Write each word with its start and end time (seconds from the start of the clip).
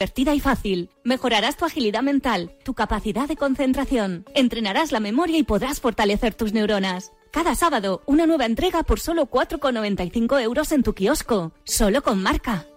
divertida 0.00 0.34
y 0.34 0.40
fácil. 0.40 0.88
Mejorarás 1.04 1.58
tu 1.58 1.66
agilidad 1.66 2.02
mental, 2.02 2.54
tu 2.64 2.72
capacidad 2.72 3.28
de 3.28 3.36
concentración, 3.36 4.24
entrenarás 4.34 4.92
la 4.92 5.00
memoria 5.00 5.36
y 5.36 5.42
podrás 5.42 5.78
fortalecer 5.78 6.32
tus 6.32 6.54
neuronas. 6.54 7.12
Cada 7.30 7.54
sábado, 7.54 8.00
una 8.06 8.24
nueva 8.24 8.46
entrega 8.46 8.82
por 8.82 8.98
solo 8.98 9.26
4,95 9.26 10.40
euros 10.40 10.72
en 10.72 10.82
tu 10.82 10.94
kiosco, 10.94 11.52
solo 11.64 12.02
con 12.02 12.22
marca. 12.22 12.69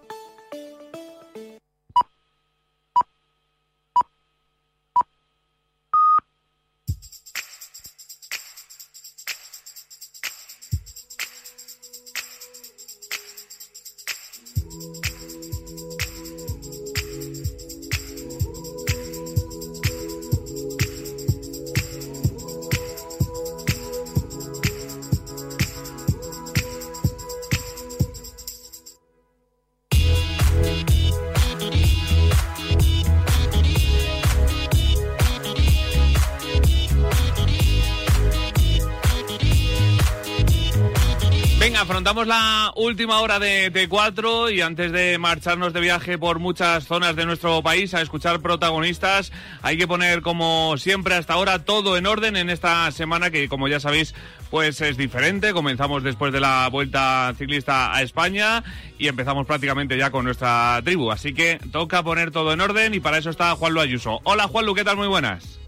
Afrontamos 42.04 42.26
la 42.26 42.72
última 42.76 43.20
hora 43.22 43.38
de 43.38 43.72
T4 43.72 44.54
y 44.54 44.60
antes 44.60 44.92
de 44.92 45.16
marcharnos 45.16 45.72
de 45.72 45.80
viaje 45.80 46.18
por 46.18 46.38
muchas 46.38 46.84
zonas 46.84 47.16
de 47.16 47.24
nuestro 47.24 47.62
país 47.62 47.94
a 47.94 48.02
escuchar 48.02 48.40
protagonistas, 48.40 49.32
hay 49.62 49.78
que 49.78 49.88
poner 49.88 50.20
como 50.20 50.76
siempre 50.76 51.14
hasta 51.14 51.32
ahora 51.32 51.64
todo 51.64 51.96
en 51.96 52.06
orden 52.06 52.36
en 52.36 52.50
esta 52.50 52.90
semana 52.90 53.30
que 53.30 53.48
como 53.48 53.68
ya 53.68 53.80
sabéis 53.80 54.14
pues 54.50 54.82
es 54.82 54.98
diferente. 54.98 55.54
Comenzamos 55.54 56.02
después 56.02 56.30
de 56.30 56.40
la 56.40 56.68
vuelta 56.68 57.32
ciclista 57.38 57.96
a 57.96 58.02
España 58.02 58.62
y 58.98 59.08
empezamos 59.08 59.46
prácticamente 59.46 59.96
ya 59.96 60.10
con 60.10 60.26
nuestra 60.26 60.82
tribu. 60.84 61.10
Así 61.10 61.32
que 61.32 61.58
toca 61.72 62.02
poner 62.02 62.32
todo 62.32 62.52
en 62.52 62.60
orden 62.60 62.92
y 62.92 63.00
para 63.00 63.16
eso 63.16 63.30
está 63.30 63.56
Juanlu 63.56 63.80
Ayuso. 63.80 64.20
Hola 64.24 64.46
Juanlu, 64.46 64.74
¿qué 64.74 64.84
tal? 64.84 64.98
Muy 64.98 65.08
buenas. 65.08 65.58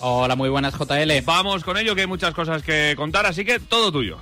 Hola, 0.00 0.34
muy 0.34 0.48
buenas 0.48 0.72
JL. 0.78 1.12
Vamos 1.26 1.62
con 1.62 1.76
ello 1.76 1.94
que 1.94 2.00
hay 2.00 2.06
muchas 2.06 2.32
cosas 2.32 2.62
que 2.62 2.94
contar, 2.96 3.26
así 3.26 3.44
que 3.44 3.60
todo 3.60 3.92
tuyo. 3.92 4.18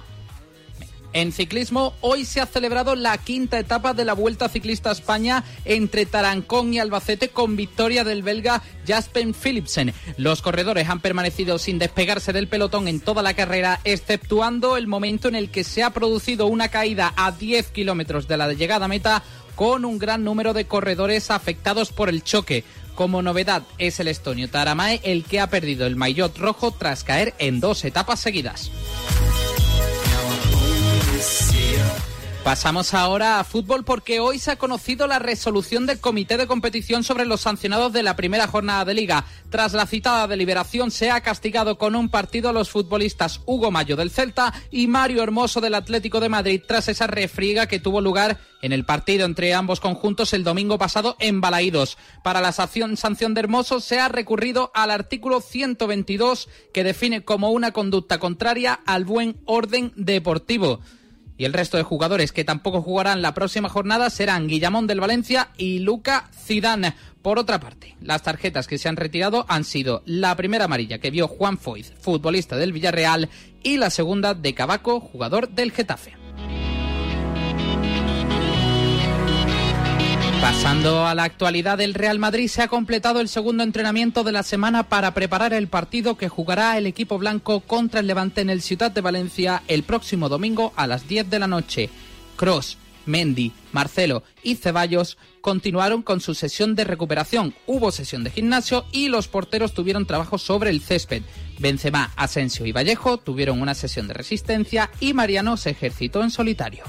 En 1.14 1.30
ciclismo, 1.32 1.94
hoy 2.00 2.24
se 2.24 2.40
ha 2.40 2.46
celebrado 2.46 2.94
la 2.94 3.18
quinta 3.18 3.58
etapa 3.58 3.92
de 3.92 4.06
la 4.06 4.14
Vuelta 4.14 4.48
Ciclista 4.48 4.88
a 4.88 4.92
España 4.92 5.44
entre 5.66 6.06
Tarancón 6.06 6.72
y 6.72 6.78
Albacete 6.78 7.28
con 7.28 7.54
victoria 7.54 8.02
del 8.02 8.22
belga 8.22 8.62
Jaspen 8.86 9.34
Philipsen. 9.34 9.92
Los 10.16 10.40
corredores 10.40 10.88
han 10.88 11.00
permanecido 11.00 11.58
sin 11.58 11.78
despegarse 11.78 12.32
del 12.32 12.48
pelotón 12.48 12.88
en 12.88 13.00
toda 13.00 13.22
la 13.22 13.34
carrera, 13.34 13.80
exceptuando 13.84 14.78
el 14.78 14.86
momento 14.86 15.28
en 15.28 15.34
el 15.34 15.50
que 15.50 15.64
se 15.64 15.82
ha 15.82 15.90
producido 15.90 16.46
una 16.46 16.68
caída 16.68 17.12
a 17.16 17.32
10 17.32 17.68
kilómetros 17.68 18.26
de 18.26 18.38
la 18.38 18.52
llegada 18.52 18.88
meta 18.88 19.22
con 19.54 19.84
un 19.84 19.98
gran 19.98 20.24
número 20.24 20.54
de 20.54 20.64
corredores 20.64 21.30
afectados 21.30 21.92
por 21.92 22.08
el 22.08 22.22
choque. 22.24 22.64
Como 22.94 23.20
novedad 23.22 23.62
es 23.78 24.00
el 24.00 24.08
estonio 24.08 24.48
Taramae 24.48 25.00
el 25.02 25.24
que 25.24 25.40
ha 25.40 25.50
perdido 25.50 25.86
el 25.86 25.96
maillot 25.96 26.36
rojo 26.38 26.72
tras 26.72 27.04
caer 27.04 27.34
en 27.38 27.60
dos 27.60 27.84
etapas 27.84 28.20
seguidas. 28.20 28.70
Pasamos 32.44 32.92
ahora 32.92 33.38
a 33.38 33.44
fútbol 33.44 33.84
porque 33.84 34.18
hoy 34.18 34.40
se 34.40 34.50
ha 34.50 34.56
conocido 34.56 35.06
la 35.06 35.20
resolución 35.20 35.86
del 35.86 36.00
Comité 36.00 36.36
de 36.36 36.48
Competición 36.48 37.04
sobre 37.04 37.24
los 37.24 37.42
sancionados 37.42 37.92
de 37.92 38.02
la 38.02 38.16
primera 38.16 38.48
jornada 38.48 38.84
de 38.84 38.94
liga. 38.94 39.24
Tras 39.48 39.74
la 39.74 39.86
citada 39.86 40.26
deliberación 40.26 40.90
se 40.90 41.12
ha 41.12 41.20
castigado 41.20 41.78
con 41.78 41.94
un 41.94 42.08
partido 42.08 42.48
a 42.48 42.52
los 42.52 42.68
futbolistas 42.68 43.40
Hugo 43.46 43.70
Mayo 43.70 43.94
del 43.94 44.10
Celta 44.10 44.52
y 44.72 44.88
Mario 44.88 45.22
Hermoso 45.22 45.60
del 45.60 45.76
Atlético 45.76 46.18
de 46.18 46.28
Madrid 46.28 46.60
tras 46.66 46.88
esa 46.88 47.06
refriega 47.06 47.68
que 47.68 47.78
tuvo 47.78 48.00
lugar 48.00 48.40
en 48.60 48.72
el 48.72 48.84
partido 48.84 49.24
entre 49.24 49.54
ambos 49.54 49.78
conjuntos 49.78 50.32
el 50.32 50.42
domingo 50.42 50.78
pasado 50.78 51.16
en 51.20 51.40
Balaídos. 51.40 51.96
Para 52.24 52.40
la 52.40 52.50
sanción, 52.50 52.96
de 53.34 53.40
Hermoso 53.40 53.78
se 53.78 54.00
ha 54.00 54.08
recurrido 54.08 54.72
al 54.74 54.90
artículo 54.90 55.40
122 55.40 56.48
que 56.74 56.82
define 56.82 57.24
como 57.24 57.50
una 57.50 57.70
conducta 57.70 58.18
contraria 58.18 58.80
al 58.84 59.04
buen 59.04 59.40
orden 59.46 59.92
deportivo. 59.94 60.80
Y 61.36 61.44
el 61.44 61.52
resto 61.52 61.76
de 61.76 61.82
jugadores 61.82 62.32
que 62.32 62.44
tampoco 62.44 62.82
jugarán 62.82 63.22
la 63.22 63.34
próxima 63.34 63.68
jornada 63.68 64.10
serán 64.10 64.46
Guillamón 64.46 64.86
del 64.86 65.00
Valencia 65.00 65.48
y 65.56 65.80
Luca 65.80 66.30
Zidane. 66.34 66.94
Por 67.22 67.38
otra 67.38 67.60
parte, 67.60 67.96
las 68.00 68.22
tarjetas 68.22 68.66
que 68.66 68.78
se 68.78 68.88
han 68.88 68.96
retirado 68.96 69.46
han 69.48 69.64
sido 69.64 70.02
la 70.06 70.36
primera 70.36 70.64
amarilla 70.64 70.98
que 70.98 71.10
vio 71.10 71.28
Juan 71.28 71.58
Foyz, 71.58 71.92
futbolista 72.00 72.56
del 72.56 72.72
Villarreal, 72.72 73.30
y 73.62 73.76
la 73.76 73.90
segunda 73.90 74.34
de 74.34 74.54
Cabaco, 74.54 75.00
jugador 75.00 75.48
del 75.48 75.72
Getafe. 75.72 76.21
Pasando 80.42 81.06
a 81.06 81.14
la 81.14 81.22
actualidad 81.22 81.78
del 81.78 81.94
Real 81.94 82.18
Madrid, 82.18 82.48
se 82.48 82.62
ha 82.62 82.68
completado 82.68 83.20
el 83.20 83.28
segundo 83.28 83.62
entrenamiento 83.62 84.24
de 84.24 84.32
la 84.32 84.42
semana 84.42 84.88
para 84.88 85.14
preparar 85.14 85.52
el 85.52 85.68
partido 85.68 86.16
que 86.16 86.28
jugará 86.28 86.76
el 86.76 86.88
equipo 86.88 87.16
blanco 87.16 87.60
contra 87.60 88.00
el 88.00 88.08
Levante 88.08 88.40
en 88.40 88.50
el 88.50 88.60
Ciudad 88.60 88.90
de 88.90 89.02
Valencia 89.02 89.62
el 89.68 89.84
próximo 89.84 90.28
domingo 90.28 90.72
a 90.74 90.88
las 90.88 91.06
10 91.06 91.30
de 91.30 91.38
la 91.38 91.46
noche. 91.46 91.90
Cross, 92.34 92.76
Mendy, 93.06 93.52
Marcelo 93.70 94.24
y 94.42 94.56
Ceballos 94.56 95.16
continuaron 95.40 96.02
con 96.02 96.20
su 96.20 96.34
sesión 96.34 96.74
de 96.74 96.82
recuperación. 96.82 97.54
Hubo 97.68 97.92
sesión 97.92 98.24
de 98.24 98.30
gimnasio 98.30 98.84
y 98.90 99.10
los 99.10 99.28
porteros 99.28 99.74
tuvieron 99.74 100.06
trabajo 100.06 100.38
sobre 100.38 100.70
el 100.70 100.80
césped. 100.80 101.22
Benzema, 101.60 102.12
Asensio 102.16 102.66
y 102.66 102.72
Vallejo 102.72 103.16
tuvieron 103.18 103.62
una 103.62 103.74
sesión 103.76 104.08
de 104.08 104.14
resistencia 104.14 104.90
y 104.98 105.14
Mariano 105.14 105.56
se 105.56 105.70
ejercitó 105.70 106.20
en 106.24 106.32
solitario. 106.32 106.82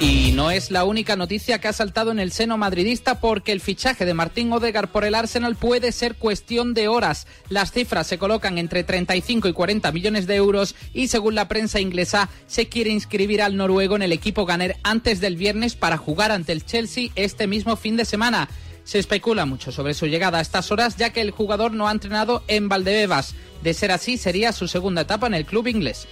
Y 0.00 0.32
no 0.32 0.50
es 0.50 0.70
la 0.70 0.84
única 0.84 1.14
noticia 1.14 1.60
que 1.60 1.68
ha 1.68 1.74
saltado 1.74 2.10
en 2.10 2.18
el 2.18 2.32
seno 2.32 2.56
madridista 2.56 3.20
porque 3.20 3.52
el 3.52 3.60
fichaje 3.60 4.06
de 4.06 4.14
Martín 4.14 4.50
Odegar 4.50 4.90
por 4.90 5.04
el 5.04 5.14
Arsenal 5.14 5.56
puede 5.56 5.92
ser 5.92 6.14
cuestión 6.14 6.72
de 6.72 6.88
horas. 6.88 7.26
Las 7.50 7.70
cifras 7.70 8.06
se 8.06 8.16
colocan 8.16 8.56
entre 8.56 8.82
35 8.82 9.48
y 9.48 9.52
40 9.52 9.92
millones 9.92 10.26
de 10.26 10.36
euros 10.36 10.74
y 10.94 11.08
según 11.08 11.34
la 11.34 11.48
prensa 11.48 11.80
inglesa 11.80 12.30
se 12.46 12.70
quiere 12.70 12.88
inscribir 12.88 13.42
al 13.42 13.58
noruego 13.58 13.94
en 13.94 14.00
el 14.00 14.12
equipo 14.12 14.46
ganer 14.46 14.78
antes 14.84 15.20
del 15.20 15.36
viernes 15.36 15.76
para 15.76 15.98
jugar 15.98 16.32
ante 16.32 16.52
el 16.52 16.64
Chelsea 16.64 17.10
este 17.14 17.46
mismo 17.46 17.76
fin 17.76 17.98
de 17.98 18.06
semana. 18.06 18.48
Se 18.84 18.98
especula 18.98 19.44
mucho 19.44 19.70
sobre 19.70 19.92
su 19.92 20.06
llegada 20.06 20.38
a 20.38 20.40
estas 20.40 20.72
horas 20.72 20.96
ya 20.96 21.10
que 21.10 21.20
el 21.20 21.30
jugador 21.30 21.72
no 21.72 21.88
ha 21.88 21.92
entrenado 21.92 22.42
en 22.48 22.70
Valdebebas. 22.70 23.34
De 23.62 23.74
ser 23.74 23.92
así 23.92 24.16
sería 24.16 24.52
su 24.52 24.66
segunda 24.66 25.02
etapa 25.02 25.26
en 25.26 25.34
el 25.34 25.44
club 25.44 25.66
inglés. 25.66 26.08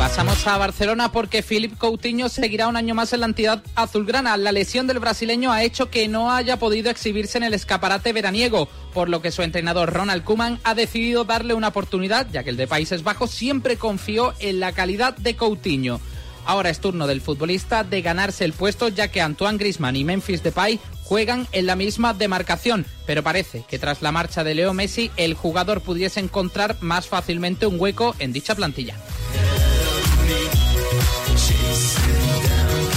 Pasamos 0.00 0.46
a 0.46 0.56
Barcelona 0.56 1.12
porque 1.12 1.42
Philip 1.42 1.76
Coutinho 1.76 2.30
seguirá 2.30 2.68
un 2.68 2.76
año 2.76 2.94
más 2.94 3.12
en 3.12 3.20
la 3.20 3.26
entidad 3.26 3.62
azulgrana. 3.74 4.38
La 4.38 4.50
lesión 4.50 4.86
del 4.86 4.98
brasileño 4.98 5.52
ha 5.52 5.62
hecho 5.62 5.90
que 5.90 6.08
no 6.08 6.32
haya 6.32 6.58
podido 6.58 6.90
exhibirse 6.90 7.36
en 7.36 7.44
el 7.44 7.52
escaparate 7.52 8.14
veraniego, 8.14 8.66
por 8.94 9.10
lo 9.10 9.20
que 9.20 9.30
su 9.30 9.42
entrenador 9.42 9.92
Ronald 9.92 10.24
Koeman 10.24 10.58
ha 10.64 10.74
decidido 10.74 11.24
darle 11.24 11.52
una 11.52 11.68
oportunidad, 11.68 12.26
ya 12.32 12.42
que 12.42 12.48
el 12.48 12.56
de 12.56 12.66
Países 12.66 13.02
Bajos 13.02 13.30
siempre 13.30 13.76
confió 13.76 14.32
en 14.38 14.58
la 14.58 14.72
calidad 14.72 15.14
de 15.18 15.36
Coutinho. 15.36 16.00
Ahora 16.46 16.70
es 16.70 16.80
turno 16.80 17.06
del 17.06 17.20
futbolista 17.20 17.84
de 17.84 18.00
ganarse 18.00 18.46
el 18.46 18.54
puesto, 18.54 18.88
ya 18.88 19.08
que 19.08 19.20
Antoine 19.20 19.58
Griezmann 19.58 19.96
y 19.96 20.04
Memphis 20.04 20.42
Depay 20.42 20.80
juegan 21.04 21.46
en 21.52 21.66
la 21.66 21.76
misma 21.76 22.14
demarcación, 22.14 22.86
pero 23.04 23.22
parece 23.22 23.66
que 23.68 23.78
tras 23.78 24.00
la 24.00 24.12
marcha 24.12 24.44
de 24.44 24.54
Leo 24.54 24.72
Messi 24.72 25.10
el 25.18 25.34
jugador 25.34 25.82
pudiese 25.82 26.20
encontrar 26.20 26.78
más 26.80 27.06
fácilmente 27.06 27.66
un 27.66 27.78
hueco 27.78 28.16
en 28.18 28.32
dicha 28.32 28.54
plantilla. 28.54 28.96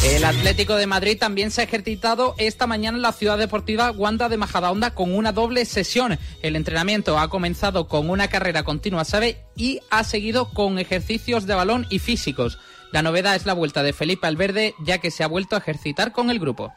El 0.03 0.25
Atlético 0.25 0.75
de 0.75 0.85
Madrid 0.85 1.17
también 1.17 1.49
se 1.49 1.61
ha 1.61 1.63
ejercitado 1.63 2.35
esta 2.37 2.67
mañana 2.67 2.97
en 2.97 3.01
la 3.01 3.13
ciudad 3.13 3.37
deportiva 3.37 3.91
Wanda 3.91 4.27
de 4.27 4.35
Majadahonda 4.35 4.93
con 4.93 5.15
una 5.15 5.31
doble 5.31 5.63
sesión. 5.63 6.19
El 6.41 6.57
entrenamiento 6.57 7.17
ha 7.17 7.29
comenzado 7.29 7.87
con 7.87 8.09
una 8.09 8.27
carrera 8.27 8.63
continua, 8.63 9.05
¿sabe? 9.05 9.37
Y 9.55 9.79
ha 9.89 10.03
seguido 10.03 10.49
con 10.49 10.77
ejercicios 10.77 11.45
de 11.45 11.55
balón 11.55 11.87
y 11.89 11.99
físicos. 11.99 12.59
La 12.91 13.01
novedad 13.01 13.35
es 13.35 13.45
la 13.45 13.53
vuelta 13.53 13.81
de 13.81 13.93
Felipe 13.93 14.27
Alverde, 14.27 14.75
ya 14.83 14.97
que 14.97 15.09
se 15.09 15.23
ha 15.23 15.27
vuelto 15.27 15.55
a 15.55 15.59
ejercitar 15.59 16.11
con 16.11 16.29
el 16.29 16.39
grupo. 16.39 16.73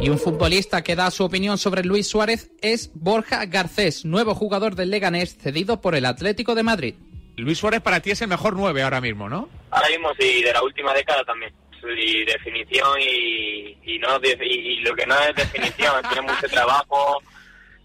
Y 0.00 0.08
un 0.08 0.18
futbolista 0.18 0.82
que 0.82 0.96
da 0.96 1.10
su 1.10 1.24
opinión 1.24 1.58
sobre 1.58 1.84
Luis 1.84 2.08
Suárez 2.08 2.50
es 2.62 2.90
Borja 2.94 3.44
Garcés, 3.44 4.06
nuevo 4.06 4.34
jugador 4.34 4.76
del 4.76 4.90
Leganés 4.90 5.36
cedido 5.36 5.82
por 5.82 5.94
el 5.94 6.06
Atlético 6.06 6.54
de 6.54 6.62
Madrid. 6.62 6.94
Luis 7.36 7.58
Suárez 7.58 7.80
para 7.80 8.00
ti 8.00 8.10
es 8.10 8.22
el 8.22 8.28
mejor 8.28 8.54
9 8.54 8.82
ahora 8.82 9.00
mismo, 9.00 9.28
¿no? 9.28 9.48
Ahora 9.70 9.88
mismo 9.88 10.10
sí, 10.18 10.42
de 10.42 10.52
la 10.52 10.62
última 10.62 10.92
década 10.94 11.24
también. 11.24 11.52
Y 11.96 12.24
definición 12.24 12.98
y, 12.98 13.98
no 13.98 14.18
y, 14.22 14.80
lo 14.80 14.94
que 14.94 15.06
no 15.06 15.18
es 15.18 15.34
definición, 15.34 16.02
tiene 16.08 16.22
mucho 16.22 16.48
trabajo, 16.48 17.22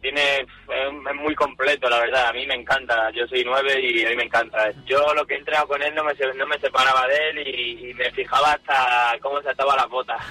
tiene 0.01 0.39
es, 0.39 1.15
muy 1.15 1.35
completo, 1.35 1.89
la 1.89 1.99
verdad. 1.99 2.27
A 2.27 2.33
mí 2.33 2.45
me 2.47 2.55
encanta. 2.55 3.11
Yo 3.11 3.27
soy 3.27 3.43
nueve 3.43 3.79
y 3.81 4.05
a 4.05 4.09
mí 4.09 4.15
me 4.15 4.23
encanta. 4.23 4.71
Yo 4.85 5.13
lo 5.13 5.25
que 5.25 5.33
he 5.33 5.37
entrenado 5.37 5.67
con 5.67 5.81
él 5.81 5.93
no 5.93 6.05
me, 6.05 6.13
no 6.35 6.47
me 6.47 6.59
separaba 6.59 7.07
de 7.07 7.29
él 7.29 7.47
y, 7.47 7.93
me 7.93 8.09
fijaba 8.11 8.53
hasta 8.53 9.17
cómo 9.21 9.41
se 9.41 9.49
ataba 9.49 9.75
la 9.75 9.85
botas. 9.87 10.21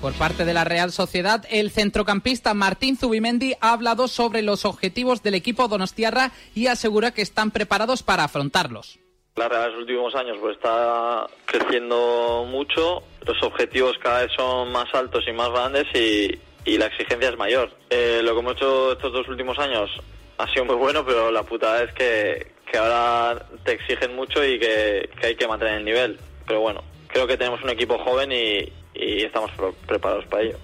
Por 0.00 0.14
parte 0.14 0.46
de 0.46 0.54
la 0.54 0.64
Real 0.64 0.92
Sociedad, 0.92 1.44
el 1.50 1.70
centrocampista 1.70 2.54
Martín 2.54 2.96
Zubimendi 2.96 3.54
ha 3.60 3.72
hablado 3.72 4.08
sobre 4.08 4.40
los 4.40 4.64
objetivos 4.64 5.22
del 5.22 5.34
equipo 5.34 5.68
donostiarra 5.68 6.32
y 6.54 6.68
asegura 6.68 7.12
que 7.12 7.20
están 7.20 7.50
preparados 7.50 8.02
para 8.02 8.24
afrontarlos. 8.24 8.98
La 9.36 9.48
Real 9.48 9.66
en 9.66 9.72
los 9.72 9.80
últimos 9.82 10.14
años 10.14 10.38
pues 10.40 10.56
está 10.56 11.26
creciendo 11.44 12.46
mucho, 12.48 13.02
los 13.26 13.42
objetivos 13.42 13.98
cada 14.02 14.22
vez 14.22 14.32
son 14.34 14.72
más 14.72 14.86
altos 14.94 15.22
y 15.28 15.32
más 15.32 15.50
grandes 15.50 15.86
y, 15.94 16.38
y 16.64 16.78
la 16.78 16.86
exigencia 16.86 17.28
es 17.28 17.36
mayor. 17.36 17.70
Eh, 17.90 18.20
lo 18.24 18.32
que 18.32 18.40
hemos 18.40 18.52
hecho 18.54 18.92
estos 18.92 19.12
dos 19.12 19.28
últimos 19.28 19.58
años 19.58 19.90
ha 20.38 20.46
sido 20.52 20.64
muy 20.64 20.76
bueno, 20.76 21.04
pero 21.04 21.30
la 21.30 21.42
putada 21.42 21.82
es 21.82 21.92
que, 21.92 22.52
ahora 22.78 23.46
te 23.64 23.72
exigen 23.72 24.14
mucho 24.14 24.44
y 24.44 24.58
que, 24.58 25.10
hay 25.22 25.34
que 25.34 25.46
mantener 25.46 25.74
el 25.74 25.84
nivel. 25.84 26.18
Pero 26.46 26.60
bueno, 26.60 26.82
creo 27.08 27.26
que 27.26 27.36
tenemos 27.36 27.62
un 27.62 27.70
equipo 27.70 27.98
joven 27.98 28.32
y, 28.32 28.72
estamos 29.00 29.50
preparados 29.86 30.26
para 30.26 30.42
ello. 30.42 30.58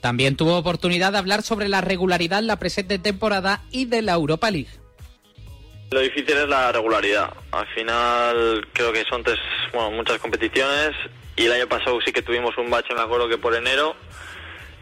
También 0.00 0.36
tuvo 0.36 0.58
oportunidad 0.58 1.12
de 1.12 1.18
hablar 1.18 1.42
sobre 1.42 1.68
la 1.68 1.80
regularidad 1.80 2.40
en 2.40 2.46
la 2.46 2.58
presente 2.58 2.98
temporada 2.98 3.62
y 3.70 3.86
de 3.86 4.02
la 4.02 4.12
Europa 4.12 4.50
League. 4.50 4.68
Lo 5.90 6.00
difícil 6.00 6.36
es 6.36 6.48
la 6.48 6.72
regularidad. 6.72 7.32
Al 7.52 7.66
final 7.68 8.66
creo 8.72 8.92
que 8.92 9.04
son 9.04 9.22
tres, 9.22 9.38
bueno, 9.72 9.92
muchas 9.92 10.18
competiciones 10.18 10.90
y 11.36 11.46
el 11.46 11.52
año 11.52 11.68
pasado 11.68 11.98
sí 12.04 12.12
que 12.12 12.22
tuvimos 12.22 12.56
un 12.58 12.68
bache, 12.68 12.94
me 12.94 13.00
acuerdo 13.00 13.28
que 13.28 13.38
por 13.38 13.54
enero, 13.54 13.94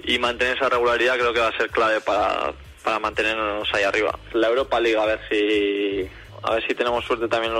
y 0.05 0.19
mantener 0.19 0.57
esa 0.57 0.69
regularidad 0.69 1.15
creo 1.15 1.33
que 1.33 1.41
va 1.41 1.49
a 1.49 1.57
ser 1.57 1.71
clave 1.71 2.01
para, 2.01 2.53
para 2.83 2.99
mantenernos 2.99 3.69
ahí 3.75 3.85
arriba. 3.85 4.19
La 4.33 4.49
Europa 4.49 4.81
League, 4.81 4.99
a 4.99 5.07
ver 5.07 5.21
si, 5.31 6.09
a 6.43 6.55
ver 6.55 6.67
si 6.67 6.75
tenemos 6.75 7.05
suerte 7.05 7.29
también 7.29 7.53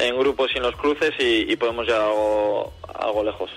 en 0.00 0.18
grupos 0.18 0.50
y 0.54 0.58
en 0.58 0.64
los 0.64 0.76
cruces 0.76 1.12
y, 1.18 1.54
podemos 1.56 1.86
llegar 1.86 2.02
algo, 2.02 2.72
algo 2.94 3.24
lejos. 3.24 3.50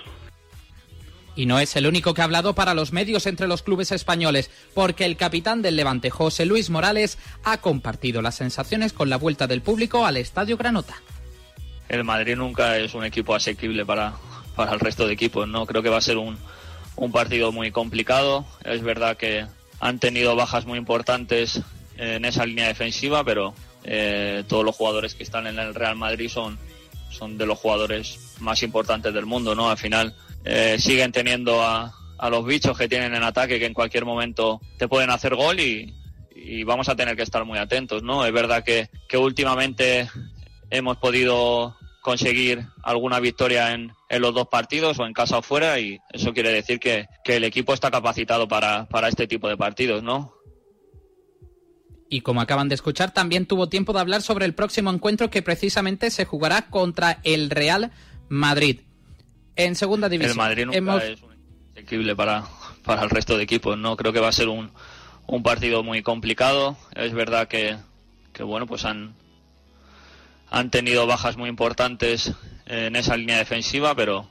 Y 1.36 1.46
no 1.46 1.58
es 1.58 1.74
el 1.74 1.86
único 1.86 2.14
que 2.14 2.20
ha 2.20 2.24
hablado 2.24 2.54
para 2.54 2.74
los 2.74 2.92
medios 2.92 3.26
entre 3.26 3.48
los 3.48 3.62
clubes 3.62 3.90
españoles, 3.90 4.50
porque 4.72 5.04
el 5.04 5.16
capitán 5.16 5.62
del 5.62 5.76
Levante, 5.76 6.10
José 6.10 6.46
Luis 6.46 6.70
Morales, 6.70 7.18
ha 7.42 7.58
compartido 7.58 8.22
las 8.22 8.36
sensaciones 8.36 8.92
con 8.92 9.10
la 9.10 9.16
vuelta 9.16 9.46
del 9.46 9.62
público 9.62 10.06
al 10.06 10.16
Estadio 10.16 10.56
Granota. 10.56 10.94
El 11.88 12.04
Madrid 12.04 12.36
nunca 12.36 12.78
es 12.78 12.94
un 12.94 13.04
equipo 13.04 13.34
asequible 13.34 13.84
para, 13.84 14.14
para 14.54 14.72
el 14.72 14.80
resto 14.80 15.06
de 15.06 15.12
equipos, 15.12 15.48
¿no? 15.48 15.66
Creo 15.66 15.82
que 15.82 15.90
va 15.90 15.98
a 15.98 16.02
ser 16.02 16.18
un, 16.18 16.38
un 16.96 17.12
partido 17.12 17.52
muy 17.52 17.70
complicado. 17.72 18.44
Es 18.64 18.82
verdad 18.82 19.16
que 19.16 19.46
han 19.80 19.98
tenido 19.98 20.36
bajas 20.36 20.66
muy 20.66 20.78
importantes 20.78 21.60
en 21.96 22.24
esa 22.24 22.46
línea 22.46 22.68
defensiva, 22.68 23.24
pero 23.24 23.54
eh, 23.84 24.44
todos 24.48 24.64
los 24.64 24.76
jugadores 24.76 25.14
que 25.14 25.22
están 25.22 25.46
en 25.46 25.58
el 25.58 25.74
Real 25.74 25.96
Madrid 25.96 26.28
son, 26.28 26.58
son 27.10 27.38
de 27.38 27.46
los 27.46 27.58
jugadores 27.58 28.34
más 28.40 28.62
importantes 28.62 29.12
del 29.14 29.26
mundo, 29.26 29.54
¿no? 29.54 29.70
Al 29.70 29.78
final 29.78 30.14
eh, 30.44 30.76
siguen 30.78 31.12
teniendo 31.12 31.62
a, 31.62 31.94
a, 32.18 32.30
los 32.30 32.44
bichos 32.44 32.76
que 32.76 32.88
tienen 32.88 33.14
en 33.14 33.22
ataque 33.22 33.58
que 33.58 33.66
en 33.66 33.74
cualquier 33.74 34.04
momento 34.04 34.60
te 34.78 34.88
pueden 34.88 35.10
hacer 35.10 35.34
gol 35.34 35.60
y, 35.60 35.94
y 36.34 36.62
vamos 36.64 36.88
a 36.88 36.96
tener 36.96 37.16
que 37.16 37.22
estar 37.22 37.44
muy 37.44 37.58
atentos, 37.58 38.02
¿no? 38.02 38.24
Es 38.26 38.32
verdad 38.32 38.64
que, 38.64 38.90
que 39.08 39.16
últimamente 39.16 40.08
hemos 40.70 40.96
podido 40.98 41.76
conseguir 42.02 42.66
alguna 42.82 43.18
victoria 43.18 43.72
en, 43.72 43.92
en, 44.10 44.20
los 44.20 44.34
dos 44.34 44.48
partidos 44.48 44.98
o 44.98 45.06
en 45.06 45.14
casa 45.14 45.38
o 45.38 45.42
fuera 45.42 45.80
y 45.80 45.98
eso 46.12 46.34
quiere 46.34 46.52
decir 46.52 46.78
que, 46.78 47.06
que 47.24 47.36
el 47.36 47.44
equipo 47.44 47.72
está 47.72 47.90
capacitado 47.90 48.46
para, 48.46 48.86
para, 48.86 49.08
este 49.08 49.26
tipo 49.26 49.48
de 49.48 49.56
partidos, 49.56 50.02
¿no? 50.02 50.33
Y 52.14 52.20
como 52.20 52.40
acaban 52.40 52.68
de 52.68 52.76
escuchar, 52.76 53.12
también 53.12 53.44
tuvo 53.44 53.68
tiempo 53.68 53.92
de 53.92 53.98
hablar 53.98 54.22
sobre 54.22 54.44
el 54.44 54.54
próximo 54.54 54.88
encuentro 54.92 55.30
que 55.30 55.42
precisamente 55.42 56.12
se 56.12 56.24
jugará 56.24 56.68
contra 56.70 57.18
el 57.24 57.50
Real 57.50 57.90
Madrid. 58.28 58.82
En 59.56 59.74
segunda 59.74 60.08
división. 60.08 60.30
El 60.30 60.36
Madrid 60.36 60.66
nunca 60.66 61.04
es 61.04 61.18
asequible 61.72 62.14
para, 62.14 62.44
para 62.84 63.02
el 63.02 63.10
resto 63.10 63.36
de 63.36 63.42
equipos, 63.42 63.76
¿no? 63.76 63.96
Creo 63.96 64.12
que 64.12 64.20
va 64.20 64.28
a 64.28 64.32
ser 64.32 64.46
un, 64.46 64.70
un 65.26 65.42
partido 65.42 65.82
muy 65.82 66.04
complicado. 66.04 66.76
Es 66.94 67.12
verdad 67.14 67.48
que, 67.48 67.78
que 68.32 68.44
bueno, 68.44 68.68
pues 68.68 68.84
han, 68.84 69.16
han 70.52 70.70
tenido 70.70 71.08
bajas 71.08 71.36
muy 71.36 71.48
importantes 71.48 72.32
en 72.66 72.94
esa 72.94 73.16
línea 73.16 73.38
defensiva, 73.38 73.96
pero 73.96 74.28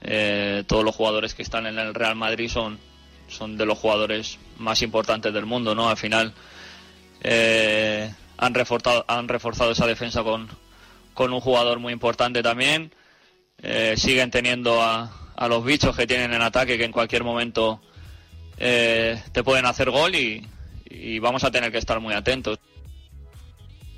eh, 0.00 0.64
todos 0.66 0.84
los 0.84 0.96
jugadores 0.96 1.32
que 1.34 1.42
están 1.42 1.66
en 1.66 1.78
el 1.78 1.94
Real 1.94 2.16
Madrid 2.16 2.48
son, 2.48 2.76
son 3.28 3.56
de 3.56 3.66
los 3.66 3.78
jugadores 3.78 4.40
más 4.58 4.82
importantes 4.82 5.32
del 5.32 5.46
mundo, 5.46 5.76
¿no? 5.76 5.88
Al 5.88 5.96
final 5.96 6.34
eh, 7.22 8.12
han, 8.36 8.54
reforzado, 8.54 9.70
esa 9.70 9.86
defensa 9.86 10.22
con, 10.22 10.48
un 11.16 11.40
jugador 11.40 11.78
muy 11.78 11.92
importante 11.92 12.42
también. 12.42 12.92
Eh, 13.60 13.94
siguen 13.96 14.30
teniendo 14.30 14.80
a, 14.80 15.10
a, 15.36 15.48
los 15.48 15.64
bichos 15.64 15.96
que 15.96 16.06
tienen 16.06 16.32
en 16.32 16.42
ataque 16.42 16.78
que 16.78 16.84
en 16.84 16.92
cualquier 16.92 17.24
momento 17.24 17.80
te 18.56 19.44
pueden 19.44 19.66
hacer 19.66 19.90
gol 19.90 20.14
y 20.16 21.18
vamos 21.20 21.44
a 21.44 21.50
tener 21.50 21.70
que 21.70 21.78
estar 21.78 22.00
muy 22.00 22.14
atentos. 22.14 22.58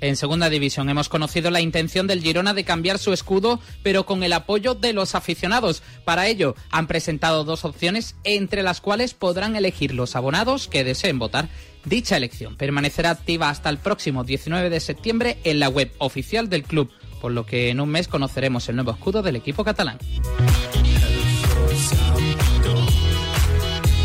En 0.01 0.15
segunda 0.15 0.49
división 0.49 0.89
hemos 0.89 1.09
conocido 1.09 1.51
la 1.51 1.61
intención 1.61 2.07
del 2.07 2.23
Girona 2.23 2.55
de 2.55 2.63
cambiar 2.63 2.97
su 2.97 3.13
escudo, 3.13 3.59
pero 3.83 4.07
con 4.07 4.23
el 4.23 4.33
apoyo 4.33 4.73
de 4.73 4.93
los 4.93 5.13
aficionados. 5.13 5.83
Para 6.03 6.27
ello 6.27 6.55
han 6.71 6.87
presentado 6.87 7.43
dos 7.43 7.65
opciones, 7.65 8.15
entre 8.23 8.63
las 8.63 8.81
cuales 8.81 9.13
podrán 9.13 9.55
elegir 9.55 9.93
los 9.93 10.15
abonados 10.15 10.67
que 10.67 10.83
deseen 10.83 11.19
votar. 11.19 11.49
Dicha 11.85 12.17
elección 12.17 12.55
permanecerá 12.55 13.09
activa 13.09 13.49
hasta 13.49 13.69
el 13.69 13.77
próximo 13.77 14.23
19 14.23 14.69
de 14.69 14.79
septiembre 14.79 15.37
en 15.43 15.59
la 15.59 15.69
web 15.69 15.91
oficial 15.97 16.49
del 16.49 16.63
club, 16.63 16.91
por 17.19 17.31
lo 17.31 17.45
que 17.45 17.69
en 17.69 17.79
un 17.79 17.89
mes 17.89 18.07
conoceremos 18.07 18.69
el 18.69 18.75
nuevo 18.75 18.91
escudo 18.91 19.21
del 19.21 19.35
equipo 19.35 19.63
catalán. 19.63 19.97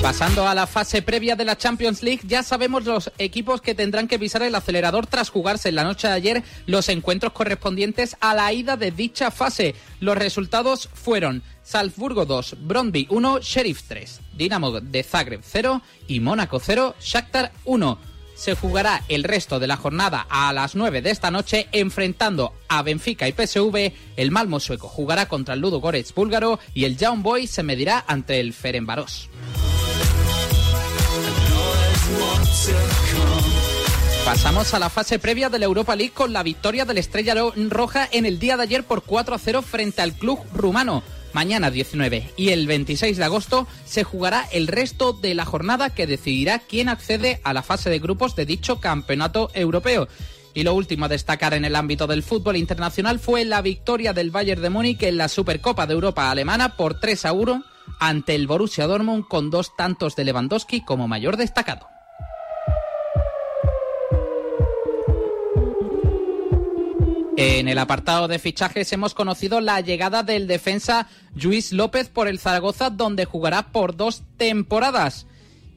Pasando 0.02 0.46
a 0.46 0.54
la 0.54 0.66
fase 0.66 1.02
previa 1.02 1.34
de 1.34 1.44
la 1.44 1.58
Champions 1.58 2.02
League, 2.02 2.20
ya 2.24 2.42
sabemos 2.42 2.84
los 2.84 3.10
equipos 3.18 3.60
que 3.60 3.74
tendrán 3.74 4.06
que 4.06 4.18
pisar 4.18 4.42
el 4.42 4.54
acelerador 4.54 5.06
tras 5.06 5.30
jugarse 5.30 5.68
en 5.68 5.74
la 5.74 5.84
noche 5.84 6.06
de 6.06 6.14
ayer 6.14 6.42
los 6.66 6.88
encuentros 6.88 7.32
correspondientes 7.32 8.16
a 8.20 8.34
la 8.34 8.52
ida 8.52 8.76
de 8.76 8.92
dicha 8.92 9.30
fase. 9.30 9.74
Los 9.98 10.16
resultados 10.16 10.88
fueron 10.92 11.42
Salzburgo 11.64 12.24
2, 12.24 12.56
Brondby 12.60 13.08
1, 13.10 13.40
Sheriff 13.40 13.82
3, 13.88 14.20
Dinamo 14.36 14.80
de 14.80 15.02
Zagreb 15.02 15.40
0 15.42 15.82
y 16.06 16.20
Mónaco 16.20 16.60
0, 16.60 16.94
Shakhtar 17.00 17.50
1. 17.64 17.98
Se 18.36 18.54
jugará 18.54 19.02
el 19.08 19.24
resto 19.24 19.58
de 19.58 19.66
la 19.66 19.78
jornada 19.78 20.26
a 20.28 20.52
las 20.52 20.76
9 20.76 21.00
de 21.00 21.10
esta 21.10 21.30
noche 21.30 21.68
enfrentando 21.72 22.52
a 22.68 22.82
Benfica 22.82 23.26
y 23.26 23.32
PSV. 23.32 23.92
El 24.16 24.30
Malmo 24.30 24.60
sueco 24.60 24.88
jugará 24.88 25.26
contra 25.26 25.54
el 25.54 25.60
Ludo 25.60 25.80
Goretz 25.80 26.14
búlgaro 26.14 26.60
y 26.74 26.84
el 26.84 26.98
Young 26.98 27.22
Boy 27.22 27.46
se 27.46 27.62
medirá 27.62 28.04
ante 28.06 28.38
el 28.38 28.52
Ferenbaros. 28.52 29.30
Pasamos 34.24 34.74
a 34.74 34.78
la 34.78 34.90
fase 34.90 35.18
previa 35.18 35.48
de 35.50 35.58
la 35.58 35.66
Europa 35.66 35.94
League 35.94 36.12
con 36.12 36.32
la 36.32 36.42
victoria 36.42 36.84
de 36.84 36.94
la 36.94 37.00
Estrella 37.00 37.34
Roja 37.70 38.08
en 38.10 38.26
el 38.26 38.38
día 38.38 38.56
de 38.56 38.64
ayer 38.64 38.84
por 38.84 39.04
4 39.04 39.34
a 39.34 39.38
0 39.38 39.62
frente 39.62 40.02
al 40.02 40.14
club 40.14 40.40
rumano. 40.52 41.02
Mañana 41.32 41.70
19 41.70 42.32
y 42.36 42.48
el 42.48 42.66
26 42.66 43.18
de 43.18 43.24
agosto 43.24 43.68
se 43.84 44.04
jugará 44.04 44.48
el 44.52 44.66
resto 44.66 45.12
de 45.12 45.34
la 45.34 45.44
jornada 45.44 45.90
que 45.90 46.06
decidirá 46.06 46.58
quién 46.58 46.88
accede 46.88 47.40
a 47.44 47.52
la 47.52 47.62
fase 47.62 47.88
de 47.88 47.98
grupos 47.98 48.34
de 48.34 48.46
dicho 48.46 48.80
campeonato 48.80 49.50
europeo. 49.54 50.08
Y 50.54 50.64
lo 50.64 50.74
último 50.74 51.04
a 51.04 51.08
destacar 51.08 51.54
en 51.54 51.64
el 51.64 51.76
ámbito 51.76 52.06
del 52.06 52.22
fútbol 52.22 52.56
internacional 52.56 53.18
fue 53.18 53.44
la 53.44 53.62
victoria 53.62 54.12
del 54.12 54.30
Bayern 54.30 54.62
de 54.62 54.70
Múnich 54.70 55.02
en 55.02 55.18
la 55.18 55.28
Supercopa 55.28 55.86
de 55.86 55.94
Europa 55.94 56.30
alemana 56.30 56.76
por 56.76 56.98
3 56.98 57.26
a 57.26 57.32
1 57.32 57.64
ante 58.00 58.34
el 58.34 58.46
Borussia 58.46 58.86
Dortmund 58.86 59.28
con 59.28 59.50
dos 59.50 59.76
tantos 59.76 60.16
de 60.16 60.24
Lewandowski 60.24 60.84
como 60.84 61.06
mayor 61.06 61.36
destacado. 61.36 61.95
En 67.38 67.68
el 67.68 67.76
apartado 67.76 68.28
de 68.28 68.38
fichajes 68.38 68.90
hemos 68.94 69.12
conocido 69.12 69.60
la 69.60 69.82
llegada 69.82 70.22
del 70.22 70.46
defensa 70.46 71.06
Luis 71.34 71.70
López 71.70 72.08
por 72.08 72.28
el 72.28 72.38
Zaragoza, 72.38 72.88
donde 72.88 73.26
jugará 73.26 73.72
por 73.72 73.94
dos 73.94 74.22
temporadas. 74.38 75.26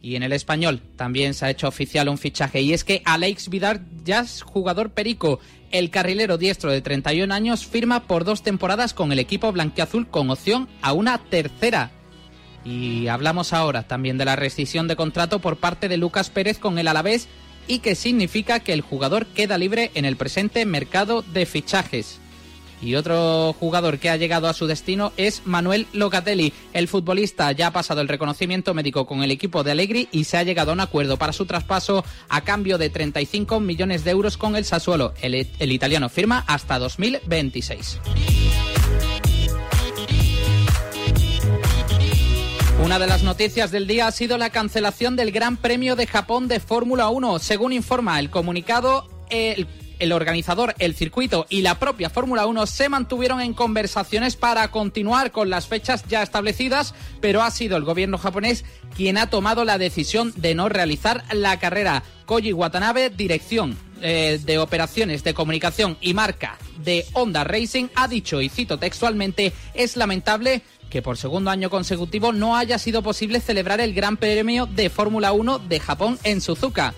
Y 0.01 0.15
en 0.15 0.23
el 0.23 0.31
español 0.31 0.81
también 0.95 1.33
se 1.33 1.45
ha 1.45 1.49
hecho 1.49 1.67
oficial 1.67 2.07
un 2.07 2.17
fichaje, 2.17 2.61
y 2.61 2.71
es 2.71 2.85
que 2.85 3.01
Alex 3.03 3.49
Vidal, 3.49 3.85
ya 4.05 4.25
jugador 4.41 4.91
perico, 4.91 5.41
el 5.71 5.89
carrilero 5.89 6.37
diestro 6.37 6.71
de 6.71 6.81
31 6.81 7.33
años, 7.33 7.65
firma 7.65 8.07
por 8.07 8.23
dos 8.23 8.41
temporadas 8.41 8.93
con 8.93 9.11
el 9.11 9.19
equipo 9.19 9.51
blanquiazul 9.51 10.07
con 10.07 10.29
opción 10.29 10.69
a 10.81 10.93
una 10.93 11.17
tercera. 11.17 11.91
Y 12.63 13.07
hablamos 13.07 13.51
ahora 13.51 13.83
también 13.83 14.17
de 14.17 14.23
la 14.23 14.37
rescisión 14.37 14.87
de 14.87 14.95
contrato 14.95 15.39
por 15.39 15.57
parte 15.57 15.89
de 15.89 15.97
Lucas 15.97 16.29
Pérez 16.29 16.57
con 16.57 16.79
el 16.79 16.87
Alavés 16.87 17.27
y 17.69 17.79
que 17.79 17.95
significa 17.95 18.59
que 18.59 18.73
el 18.73 18.81
jugador 18.81 19.27
queda 19.27 19.57
libre 19.57 19.91
en 19.93 20.03
el 20.03 20.17
presente 20.17 20.65
mercado 20.65 21.21
de 21.21 21.45
fichajes. 21.45 22.19
Y 22.81 22.95
otro 22.95 23.53
jugador 23.59 23.99
que 23.99 24.09
ha 24.09 24.17
llegado 24.17 24.47
a 24.47 24.53
su 24.53 24.65
destino 24.65 25.11
es 25.17 25.41
Manuel 25.45 25.85
Locatelli. 25.93 26.53
El 26.73 26.88
futbolista 26.88 27.51
ya 27.51 27.67
ha 27.67 27.73
pasado 27.73 28.01
el 28.01 28.07
reconocimiento 28.07 28.73
médico 28.73 29.05
con 29.05 29.21
el 29.21 29.31
equipo 29.31 29.63
de 29.63 29.71
Allegri 29.71 30.07
y 30.11 30.23
se 30.23 30.38
ha 30.38 30.43
llegado 30.43 30.71
a 30.71 30.73
un 30.73 30.79
acuerdo 30.79 31.17
para 31.17 31.33
su 31.33 31.45
traspaso 31.45 32.03
a 32.29 32.41
cambio 32.41 32.77
de 32.77 32.89
35 32.89 33.59
millones 33.59 34.03
de 34.03 34.11
euros 34.11 34.38
con 34.38 34.55
el 34.55 34.65
Sassuolo. 34.65 35.13
El, 35.21 35.47
el 35.59 35.71
italiano 35.71 36.09
firma 36.09 36.43
hasta 36.47 36.79
2026. 36.79 37.99
Una 42.83 42.98
de 42.98 43.07
las 43.07 43.24
noticias 43.24 43.71
del 43.71 43.88
día 43.88 44.07
ha 44.07 44.12
sido 44.12 44.38
la 44.38 44.51
cancelación 44.51 45.15
del 45.17 45.31
Gran 45.31 45.57
Premio 45.57 45.98
de 45.98 46.07
Japón 46.07 46.48
de 46.48 46.62
Fórmula 46.62 47.09
1. 47.09 47.39
Según 47.39 47.74
informa 47.74 48.19
el 48.19 48.29
comunicado, 48.29 49.07
el 49.29 50.12
organizador, 50.13 50.74
el 50.79 50.95
circuito 50.95 51.45
y 51.50 51.62
la 51.62 51.77
propia 51.77 52.09
Fórmula 52.09 52.45
1 52.45 52.65
se 52.67 52.88
mantuvieron 52.88 53.41
en 53.41 53.53
conversaciones 53.53 54.38
para 54.38 54.71
continuar 54.71 55.31
con 55.31 55.50
las 55.50 55.67
fechas 55.67 56.05
ya 56.07 56.24
establecidas, 56.24 56.95
pero 57.19 57.43
ha 57.43 57.51
sido 57.51 57.75
el 57.75 57.83
gobierno 57.83 58.17
japonés 58.17 58.63
quien 58.95 59.17
ha 59.17 59.29
tomado 59.29 59.65
la 59.65 59.77
decisión 59.77 60.33
de 60.38 60.55
no 60.55 60.69
realizar 60.69 61.24
la 61.33 61.59
carrera. 61.59 62.03
Koji 62.25 62.53
Watanabe, 62.53 63.09
dirección 63.09 63.77
eh, 64.01 64.39
de 64.43 64.57
operaciones 64.57 65.24
de 65.24 65.33
comunicación 65.33 65.98
y 66.00 66.13
marca 66.13 66.57
de 66.83 67.05
Honda 67.13 67.43
Racing, 67.43 67.88
ha 67.95 68.07
dicho, 68.07 68.41
y 68.41 68.48
cito 68.48 68.79
textualmente, 68.79 69.51
es 69.74 69.98
lamentable 69.98 70.62
que 70.89 71.01
por 71.01 71.17
segundo 71.17 71.51
año 71.51 71.69
consecutivo 71.69 72.31
no 72.34 72.55
haya 72.55 72.77
sido 72.77 73.01
posible 73.01 73.39
celebrar 73.39 73.79
el 73.79 73.93
Gran 73.93 74.17
Premio 74.17 74.65
de 74.65 74.89
Fórmula 74.89 75.31
1 75.31 75.60
de 75.60 75.79
Japón 75.79 76.19
en 76.24 76.41
Suzuka. 76.41 76.93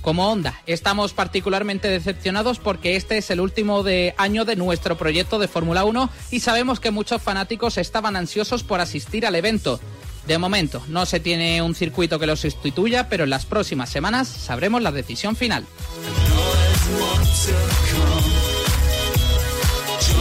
Como 0.00 0.30
Honda, 0.30 0.62
estamos 0.66 1.12
particularmente 1.12 1.88
decepcionados 1.88 2.58
porque 2.58 2.96
este 2.96 3.18
es 3.18 3.30
el 3.30 3.40
último 3.40 3.82
de 3.82 4.14
año 4.16 4.46
de 4.46 4.56
nuestro 4.56 4.96
proyecto 4.96 5.38
de 5.38 5.48
Fórmula 5.48 5.84
1 5.84 6.08
y 6.30 6.40
sabemos 6.40 6.80
que 6.80 6.90
muchos 6.90 7.20
fanáticos 7.20 7.76
estaban 7.76 8.16
ansiosos 8.16 8.62
por 8.62 8.80
asistir 8.80 9.26
al 9.26 9.34
evento. 9.34 9.78
De 10.26 10.38
momento, 10.38 10.82
no 10.88 11.04
se 11.06 11.20
tiene 11.20 11.60
un 11.60 11.74
circuito 11.74 12.18
que 12.18 12.26
lo 12.26 12.36
sustituya, 12.36 13.08
pero 13.08 13.24
en 13.24 13.30
las 13.30 13.44
próximas 13.46 13.90
semanas 13.90 14.28
sabremos 14.28 14.80
la 14.80 14.92
decisión 14.92 15.36
final. 15.36 15.66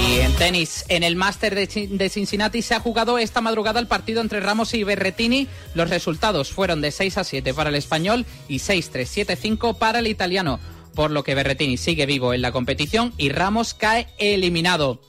Y 0.09 0.21
en 0.21 0.33
tenis, 0.33 0.85
en 0.87 1.03
el 1.03 1.15
Máster 1.15 1.53
de 1.53 2.09
Cincinnati 2.09 2.63
se 2.63 2.73
ha 2.73 2.79
jugado 2.79 3.19
esta 3.19 3.41
madrugada 3.41 3.79
el 3.79 3.85
partido 3.85 4.21
entre 4.21 4.39
Ramos 4.39 4.73
y 4.73 4.83
Berretini. 4.83 5.47
Los 5.75 5.91
resultados 5.91 6.51
fueron 6.51 6.81
de 6.81 6.89
6 6.89 7.19
a 7.19 7.23
7 7.23 7.53
para 7.53 7.69
el 7.69 7.75
español 7.75 8.25
y 8.47 8.57
6-3, 8.57 9.27
7-5 9.27 9.77
para 9.77 9.99
el 9.99 10.07
italiano, 10.07 10.59
por 10.95 11.11
lo 11.11 11.23
que 11.23 11.35
Berretini 11.35 11.77
sigue 11.77 12.07
vivo 12.07 12.33
en 12.33 12.41
la 12.41 12.51
competición 12.51 13.13
y 13.17 13.29
Ramos 13.29 13.75
cae 13.75 14.07
eliminado. 14.17 14.99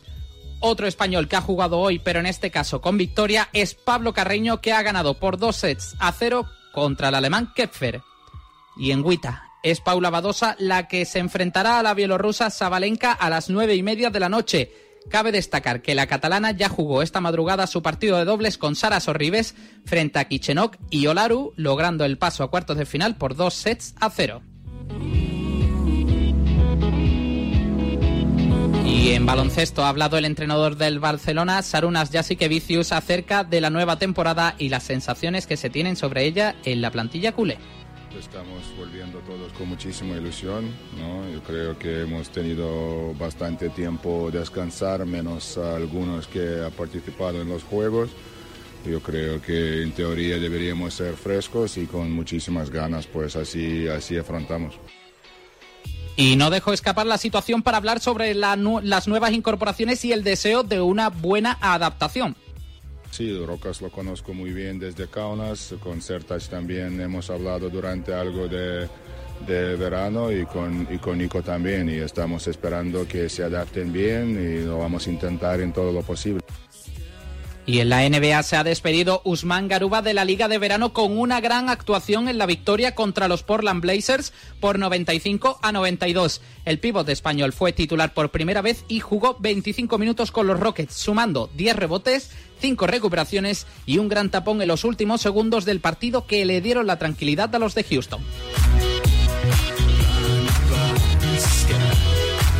Otro 0.60 0.86
español 0.86 1.28
que 1.28 1.36
ha 1.36 1.40
jugado 1.40 1.78
hoy, 1.78 1.98
pero 1.98 2.20
en 2.20 2.26
este 2.26 2.50
caso 2.50 2.82
con 2.82 2.98
victoria, 2.98 3.48
es 3.54 3.72
Pablo 3.72 4.12
Carreño, 4.12 4.60
que 4.60 4.74
ha 4.74 4.82
ganado 4.82 5.14
por 5.14 5.38
dos 5.38 5.56
sets 5.56 5.96
a 5.98 6.12
cero 6.12 6.44
contra 6.74 7.08
el 7.08 7.14
alemán 7.14 7.52
Kepfer. 7.56 8.02
Y 8.76 8.90
en 8.90 9.02
Huita, 9.02 9.44
es 9.62 9.80
Paula 9.80 10.10
Badosa 10.10 10.56
la 10.58 10.88
que 10.88 11.06
se 11.06 11.20
enfrentará 11.20 11.78
a 11.78 11.82
la 11.82 11.94
bielorrusa 11.94 12.50
Sabalenka 12.50 13.12
a 13.12 13.30
las 13.30 13.48
nueve 13.48 13.74
y 13.74 13.82
media 13.82 14.10
de 14.10 14.20
la 14.20 14.28
noche. 14.28 14.89
Cabe 15.08 15.32
destacar 15.32 15.82
que 15.82 15.94
la 15.94 16.06
catalana 16.06 16.52
ya 16.52 16.68
jugó 16.68 17.02
esta 17.02 17.20
madrugada 17.20 17.66
su 17.66 17.82
partido 17.82 18.18
de 18.18 18.24
dobles 18.24 18.58
con 18.58 18.76
Sara 18.76 19.00
Sorribes 19.00 19.54
frente 19.84 20.18
a 20.18 20.26
Kichenok 20.26 20.76
y 20.90 21.06
Olaru, 21.06 21.52
logrando 21.56 22.04
el 22.04 22.18
paso 22.18 22.44
a 22.44 22.50
cuartos 22.50 22.76
de 22.76 22.86
final 22.86 23.16
por 23.16 23.34
dos 23.34 23.54
sets 23.54 23.94
a 23.98 24.10
cero. 24.10 24.42
Y 28.84 29.12
en 29.12 29.24
baloncesto 29.24 29.84
ha 29.84 29.88
hablado 29.88 30.18
el 30.18 30.24
entrenador 30.24 30.76
del 30.76 31.00
Barcelona, 31.00 31.62
Sarunas 31.62 32.10
Jasikevicius, 32.12 32.92
acerca 32.92 33.44
de 33.44 33.60
la 33.60 33.70
nueva 33.70 33.96
temporada 33.96 34.54
y 34.58 34.68
las 34.68 34.82
sensaciones 34.82 35.46
que 35.46 35.56
se 35.56 35.70
tienen 35.70 35.96
sobre 35.96 36.24
ella 36.24 36.54
en 36.64 36.82
la 36.82 36.90
plantilla 36.90 37.32
culé. 37.32 37.58
Estamos 38.18 38.64
volviendo 38.76 39.18
todos 39.20 39.52
con 39.52 39.68
muchísima 39.68 40.16
ilusión. 40.16 40.74
¿no? 40.98 41.28
Yo 41.30 41.42
creo 41.42 41.78
que 41.78 42.02
hemos 42.02 42.28
tenido 42.30 43.14
bastante 43.14 43.68
tiempo 43.70 44.30
de 44.30 44.40
descansar, 44.40 45.06
menos 45.06 45.56
algunos 45.56 46.26
que 46.26 46.62
han 46.64 46.72
participado 46.72 47.40
en 47.40 47.48
los 47.48 47.62
juegos. 47.62 48.10
Yo 48.84 49.00
creo 49.00 49.40
que 49.40 49.82
en 49.82 49.92
teoría 49.92 50.38
deberíamos 50.38 50.94
ser 50.94 51.14
frescos 51.14 51.76
y 51.76 51.86
con 51.86 52.10
muchísimas 52.10 52.70
ganas, 52.70 53.06
pues 53.06 53.36
así, 53.36 53.86
así 53.88 54.16
afrontamos. 54.16 54.74
Y 56.16 56.36
no 56.36 56.50
dejo 56.50 56.72
escapar 56.72 57.06
la 57.06 57.16
situación 57.16 57.62
para 57.62 57.76
hablar 57.76 58.00
sobre 58.00 58.34
las 58.34 59.08
nuevas 59.08 59.32
incorporaciones 59.32 60.04
y 60.04 60.12
el 60.12 60.24
deseo 60.24 60.62
de 60.62 60.80
una 60.80 61.08
buena 61.10 61.56
adaptación. 61.60 62.36
Sí, 63.10 63.36
Rocas 63.44 63.82
lo 63.82 63.90
conozco 63.90 64.32
muy 64.32 64.52
bien 64.52 64.78
desde 64.78 65.08
Kaunas, 65.08 65.74
con 65.82 66.00
Sertac 66.00 66.42
también 66.48 67.00
hemos 67.00 67.28
hablado 67.28 67.68
durante 67.68 68.14
algo 68.14 68.46
de, 68.46 68.88
verano 69.46 70.30
y 70.30 70.46
con, 70.46 70.86
y 70.90 70.98
con 70.98 71.18
Nico 71.18 71.42
también 71.42 71.88
y 71.88 71.96
estamos 71.96 72.46
esperando 72.46 73.08
que 73.08 73.28
se 73.28 73.42
adapten 73.42 73.92
bien 73.92 74.30
y 74.30 74.64
lo 74.64 74.78
vamos 74.78 75.06
a 75.06 75.10
intentar 75.10 75.60
en 75.60 75.72
todo 75.72 75.92
lo 75.92 76.02
posible. 76.02 76.40
Y 77.66 77.80
en 77.80 77.90
la 77.90 78.08
NBA 78.08 78.42
se 78.42 78.56
ha 78.56 78.64
despedido 78.64 79.20
Usman 79.24 79.68
Garuba 79.68 80.02
de 80.02 80.14
la 80.14 80.24
Liga 80.24 80.48
de 80.48 80.58
Verano 80.58 80.92
con 80.92 81.16
una 81.18 81.40
gran 81.40 81.68
actuación 81.68 82.28
en 82.28 82.38
la 82.38 82.46
victoria 82.46 82.94
contra 82.94 83.28
los 83.28 83.42
Portland 83.42 83.82
Blazers 83.82 84.32
por 84.60 84.78
95 84.78 85.58
a 85.62 85.70
92. 85.70 86.40
El 86.64 86.78
pívot 86.78 87.08
español 87.08 87.52
fue 87.52 87.72
titular 87.72 88.12
por 88.14 88.30
primera 88.30 88.62
vez 88.62 88.84
y 88.88 89.00
jugó 89.00 89.36
25 89.38 89.98
minutos 89.98 90.32
con 90.32 90.46
los 90.46 90.58
Rockets, 90.58 90.94
sumando 90.94 91.50
10 91.54 91.76
rebotes, 91.76 92.30
5 92.60 92.86
recuperaciones 92.86 93.66
y 93.86 93.98
un 93.98 94.08
gran 94.08 94.30
tapón 94.30 94.62
en 94.62 94.68
los 94.68 94.84
últimos 94.84 95.20
segundos 95.20 95.64
del 95.64 95.80
partido 95.80 96.26
que 96.26 96.44
le 96.44 96.60
dieron 96.60 96.86
la 96.86 96.98
tranquilidad 96.98 97.54
a 97.54 97.58
los 97.58 97.74
de 97.74 97.84
Houston. 97.84 98.20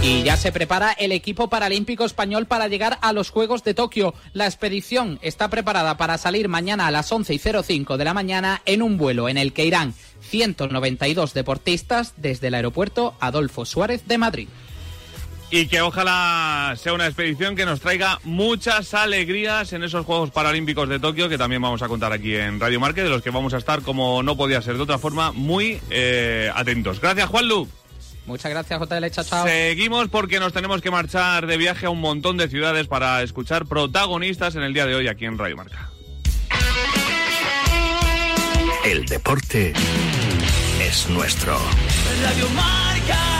Y 0.02 0.22
ya 0.22 0.38
se 0.38 0.50
prepara 0.50 0.92
el 0.92 1.12
equipo 1.12 1.50
paralímpico 1.50 2.06
español 2.06 2.46
para 2.46 2.68
llegar 2.68 2.98
a 3.02 3.12
los 3.12 3.28
Juegos 3.28 3.62
de 3.64 3.74
Tokio. 3.74 4.14
La 4.32 4.46
expedición 4.46 5.18
está 5.20 5.50
preparada 5.50 5.98
para 5.98 6.16
salir 6.16 6.48
mañana 6.48 6.86
a 6.86 6.90
las 6.90 7.12
11 7.12 7.34
y 7.34 7.38
05 7.38 7.98
de 7.98 8.04
la 8.06 8.14
mañana 8.14 8.62
en 8.64 8.80
un 8.80 8.96
vuelo 8.96 9.28
en 9.28 9.36
el 9.36 9.52
que 9.52 9.66
irán 9.66 9.92
192 10.22 11.34
deportistas 11.34 12.14
desde 12.16 12.46
el 12.46 12.54
aeropuerto 12.54 13.14
Adolfo 13.20 13.66
Suárez 13.66 14.08
de 14.08 14.16
Madrid. 14.16 14.48
Y 15.50 15.66
que 15.66 15.82
ojalá 15.82 16.74
sea 16.78 16.94
una 16.94 17.06
expedición 17.06 17.54
que 17.54 17.66
nos 17.66 17.80
traiga 17.80 18.20
muchas 18.24 18.94
alegrías 18.94 19.72
en 19.74 19.82
esos 19.82 20.06
Juegos 20.06 20.30
Paralímpicos 20.30 20.88
de 20.88 20.98
Tokio, 20.98 21.28
que 21.28 21.36
también 21.36 21.60
vamos 21.60 21.82
a 21.82 21.88
contar 21.88 22.12
aquí 22.12 22.36
en 22.36 22.58
Radio 22.58 22.80
Marque, 22.80 23.02
de 23.02 23.10
los 23.10 23.20
que 23.20 23.30
vamos 23.30 23.52
a 23.52 23.58
estar, 23.58 23.82
como 23.82 24.22
no 24.22 24.34
podía 24.34 24.62
ser 24.62 24.76
de 24.76 24.82
otra 24.82 24.98
forma, 24.98 25.32
muy 25.32 25.78
eh, 25.90 26.50
atentos. 26.54 27.00
Gracias, 27.00 27.28
Juanlu. 27.28 27.68
Muchas 28.30 28.48
gracias, 28.48 28.80
JL. 28.80 29.10
Chao, 29.10 29.44
Seguimos 29.44 30.08
porque 30.08 30.38
nos 30.38 30.52
tenemos 30.52 30.80
que 30.80 30.90
marchar 30.92 31.48
de 31.48 31.56
viaje 31.56 31.86
a 31.86 31.90
un 31.90 32.00
montón 32.00 32.36
de 32.36 32.48
ciudades 32.48 32.86
para 32.86 33.22
escuchar 33.22 33.66
protagonistas 33.66 34.54
en 34.54 34.62
el 34.62 34.72
día 34.72 34.86
de 34.86 34.94
hoy 34.94 35.08
aquí 35.08 35.24
en 35.24 35.36
Radio 35.36 35.56
Marca. 35.56 35.90
El 38.84 39.04
deporte 39.06 39.72
es 40.80 41.08
nuestro. 41.08 41.58
Radio 42.22 42.48
Marca. 42.50 43.39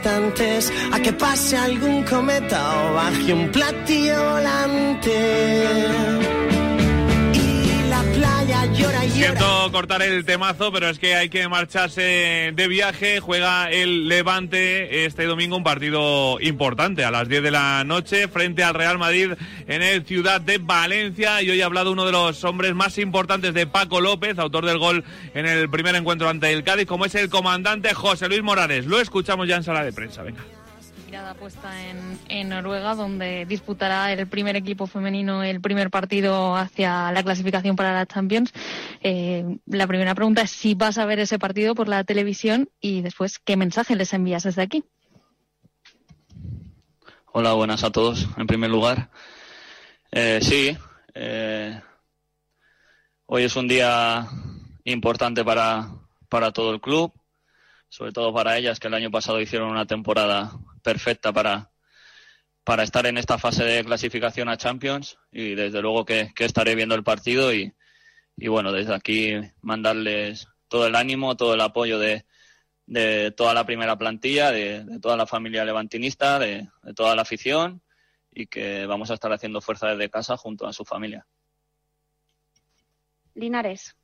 a 0.91 0.99
que 0.99 1.13
pase 1.13 1.55
algún 1.55 2.03
cometa 2.03 2.89
o 2.89 2.93
baje 2.95 3.33
un 3.33 3.51
platillo 3.51 4.33
volante. 4.33 6.50
Siento 9.09 9.71
cortar 9.71 10.03
el 10.03 10.23
temazo, 10.23 10.71
pero 10.71 10.87
es 10.87 10.99
que 10.99 11.15
hay 11.15 11.29
que 11.29 11.47
marcharse 11.47 12.53
de 12.55 12.67
viaje. 12.67 13.19
Juega 13.19 13.71
el 13.71 14.07
Levante 14.07 15.05
este 15.05 15.25
domingo 15.25 15.57
un 15.57 15.63
partido 15.63 16.39
importante 16.39 17.03
a 17.03 17.11
las 17.11 17.27
10 17.27 17.41
de 17.41 17.51
la 17.51 17.83
noche 17.83 18.27
frente 18.27 18.63
al 18.63 18.75
Real 18.75 18.99
Madrid 18.99 19.31
en 19.67 19.81
el 19.81 20.05
Ciudad 20.05 20.41
de 20.41 20.59
Valencia. 20.59 21.41
Y 21.41 21.49
hoy 21.49 21.61
ha 21.61 21.65
hablado 21.65 21.91
uno 21.91 22.05
de 22.05 22.11
los 22.11 22.43
hombres 22.43 22.75
más 22.75 22.97
importantes 22.99 23.53
de 23.53 23.65
Paco 23.65 23.99
López, 23.99 24.37
autor 24.37 24.65
del 24.65 24.77
gol 24.77 25.03
en 25.33 25.47
el 25.47 25.69
primer 25.69 25.95
encuentro 25.95 26.29
ante 26.29 26.51
el 26.51 26.63
Cádiz, 26.63 26.85
como 26.85 27.05
es 27.05 27.15
el 27.15 27.29
comandante 27.29 27.93
José 27.93 28.27
Luis 28.27 28.43
Morales. 28.43 28.85
Lo 28.85 28.99
escuchamos 28.99 29.47
ya 29.47 29.55
en 29.55 29.63
sala 29.63 29.83
de 29.83 29.91
prensa. 29.91 30.21
Venga. 30.21 30.60
Mirada 31.21 31.35
puesta 31.35 31.87
en, 31.87 32.19
en 32.29 32.49
Noruega, 32.49 32.95
donde 32.95 33.45
disputará 33.45 34.11
el 34.11 34.25
primer 34.27 34.55
equipo 34.55 34.87
femenino 34.87 35.43
el 35.43 35.61
primer 35.61 35.91
partido 35.91 36.55
hacia 36.55 37.11
la 37.11 37.21
clasificación 37.21 37.75
para 37.75 37.93
la 37.93 38.07
Champions. 38.07 38.51
Eh, 39.03 39.59
la 39.67 39.85
primera 39.85 40.15
pregunta 40.15 40.41
es 40.41 40.49
si 40.49 40.73
vas 40.73 40.97
a 40.97 41.05
ver 41.05 41.19
ese 41.19 41.37
partido 41.37 41.75
por 41.75 41.87
la 41.87 42.03
televisión 42.03 42.69
y 42.79 43.01
después 43.01 43.37
qué 43.37 43.55
mensaje 43.55 43.95
les 43.95 44.13
envías 44.13 44.43
desde 44.43 44.63
aquí. 44.63 44.83
Hola, 47.33 47.53
buenas 47.53 47.83
a 47.83 47.91
todos. 47.91 48.27
En 48.37 48.47
primer 48.47 48.71
lugar, 48.71 49.09
Eh, 50.13 50.39
sí, 50.41 50.75
eh, 51.13 51.79
hoy 53.27 53.43
es 53.43 53.55
un 53.55 53.67
día 53.67 54.27
importante 54.83 55.45
para, 55.45 55.87
para 56.27 56.51
todo 56.51 56.73
el 56.73 56.81
club, 56.81 57.13
sobre 57.91 58.13
todo 58.13 58.33
para 58.33 58.57
ellas 58.57 58.79
que 58.79 58.87
el 58.87 58.93
año 58.93 59.11
pasado 59.11 59.41
hicieron 59.41 59.69
una 59.69 59.85
temporada 59.85 60.53
perfecta 60.81 61.33
para, 61.33 61.71
para 62.63 62.83
estar 62.83 63.05
en 63.05 63.17
esta 63.17 63.37
fase 63.37 63.65
de 63.65 63.83
clasificación 63.83 64.47
a 64.47 64.55
Champions 64.55 65.17
y 65.29 65.55
desde 65.55 65.81
luego 65.81 66.05
que, 66.05 66.31
estaré 66.37 66.73
viendo 66.73 66.95
el 66.95 67.03
partido 67.03 67.53
y, 67.53 67.73
y 68.37 68.47
bueno, 68.47 68.71
desde 68.71 68.95
aquí 68.95 69.33
mandarles 69.61 70.47
todo 70.69 70.87
el 70.87 70.95
ánimo, 70.95 71.35
todo 71.35 71.53
el 71.53 71.59
apoyo 71.59 71.99
de, 71.99 72.25
de 72.85 73.31
toda 73.31 73.53
la 73.53 73.65
primera 73.65 73.97
plantilla, 73.97 74.51
de, 74.51 74.85
de 74.85 74.99
toda 75.01 75.17
la 75.17 75.27
familia 75.27 75.65
levantinista, 75.65 76.39
de, 76.39 76.69
de 76.83 76.93
toda 76.93 77.13
la 77.13 77.23
afición 77.23 77.81
y 78.31 78.47
que 78.47 78.85
vamos 78.85 79.11
a 79.11 79.15
estar 79.15 79.33
haciendo 79.33 79.59
fuerza 79.59 79.87
desde 79.89 80.09
casa 80.09 80.37
junto 80.37 80.65
a 80.65 80.71
su 80.71 80.85
familia. 80.85 81.27
Linares. 83.33 83.97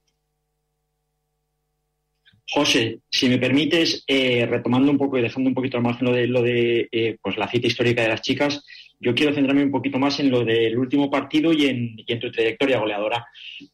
José, 2.50 3.00
si 3.10 3.28
me 3.28 3.38
permites, 3.38 4.04
eh, 4.08 4.46
retomando 4.46 4.90
un 4.92 4.98
poco 4.98 5.18
y 5.18 5.22
dejando 5.22 5.50
un 5.50 5.54
poquito 5.54 5.78
al 5.78 5.84
margen 5.84 6.08
lo 6.08 6.14
de, 6.14 6.28
lo 6.28 6.42
de 6.42 6.88
eh, 6.92 7.18
pues 7.22 7.38
la 7.38 7.48
cita 7.50 7.68
histórica 7.68 8.02
de 8.04 8.08
las 8.10 8.22
chicas, 8.22 8.64
yo 9.00 9.14
quiero 9.14 9.34
centrarme 9.34 9.64
un 9.64 9.72
poquito 9.72 10.00
más 10.00 10.20
en 10.20 10.32
lo 10.32 10.44
del 10.44 10.78
último 10.78 11.10
partido 11.12 11.52
y 11.54 11.66
en, 11.66 12.20
tu 12.20 12.32
trayectoria 12.32 12.80
goleadora. 12.80 13.26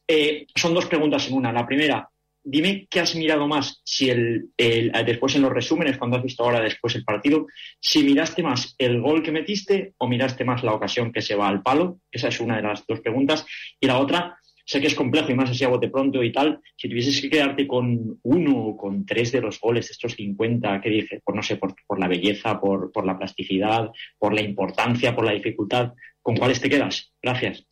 Eh, 0.07 0.47
son 0.55 0.73
dos 0.73 0.87
preguntas 0.87 1.27
en 1.27 1.35
una. 1.35 1.51
La 1.53 1.65
primera, 1.65 2.09
dime 2.43 2.87
qué 2.89 2.99
has 2.99 3.15
mirado 3.15 3.47
más, 3.47 3.81
si 3.85 4.09
el, 4.09 4.49
el- 4.57 4.91
después 5.05 5.35
en 5.35 5.43
los 5.43 5.53
resúmenes, 5.53 5.97
cuando 5.97 6.17
has 6.17 6.23
visto 6.23 6.43
ahora 6.43 6.59
después 6.59 6.95
el 6.95 7.05
partido, 7.05 7.45
si 7.79 8.03
miraste 8.03 8.43
más 8.43 8.75
el 8.79 8.99
gol 8.99 9.23
que 9.23 9.31
metiste 9.31 9.93
o 9.97 10.07
miraste 10.09 10.43
más 10.43 10.63
la 10.63 10.73
ocasión 10.73 11.13
que 11.13 11.21
se 11.21 11.35
va 11.35 11.47
al 11.47 11.61
palo. 11.61 11.99
Esa 12.11 12.27
es 12.27 12.39
una 12.41 12.57
de 12.57 12.63
las 12.63 12.85
dos 12.85 12.99
preguntas. 12.99 13.45
Y 13.79 13.87
la 13.87 13.99
otra, 13.99 14.37
sé 14.65 14.79
que 14.79 14.87
es 14.87 14.95
complejo 14.95 15.31
y 15.31 15.35
más 15.35 15.49
así 15.49 15.63
a 15.63 15.69
bote 15.69 15.89
pronto 15.89 16.23
y 16.23 16.31
tal, 16.31 16.59
si 16.75 16.89
tuvieses 16.89 17.21
que 17.21 17.29
quedarte 17.29 17.67
con 17.67 18.19
uno 18.23 18.57
o 18.57 18.77
con 18.77 19.05
tres 19.05 19.31
de 19.31 19.41
los 19.41 19.59
goles, 19.59 19.91
estos 19.91 20.13
50, 20.13 20.81
¿qué 20.81 20.89
dices? 20.89 21.21
Por 21.23 21.35
no 21.35 21.43
sé, 21.43 21.57
por, 21.57 21.75
la 21.99 22.07
belleza, 22.07 22.59
por, 22.59 22.91
por 22.91 23.05
la 23.05 23.17
plasticidad, 23.17 23.89
por 24.17 24.33
la 24.33 24.41
importancia, 24.41 25.15
por 25.15 25.25
la 25.25 25.33
dificultad, 25.33 25.93
¿con 26.21 26.35
cuáles 26.35 26.61
te 26.61 26.69
quedas? 26.69 27.13
Gracias. 27.21 27.65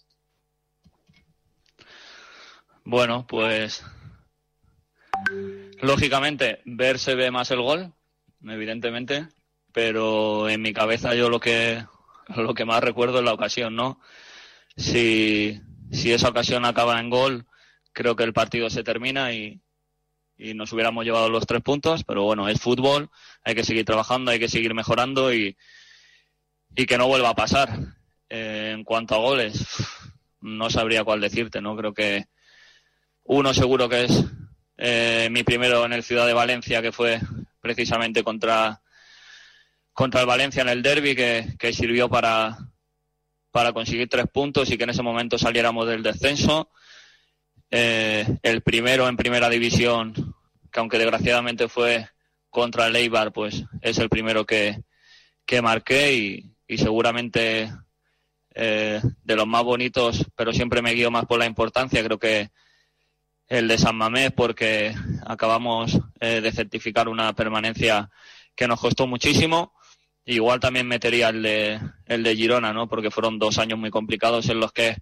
Bueno, 2.84 3.26
pues 3.28 3.86
lógicamente 5.82 6.62
ver 6.66 7.00
se 7.00 7.16
ve 7.16 7.32
más 7.32 7.52
el 7.52 7.62
gol, 7.62 7.94
evidentemente, 8.44 9.28
pero 9.72 10.50
en 10.50 10.62
mi 10.62 10.74
cabeza 10.74 11.16
yo 11.16 11.30
lo 11.30 11.40
que 11.40 11.84
lo 12.36 12.54
que 12.54 12.66
más 12.66 12.84
recuerdo 12.84 13.20
es 13.20 13.26
la 13.26 13.34
ocasión, 13.34 13.76
¿no? 13.76 14.00
Si, 14.76 15.60
si 15.92 16.12
esa 16.14 16.30
ocasión 16.30 16.66
acaba 16.66 17.00
en 17.00 17.10
gol, 17.10 17.46
creo 17.94 18.16
que 18.16 18.24
el 18.24 18.34
partido 18.34 18.70
se 18.70 18.84
termina 18.84 19.34
y, 19.34 19.62
y 20.38 20.54
nos 20.54 20.74
hubiéramos 20.74 21.06
llevado 21.06 21.30
los 21.30 21.46
tres 21.46 21.62
puntos, 21.62 22.04
pero 22.04 22.24
bueno, 22.24 22.50
es 22.50 22.60
fútbol, 22.60 23.10
hay 23.44 23.56
que 23.56 23.64
seguir 23.64 23.86
trabajando, 23.86 24.32
hay 24.32 24.40
que 24.40 24.50
seguir 24.50 24.74
mejorando 24.74 25.34
y, 25.34 25.58
y 26.76 26.86
que 26.86 26.98
no 26.98 27.08
vuelva 27.08 27.30
a 27.30 27.36
pasar. 27.36 27.78
Eh, 28.34 28.72
en 28.74 28.86
cuanto 28.86 29.16
a 29.16 29.18
goles, 29.18 29.68
no 30.40 30.70
sabría 30.70 31.04
cuál 31.04 31.20
decirte, 31.20 31.60
¿no? 31.62 31.76
Creo 31.76 31.94
que 31.94 32.28
uno 33.24 33.54
seguro 33.54 33.90
que 33.90 34.06
es 34.06 34.24
eh, 34.78 35.28
mi 35.30 35.44
primero 35.44 35.86
en 35.86 35.92
el 35.92 36.02
Ciudad 36.02 36.26
de 36.26 36.34
Valencia, 36.34 36.82
que 36.82 36.94
fue 36.94 37.20
precisamente 37.60 38.24
contra, 38.24 38.82
contra 39.92 40.22
el 40.22 40.28
Valencia 40.28 40.62
en 40.62 40.70
el 40.70 40.82
derby, 40.82 41.14
que, 41.14 41.56
que 41.60 41.74
sirvió 41.74 42.10
para, 42.10 42.58
para 43.52 43.74
conseguir 43.74 44.10
tres 44.10 44.26
puntos 44.32 44.72
y 44.72 44.78
que 44.78 44.86
en 44.86 44.92
ese 44.92 45.04
momento 45.04 45.38
saliéramos 45.38 45.88
del 45.88 46.04
descenso. 46.04 46.70
Eh, 47.70 48.26
el 48.44 48.62
primero 48.62 49.08
en 49.08 49.18
primera 49.18 49.50
división, 49.50 50.36
que 50.72 50.80
aunque 50.80 50.98
desgraciadamente 50.98 51.68
fue 51.68 52.10
contra 52.50 52.88
el 52.88 52.96
Eibar, 52.96 53.32
pues 53.32 53.64
es 53.82 53.98
el 54.00 54.10
primero 54.10 54.46
que, 54.46 54.82
que 55.46 55.62
marqué 55.62 56.14
y, 56.14 56.56
y 56.68 56.78
seguramente 56.78 57.72
eh, 58.54 59.02
de 59.24 59.36
los 59.36 59.48
más 59.48 59.64
bonitos, 59.64 60.26
pero 60.36 60.52
siempre 60.52 60.82
me 60.82 60.92
guío 60.92 61.12
más 61.12 61.26
por 61.26 61.40
la 61.40 61.46
importancia. 61.46 62.04
Creo 62.04 62.20
que 62.20 62.50
el 63.48 63.68
de 63.68 63.78
San 63.78 63.96
Mamés 63.96 64.32
porque 64.32 64.94
acabamos 65.26 66.00
eh, 66.20 66.42
de 66.42 66.52
certificar 66.52 67.10
una 67.10 67.34
permanencia 67.34 68.10
que 68.56 68.68
nos 68.68 68.80
costó 68.80 69.08
muchísimo. 69.08 69.74
Igual 70.26 70.60
también 70.60 70.88
metería 70.88 71.30
el 71.30 71.42
de, 71.42 71.80
el 72.06 72.24
de 72.24 72.36
Girona, 72.36 72.74
¿no? 72.74 72.88
Porque 72.88 73.12
fueron 73.12 73.40
dos 73.40 73.58
años 73.58 73.80
muy 73.80 73.90
complicados 73.90 74.50
en 74.50 74.60
los 74.60 74.72
que 74.72 74.96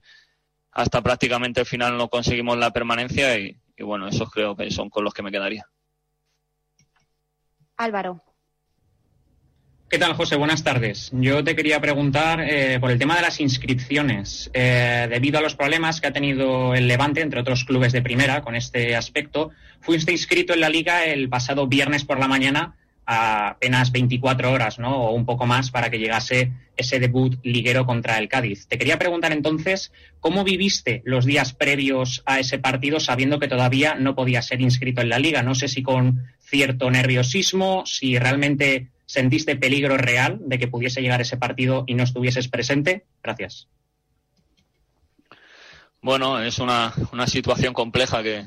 hasta 0.71 1.01
prácticamente 1.01 1.59
el 1.59 1.65
final 1.65 1.97
no 1.97 2.09
conseguimos 2.09 2.57
la 2.57 2.71
permanencia 2.71 3.37
y, 3.37 3.59
y 3.77 3.83
bueno, 3.83 4.07
esos 4.07 4.31
creo 4.31 4.55
que 4.55 4.71
son 4.71 4.89
con 4.89 5.03
los 5.03 5.13
que 5.13 5.23
me 5.23 5.31
quedaría. 5.31 5.65
Álvaro. 7.77 8.21
¿Qué 9.89 9.97
tal, 9.97 10.13
José? 10.13 10.35
Buenas 10.35 10.63
tardes. 10.63 11.09
Yo 11.13 11.43
te 11.43 11.55
quería 11.55 11.81
preguntar 11.81 12.41
eh, 12.41 12.77
por 12.79 12.91
el 12.91 12.99
tema 12.99 13.15
de 13.15 13.23
las 13.23 13.39
inscripciones. 13.39 14.51
Eh, 14.53 15.07
debido 15.09 15.39
a 15.39 15.41
los 15.41 15.55
problemas 15.55 15.99
que 15.99 16.05
ha 16.05 16.13
tenido 16.13 16.75
el 16.75 16.87
Levante, 16.87 17.21
entre 17.21 17.39
otros 17.39 17.65
clubes 17.65 17.91
de 17.91 18.03
primera, 18.03 18.43
con 18.43 18.53
este 18.53 18.95
aspecto, 18.95 19.49
fuiste 19.81 20.11
inscrito 20.11 20.53
en 20.53 20.59
la 20.59 20.69
liga 20.69 21.05
el 21.05 21.27
pasado 21.27 21.65
viernes 21.65 22.05
por 22.05 22.19
la 22.19 22.27
mañana 22.27 22.75
apenas 23.11 23.91
24 23.91 24.51
horas, 24.51 24.77
¿no? 24.77 25.05
O 25.05 25.13
un 25.13 25.25
poco 25.25 25.47
más 25.47 25.71
para 25.71 25.89
que 25.89 25.97
llegase 25.97 26.51
ese 26.77 26.99
debut 26.99 27.39
liguero 27.41 27.87
contra 27.87 28.19
el 28.19 28.29
Cádiz. 28.29 28.67
Te 28.67 28.77
quería 28.77 28.99
preguntar 28.99 29.31
entonces, 29.31 29.91
¿cómo 30.19 30.43
viviste 30.43 31.01
los 31.05 31.25
días 31.25 31.53
previos 31.53 32.21
a 32.27 32.39
ese 32.39 32.59
partido 32.59 32.99
sabiendo 32.99 33.39
que 33.39 33.47
todavía 33.47 33.95
no 33.95 34.13
podías 34.13 34.45
ser 34.45 34.61
inscrito 34.61 35.01
en 35.01 35.09
la 35.09 35.17
liga? 35.17 35.41
No 35.41 35.55
sé 35.55 35.67
si 35.67 35.81
con 35.81 36.27
cierto 36.39 36.91
nerviosismo, 36.91 37.83
si 37.87 38.19
realmente 38.19 38.89
sentiste 39.07 39.55
peligro 39.55 39.97
real 39.97 40.37
de 40.41 40.59
que 40.59 40.67
pudiese 40.67 41.01
llegar 41.01 41.19
ese 41.19 41.37
partido 41.37 41.85
y 41.87 41.95
no 41.95 42.03
estuvieses 42.03 42.47
presente. 42.47 43.05
Gracias. 43.23 43.67
bueno, 45.99 46.39
es 46.39 46.59
una, 46.59 46.93
una 47.11 47.25
situación 47.25 47.73
compleja 47.73 48.21
que, 48.21 48.45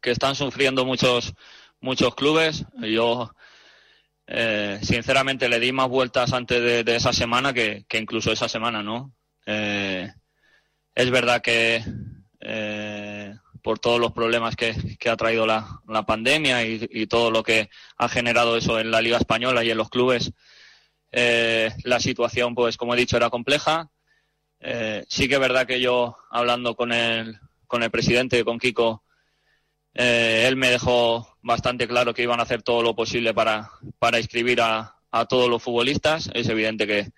que 0.00 0.10
están 0.10 0.34
sufriendo 0.34 0.84
muchos, 0.84 1.32
muchos 1.80 2.12
clubes. 2.16 2.64
Yo, 2.82 3.30
eh, 4.32 4.78
sinceramente, 4.80 5.48
le 5.48 5.58
di 5.58 5.72
más 5.72 5.88
vueltas 5.88 6.32
antes 6.32 6.84
de, 6.84 6.94
esa 6.94 7.12
semana 7.12 7.52
que, 7.52 7.84
incluso 7.94 8.30
esa 8.30 8.48
semana, 8.48 8.80
¿no? 8.80 9.12
Eh, 9.44 10.08
es 10.94 11.10
verdad 11.10 11.42
que 11.42 11.82
eh, 12.38 13.34
por 13.60 13.80
todos 13.80 13.98
los 13.98 14.12
problemas 14.12 14.54
que, 14.54 14.72
ha 15.10 15.16
traído 15.16 15.46
la, 15.48 15.80
pandemia 16.06 16.64
y, 16.64 17.08
todo 17.08 17.32
lo 17.32 17.42
que 17.42 17.70
ha 17.96 18.08
generado 18.08 18.56
eso 18.56 18.78
en 18.78 18.92
la 18.92 19.02
Liga 19.02 19.18
Española 19.18 19.64
y 19.64 19.70
en 19.72 19.78
los 19.78 19.90
clubes, 19.90 20.32
la 21.10 21.98
situación, 21.98 22.54
pues 22.54 22.76
como 22.76 22.94
he 22.94 22.98
dicho, 22.98 23.16
era 23.16 23.30
compleja. 23.30 23.90
Sí 25.08 25.28
que 25.28 25.34
es 25.34 25.40
verdad 25.40 25.66
que 25.66 25.80
yo, 25.80 26.16
hablando 26.30 26.76
con 26.76 26.92
el, 26.92 27.36
con 27.66 27.82
el 27.82 27.90
presidente, 27.90 28.44
con 28.44 28.60
Kiko, 28.60 29.02
eh, 29.94 30.44
él 30.46 30.56
me 30.56 30.70
dejó 30.70 31.36
bastante 31.42 31.88
claro 31.88 32.14
que 32.14 32.22
iban 32.22 32.40
a 32.40 32.44
hacer 32.44 32.62
todo 32.62 32.82
lo 32.82 32.94
posible 32.94 33.34
para, 33.34 33.70
para 33.98 34.18
inscribir 34.18 34.60
a, 34.60 34.96
a 35.10 35.24
todos 35.26 35.48
los 35.48 35.62
futbolistas. 35.62 36.30
Es 36.34 36.48
evidente 36.48 36.86
que, 36.86 37.08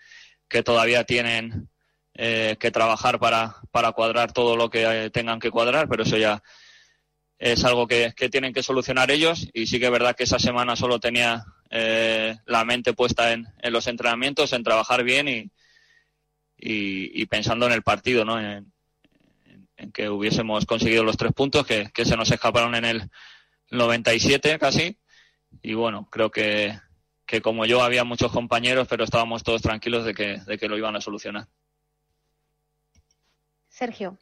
que 0.49 0.63
todavía 0.63 1.05
tienen 1.05 1.69
eh, 2.15 2.57
que 2.59 2.71
trabajar 2.71 3.19
para, 3.19 3.57
para 3.71 3.93
cuadrar 3.93 4.33
todo 4.33 4.57
lo 4.57 4.71
que 4.71 4.85
eh, 4.85 5.11
tengan 5.11 5.41
que 5.41 5.51
cuadrar, 5.51 5.89
pero 5.89 6.03
eso 6.03 6.17
ya 6.17 6.43
es 7.39 7.65
algo 7.65 7.87
que, 7.87 8.13
que, 8.15 8.29
tienen 8.29 8.53
que 8.53 8.63
solucionar 8.63 9.11
ellos. 9.11 9.49
Y 9.53 9.67
sí 9.67 9.79
que 9.79 9.87
es 9.87 9.93
verdad 9.93 10.15
que 10.17 10.25
esa 10.25 10.39
semana 10.39 10.77
solo 10.77 11.01
tenía 11.01 11.45
eh, 11.71 12.37
la 12.47 12.65
mente 12.65 12.93
puesta 12.93 13.33
en, 13.33 13.47
en, 13.61 13.73
los 13.73 13.87
entrenamientos, 13.87 14.53
en 14.53 14.63
trabajar 14.63 15.03
bien 15.05 15.29
y, 15.29 15.51
y, 16.57 17.23
y 17.23 17.27
pensando 17.27 17.67
en 17.67 17.73
el 17.73 17.83
partido, 17.83 18.25
¿no? 18.25 18.39
En, 18.39 18.72
en 19.83 19.93
que 19.93 20.09
hubiésemos 20.09 20.65
conseguido 20.65 21.05
los 21.05 21.17
tres 21.17 21.33
puntos 21.33 21.67
que, 21.67 21.91
que, 21.93 22.05
se 22.05 22.17
nos 22.17 22.31
escaparon 22.31 22.75
en 22.75 22.85
el 22.85 23.11
97 23.71 24.59
casi. 24.59 24.99
Y 25.61 25.75
bueno, 25.75 26.09
creo 26.11 26.31
que, 26.31 26.79
que 27.27 27.41
como 27.41 27.67
yo 27.67 27.83
había 27.83 28.05
muchos 28.05 28.33
compañeros, 28.33 28.87
pero 28.89 29.05
estábamos 29.05 29.43
todos 29.43 29.63
tranquilos 29.63 30.05
de 30.05 30.15
que, 30.15 30.39
de 30.39 30.59
que 30.59 30.69
lo 30.69 30.79
iban 30.79 30.97
a 30.97 31.01
solucionar. 31.01 31.49
Sergio. 33.69 34.19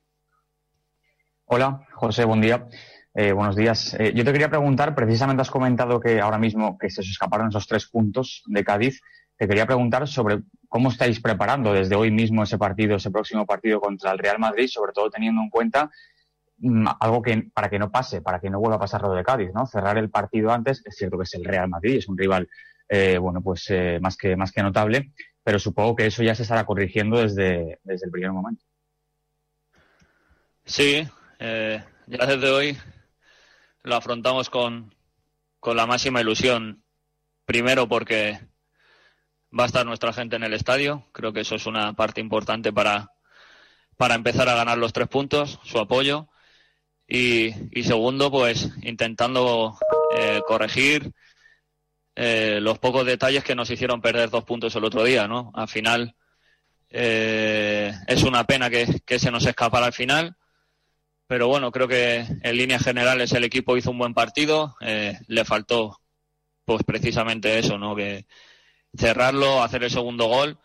Hola, 1.45 1.87
José, 1.93 2.25
buen 2.25 2.41
día. 2.41 2.67
Eh, 3.13 3.33
buenos 3.33 3.57
días. 3.57 3.95
Eh, 3.95 4.13
yo 4.15 4.25
te 4.25 4.33
quería 4.33 4.49
preguntar, 4.49 4.95
precisamente 4.95 5.43
has 5.43 5.51
comentado 5.51 6.01
que 6.01 6.21
ahora 6.21 6.39
mismo 6.39 6.79
que 6.79 6.89
se 6.89 7.01
os 7.01 7.09
escaparon 7.09 7.49
esos 7.49 7.67
tres 7.67 7.87
puntos 7.87 8.43
de 8.47 8.65
Cádiz. 8.65 9.01
Te 9.41 9.49
quería 9.49 9.65
preguntar 9.65 10.07
sobre 10.07 10.43
cómo 10.69 10.91
estáis 10.91 11.19
preparando 11.19 11.73
desde 11.73 11.97
hoy 11.97 12.11
mismo 12.11 12.43
ese 12.43 12.59
partido, 12.59 12.97
ese 12.97 13.11
próximo 13.11 13.47
partido 13.47 13.81
contra 13.81 14.13
el 14.13 14.19
Real 14.19 14.39
Madrid, 14.39 14.69
sobre 14.69 14.93
todo 14.93 15.09
teniendo 15.09 15.41
en 15.41 15.49
cuenta 15.49 15.91
mmm, 16.59 16.87
algo 17.01 17.23
que 17.23 17.49
para 17.55 17.71
que 17.71 17.79
no 17.79 17.91
pase, 17.91 18.21
para 18.21 18.39
que 18.39 18.51
no 18.51 18.61
vuelva 18.61 18.77
a 18.77 18.81
pasar 18.81 19.01
lo 19.01 19.15
de 19.15 19.25
Cádiz, 19.25 19.49
¿no? 19.55 19.67
Cerrar 19.67 19.97
el 19.97 20.11
partido 20.11 20.53
antes, 20.53 20.83
es 20.85 20.95
cierto 20.95 21.17
que 21.17 21.23
es 21.23 21.33
el 21.33 21.47
Real 21.47 21.71
Madrid, 21.71 21.97
es 21.97 22.07
un 22.07 22.19
rival, 22.19 22.51
eh, 22.87 23.17
bueno, 23.17 23.41
pues 23.41 23.65
eh, 23.71 23.99
más 23.99 24.19
que 24.19 24.37
más 24.37 24.53
que 24.53 24.63
notable, 24.63 25.11
pero 25.43 25.59
supongo 25.59 25.97
que 25.97 26.05
eso 26.05 26.23
ya 26.23 26.35
se 26.35 26.43
estará 26.43 26.67
corrigiendo 26.67 27.17
desde, 27.17 27.81
desde 27.83 28.05
el 28.05 28.13
primer 28.13 28.33
momento. 28.33 28.63
Sí, 30.67 31.09
eh, 31.39 31.83
ya 32.09 32.27
desde 32.27 32.51
hoy 32.51 32.77
lo 33.85 33.95
afrontamos 33.95 34.51
con, 34.51 34.95
con 35.61 35.79
la 35.79 35.87
máxima 35.87 36.21
ilusión. 36.21 36.85
Primero 37.47 37.89
porque 37.89 38.39
va 39.59 39.65
a 39.65 39.67
estar 39.67 39.87
nuestra 39.87 40.13
gente 40.13 40.37
en 40.37 40.45
el 40.45 40.55
estadio. 40.55 41.07
Creo 41.13 41.33
que 41.33 41.41
eso 41.41 41.55
es 41.55 41.67
una 41.67 41.93
parte 41.95 42.21
importante 42.21 42.73
para, 42.73 43.11
para 43.97 44.15
empezar 44.15 44.49
a 44.49 44.55
ganar 44.55 44.79
los 44.79 44.93
tres 44.93 45.09
puntos, 45.09 45.59
su 45.65 45.79
apoyo. 45.79 46.29
Y, 47.09 47.53
segundo, 47.83 48.31
pues 48.31 48.71
intentando 48.83 49.77
eh, 50.17 50.41
corregir 50.47 51.11
eh, 52.15 52.61
los 52.61 52.79
pocos 52.79 53.05
detalles 53.05 53.43
que 53.43 53.57
nos 53.57 53.71
hicieron 53.71 54.01
perder 54.01 54.31
dos 54.31 54.45
puntos 54.45 54.75
el 54.77 54.85
otro 54.85 55.03
día, 55.03 55.27
¿no? 55.27 55.51
Al 55.55 55.67
final 55.67 56.15
eh, 56.89 57.93
es 58.07 58.23
una 58.23 58.45
pena 58.45 58.71
que, 58.71 59.01
que 59.05 59.19
se 59.19 59.31
nos 59.33 59.45
escapara 59.45 59.87
al 59.87 59.93
final 59.93 60.37
pero 61.31 61.47
bueno, 61.47 61.71
creo 61.71 61.87
que 61.87 62.27
en 62.43 62.57
líneas 62.57 62.83
generales 62.83 63.31
el 63.31 63.45
equipo 63.45 63.77
hizo 63.77 63.93
un 63.93 63.99
buen 63.99 64.15
partido, 64.15 64.75
eh, 64.81 65.17
le 65.29 65.45
faltó 65.45 66.01
pues 66.65 66.83
precisamente 66.83 67.57
eso, 67.57 67.79
¿no? 67.79 67.95
Que 67.95 68.27
cerrarlo, 68.97 69.63
hacer 69.63 69.85
el 69.85 69.91
segundo 69.91 70.27
gol, 70.27 70.59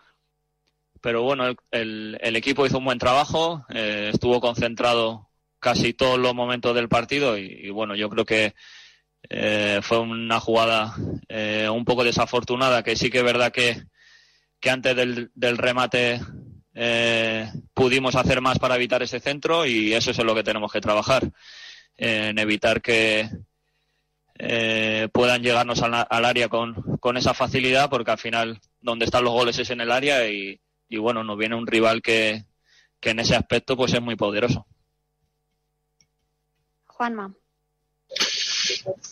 pero 1.01 1.21
bueno, 1.23 1.55
el, 1.71 2.17
el, 2.21 2.35
equipo 2.35 2.65
hizo 2.65 2.79
un 2.79 2.85
buen 2.85 2.99
trabajo, 2.99 3.65
eh, 3.69 4.11
estuvo 4.13 4.41
concentrado 4.41 5.29
casi 5.59 5.93
todos 5.93 6.19
los 6.19 6.33
momentos 6.33 6.75
del 6.75 6.89
partido 6.89 7.37
y, 7.37 7.45
y 7.45 7.69
bueno, 7.69 7.95
yo 7.95 8.09
creo 8.09 8.25
que 8.25 8.55
eh, 9.29 9.79
fue 9.81 9.99
una 9.99 10.39
jugada 10.39 10.95
eh, 11.27 11.67
un 11.69 11.85
poco 11.85 12.03
desafortunada, 12.03 12.83
que 12.83 12.95
sí 12.95 13.09
que 13.09 13.19
es 13.19 13.23
verdad 13.23 13.51
que, 13.51 13.83
que 14.59 14.69
antes 14.69 14.95
del, 14.95 15.31
del 15.33 15.57
remate 15.57 16.21
eh, 16.73 17.51
pudimos 17.73 18.15
hacer 18.15 18.41
más 18.41 18.59
para 18.59 18.75
evitar 18.75 19.01
ese 19.01 19.19
centro 19.19 19.65
y 19.65 19.93
eso 19.93 20.11
es 20.11 20.19
en 20.19 20.27
lo 20.27 20.35
que 20.35 20.43
tenemos 20.43 20.71
que 20.71 20.81
trabajar, 20.81 21.31
en 21.97 22.37
evitar 22.37 22.81
que 22.81 23.29
eh, 24.37 25.07
puedan 25.13 25.41
llegarnos 25.41 25.81
al, 25.81 26.05
al 26.09 26.25
área 26.25 26.49
con, 26.49 26.97
con, 26.99 27.17
esa 27.17 27.33
facilidad, 27.33 27.89
porque 27.89 28.11
al 28.11 28.17
final 28.17 28.59
donde 28.81 29.05
están 29.05 29.23
los 29.23 29.33
goles 29.33 29.57
es 29.59 29.69
en 29.69 29.81
el 29.81 29.91
área 29.91 30.27
y, 30.29 30.59
y 30.89 30.97
bueno, 30.97 31.23
nos 31.23 31.37
viene 31.37 31.55
un 31.55 31.67
rival 31.67 32.01
que, 32.01 32.45
que, 32.99 33.11
en 33.11 33.19
ese 33.19 33.35
aspecto 33.35 33.77
pues 33.77 33.93
es 33.93 34.01
muy 34.01 34.15
poderoso. 34.15 34.65
Juanma. 36.87 37.33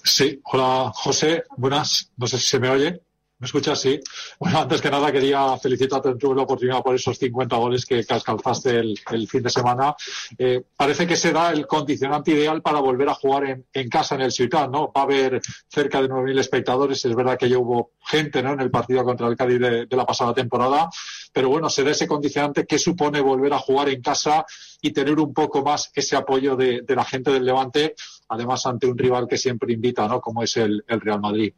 Sí, 0.03 0.41
hola 0.43 0.91
José, 0.93 1.43
buenas, 1.57 2.11
no 2.17 2.27
sé 2.27 2.37
si 2.37 2.47
se 2.47 2.59
me 2.59 2.69
oye. 2.69 3.01
¿Me 3.43 3.47
escuchas? 3.47 3.81
Sí. 3.81 3.99
Bueno, 4.39 4.59
antes 4.59 4.79
que 4.79 4.89
nada 4.89 5.11
quería 5.11 5.57
felicitarte 5.57 6.07
en 6.07 6.17
tu 6.17 6.33
la 6.33 6.43
oportunidad 6.43 6.81
por 6.81 6.95
esos 6.95 7.17
50 7.17 7.57
goles 7.57 7.85
que, 7.85 8.05
alcanzaste 8.07 8.79
el, 8.79 9.27
fin 9.27 9.43
de 9.43 9.49
semana. 9.49 9.97
Eh, 10.37 10.63
parece 10.77 11.05
que 11.05 11.17
se 11.17 11.33
da 11.33 11.51
el 11.51 11.67
condicionante 11.67 12.31
ideal 12.31 12.61
para 12.61 12.79
volver 12.79 13.09
a 13.09 13.13
jugar 13.13 13.65
en, 13.73 13.89
casa 13.89 14.15
en 14.15 14.21
el 14.21 14.31
Ciutat, 14.31 14.69
¿no? 14.69 14.93
Va 14.95 15.01
a 15.01 15.03
haber 15.03 15.41
cerca 15.67 16.01
de 16.01 16.07
9.000 16.07 16.39
espectadores. 16.39 17.03
Es 17.03 17.13
verdad 17.13 17.37
que 17.37 17.49
ya 17.49 17.57
hubo 17.57 17.91
gente, 18.05 18.41
¿no? 18.41 18.53
En 18.53 18.61
el 18.61 18.71
partido 18.71 19.03
contra 19.03 19.27
el 19.27 19.35
Cádiz 19.35 19.59
de, 19.59 19.87
la 19.89 20.05
pasada 20.05 20.33
temporada. 20.33 20.89
Pero 21.33 21.49
bueno, 21.49 21.69
se 21.69 21.83
da 21.83 21.91
ese 21.91 22.07
condicionante 22.07 22.65
que 22.65 22.79
supone 22.79 23.19
volver 23.19 23.51
a 23.51 23.59
jugar 23.59 23.89
en 23.89 24.01
casa 24.01 24.45
y 24.81 24.91
tener 24.91 25.19
un 25.19 25.33
poco 25.33 25.61
más 25.61 25.91
ese 25.93 26.15
apoyo 26.15 26.55
de, 26.55 26.85
la 26.87 27.03
gente 27.03 27.29
del 27.29 27.43
Levante, 27.43 27.93
además 28.29 28.65
ante 28.67 28.87
un 28.87 28.97
rival 28.97 29.27
que 29.27 29.37
siempre 29.37 29.73
invita, 29.73 30.07
¿no? 30.07 30.21
Como 30.21 30.43
es 30.43 30.55
el 30.55 30.81
Real 30.87 31.19
Madrid. 31.19 31.53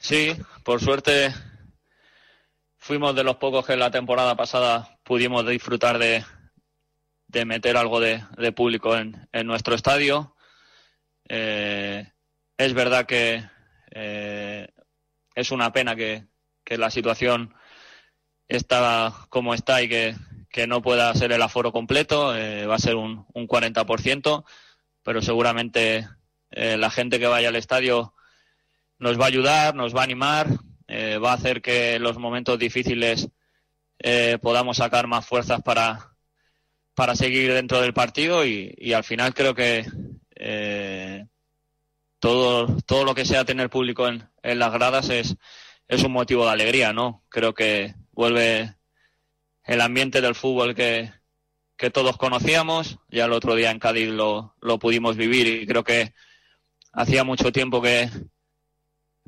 Sí, 0.00 0.34
por 0.64 0.80
suerte 0.80 1.30
fuimos 2.78 3.14
de 3.14 3.22
los 3.22 3.36
pocos 3.36 3.66
que 3.66 3.76
la 3.76 3.90
temporada 3.90 4.34
pasada 4.34 4.98
pudimos 5.04 5.46
disfrutar 5.46 5.98
de, 5.98 6.24
de 7.28 7.44
meter 7.44 7.76
algo 7.76 8.00
de, 8.00 8.24
de 8.38 8.50
público 8.50 8.96
en, 8.96 9.28
en, 9.30 9.46
nuestro 9.46 9.74
estadio. 9.74 10.34
Eh, 11.28 12.10
es 12.56 12.72
verdad 12.72 13.04
que 13.04 13.44
eh, 13.90 14.68
es 15.34 15.50
una 15.50 15.70
pena 15.70 15.94
que, 15.94 16.24
que, 16.64 16.78
la 16.78 16.90
situación 16.90 17.54
está 18.48 19.26
como 19.28 19.52
está 19.52 19.82
y 19.82 19.88
que, 19.90 20.16
que, 20.48 20.66
no 20.66 20.80
pueda 20.80 21.12
ser 21.12 21.30
el 21.32 21.42
aforo 21.42 21.72
completo. 21.72 22.34
Eh, 22.34 22.64
va 22.66 22.76
a 22.76 22.78
ser 22.78 22.96
un, 22.96 23.26
un 23.34 23.46
40%, 23.46 24.44
pero 25.02 25.20
seguramente 25.20 26.08
eh, 26.52 26.78
la 26.78 26.90
gente 26.90 27.18
que 27.18 27.26
vaya 27.26 27.50
al 27.50 27.56
estadio 27.56 28.14
nos 29.00 29.18
va 29.18 29.24
a 29.24 29.28
ayudar, 29.28 29.74
nos 29.74 29.96
va 29.96 30.02
a 30.02 30.04
animar, 30.04 30.46
eh, 30.86 31.18
va 31.18 31.32
a 31.32 31.34
hacer 31.34 31.60
que 31.60 31.94
en 31.94 32.02
los 32.02 32.18
momentos 32.18 32.58
difíciles 32.58 33.28
eh, 33.98 34.38
podamos 34.40 34.76
sacar 34.76 35.06
más 35.06 35.26
fuerzas 35.26 35.62
para, 35.62 36.14
para 36.94 37.16
seguir 37.16 37.52
dentro 37.52 37.80
del 37.80 37.94
partido 37.94 38.44
y, 38.44 38.74
y 38.78 38.92
al 38.92 39.02
final 39.02 39.34
creo 39.34 39.54
que 39.54 39.86
eh, 40.36 41.26
todo, 42.18 42.76
todo 42.86 43.04
lo 43.04 43.14
que 43.14 43.24
sea 43.24 43.44
tener 43.44 43.70
público 43.70 44.06
en, 44.06 44.28
en 44.42 44.58
las 44.58 44.72
gradas 44.72 45.08
es, 45.08 45.34
es 45.88 46.04
un 46.04 46.12
motivo 46.12 46.44
de 46.44 46.52
alegría, 46.52 46.92
¿no? 46.92 47.24
Creo 47.30 47.54
que 47.54 47.94
vuelve 48.12 48.74
el 49.64 49.80
ambiente 49.80 50.20
del 50.20 50.34
fútbol 50.34 50.74
que, 50.74 51.10
que 51.78 51.90
todos 51.90 52.18
conocíamos. 52.18 52.98
Ya 53.08 53.24
el 53.24 53.32
otro 53.32 53.54
día 53.54 53.70
en 53.70 53.78
Cádiz 53.78 54.08
lo, 54.10 54.56
lo 54.60 54.78
pudimos 54.78 55.16
vivir 55.16 55.46
y 55.46 55.66
creo 55.66 55.84
que 55.84 56.12
hacía 56.92 57.24
mucho 57.24 57.52
tiempo 57.52 57.80
que, 57.80 58.10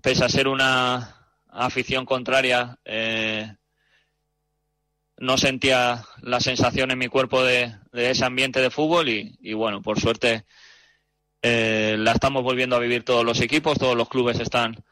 pese 0.03 0.25
a 0.25 0.29
ser 0.29 0.49
una 0.49 1.17
afición 1.49 2.05
contraria, 2.05 2.79
eh, 2.85 3.55
no 5.19 5.39
sentía 5.39 6.05
la 6.23 6.41
sensación 6.41 6.91
en 6.91 6.99
mi 6.99 7.09
cuerpo 7.09 7.43
de, 7.45 7.73
ese 7.93 8.25
ambiente 8.25 8.61
de 8.61 8.71
fútbol 8.71 9.09
y, 9.09 9.39
y 9.41 9.53
bueno, 9.53 9.81
por 9.81 10.01
suerte 10.01 10.45
eh, 11.41 11.97
la 11.99 12.13
estamos 12.13 12.43
volviendo 12.43 12.75
a 12.75 12.81
vivir 12.81 13.05
todos 13.05 13.25
los 13.25 13.41
equipos, 13.41 13.79
todos 13.79 13.97
los 13.97 14.09
clubes 14.09 14.41
están 14.41 14.83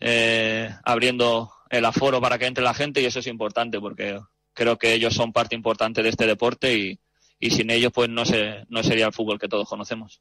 eh, 0.00 0.70
abriendo 0.84 1.52
el 1.70 1.84
aforo 1.86 2.20
para 2.20 2.38
que 2.38 2.46
entre 2.46 2.64
la 2.64 2.74
gente 2.74 3.00
y 3.00 3.06
eso 3.06 3.20
es 3.20 3.26
importante 3.26 3.80
porque 3.80 4.20
creo 4.52 4.76
que 4.76 4.92
ellos 4.92 5.14
son 5.14 5.32
parte 5.32 5.54
importante 5.54 6.02
de 6.02 6.10
este 6.10 6.26
deporte 6.26 6.76
y, 6.76 7.00
y 7.38 7.50
sin 7.50 7.70
ellos 7.70 7.92
pues 7.94 8.10
no, 8.10 8.26
se, 8.26 8.66
no 8.68 8.82
sería 8.82 9.06
el 9.06 9.12
fútbol 9.12 9.38
que 9.38 9.48
todos 9.48 9.68
conocemos. 9.68 10.20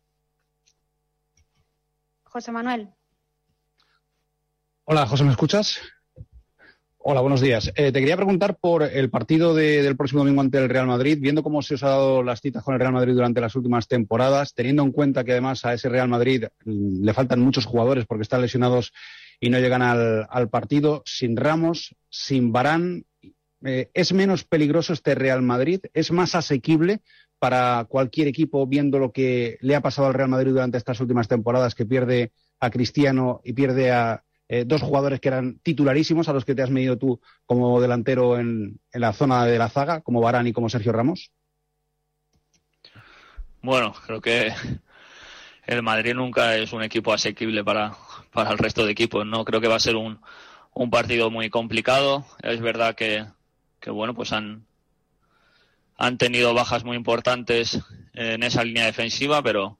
José 2.23 2.53
Manuel. 2.53 2.93
Hola, 4.93 5.05
José, 5.05 5.23
¿me 5.23 5.31
escuchas? 5.31 5.79
Hola, 6.97 7.21
buenos 7.21 7.39
días. 7.39 7.71
Eh, 7.77 7.93
te 7.93 7.99
quería 8.01 8.17
preguntar 8.17 8.57
por 8.59 8.83
el 8.83 9.09
partido 9.09 9.55
de- 9.55 9.81
del 9.83 9.95
próximo 9.95 10.19
domingo 10.19 10.41
ante 10.41 10.57
el 10.57 10.67
Real 10.67 10.85
Madrid, 10.85 11.17
viendo 11.21 11.43
cómo 11.43 11.61
se 11.61 11.75
os 11.75 11.83
ha 11.83 11.87
dado 11.91 12.23
las 12.23 12.41
citas 12.41 12.61
con 12.61 12.73
el 12.73 12.81
Real 12.81 12.91
Madrid 12.91 13.13
durante 13.13 13.39
las 13.39 13.55
últimas 13.55 13.87
temporadas, 13.87 14.53
teniendo 14.53 14.83
en 14.83 14.91
cuenta 14.91 15.23
que 15.23 15.31
además 15.31 15.63
a 15.63 15.73
ese 15.73 15.87
Real 15.87 16.09
Madrid 16.09 16.43
mm, 16.65 17.05
le 17.05 17.13
faltan 17.13 17.39
muchos 17.39 17.65
jugadores 17.65 18.05
porque 18.05 18.23
están 18.23 18.41
lesionados 18.41 18.91
y 19.39 19.49
no 19.49 19.59
llegan 19.59 19.81
al, 19.81 20.27
al 20.29 20.49
partido, 20.49 21.03
sin 21.05 21.37
Ramos, 21.37 21.95
sin 22.09 22.51
Barán, 22.51 23.05
eh, 23.63 23.91
¿es 23.93 24.11
menos 24.11 24.43
peligroso 24.43 24.91
este 24.91 25.15
Real 25.15 25.41
Madrid? 25.41 25.79
¿Es 25.93 26.11
más 26.11 26.35
asequible 26.35 26.99
para 27.39 27.85
cualquier 27.87 28.27
equipo 28.27 28.67
viendo 28.67 28.99
lo 28.99 29.13
que 29.13 29.57
le 29.61 29.73
ha 29.77 29.81
pasado 29.81 30.09
al 30.09 30.15
Real 30.15 30.27
Madrid 30.27 30.51
durante 30.51 30.77
estas 30.77 30.99
últimas 30.99 31.29
temporadas, 31.29 31.75
que 31.75 31.85
pierde 31.85 32.33
a 32.59 32.69
Cristiano 32.69 33.39
y 33.45 33.53
pierde 33.53 33.89
a 33.93 34.25
eh, 34.51 34.65
dos 34.65 34.81
jugadores 34.81 35.21
que 35.21 35.29
eran 35.29 35.59
titularísimos 35.59 36.27
a 36.27 36.33
los 36.33 36.43
que 36.43 36.53
te 36.53 36.61
has 36.61 36.69
medido 36.69 36.97
tú 36.97 37.21
como 37.45 37.79
delantero 37.79 38.37
en, 38.37 38.81
en 38.91 39.01
la 39.01 39.13
zona 39.13 39.45
de 39.45 39.57
la 39.57 39.69
zaga, 39.69 40.01
como 40.01 40.19
Barán 40.19 40.45
y 40.45 40.51
como 40.51 40.67
Sergio 40.67 40.91
Ramos? 40.91 41.31
Bueno, 43.61 43.93
creo 44.05 44.19
que 44.19 44.53
el 45.67 45.81
Madrid 45.81 46.15
nunca 46.15 46.57
es 46.57 46.73
un 46.73 46.83
equipo 46.83 47.13
asequible 47.13 47.63
para, 47.63 47.95
para 48.33 48.51
el 48.51 48.57
resto 48.57 48.85
de 48.85 48.91
equipos, 48.91 49.25
¿no? 49.25 49.45
Creo 49.45 49.61
que 49.61 49.69
va 49.69 49.75
a 49.75 49.79
ser 49.79 49.95
un, 49.95 50.19
un 50.73 50.89
partido 50.89 51.31
muy 51.31 51.49
complicado. 51.49 52.25
Es 52.43 52.59
verdad 52.59 52.95
que, 52.95 53.25
que 53.79 53.89
bueno, 53.89 54.13
pues 54.13 54.33
han, 54.33 54.65
han 55.95 56.17
tenido 56.17 56.53
bajas 56.53 56.83
muy 56.83 56.97
importantes 56.97 57.79
en 58.13 58.43
esa 58.43 58.65
línea 58.65 58.85
defensiva, 58.85 59.41
pero 59.41 59.77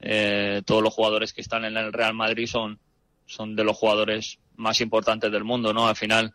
eh, 0.00 0.62
todos 0.66 0.82
los 0.82 0.92
jugadores 0.92 1.32
que 1.32 1.40
están 1.40 1.64
en 1.64 1.76
el 1.76 1.92
Real 1.92 2.14
Madrid 2.14 2.48
son, 2.48 2.80
son 3.26 3.56
de 3.56 3.64
los 3.64 3.76
jugadores 3.76 4.38
más 4.56 4.80
importantes 4.80 5.30
del 5.30 5.44
mundo, 5.44 5.72
¿no? 5.72 5.88
Al 5.88 5.96
final 5.96 6.32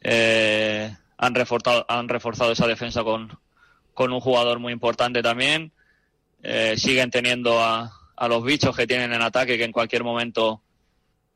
eh, 0.00 0.94
han 1.16 1.34
reforzado, 1.34 1.84
han 1.88 2.08
reforzado 2.08 2.52
esa 2.52 2.66
defensa 2.66 3.04
con, 3.04 3.38
con 3.94 4.12
un 4.12 4.20
jugador 4.20 4.58
muy 4.58 4.72
importante 4.72 5.22
también. 5.22 5.72
Eh, 6.42 6.74
siguen 6.76 7.10
teniendo 7.10 7.60
a, 7.60 7.92
los 8.28 8.44
bichos 8.44 8.76
que 8.76 8.86
tienen 8.86 9.12
en 9.12 9.22
ataque 9.22 9.56
que 9.56 9.64
en 9.64 9.72
cualquier 9.72 10.02
momento 10.02 10.62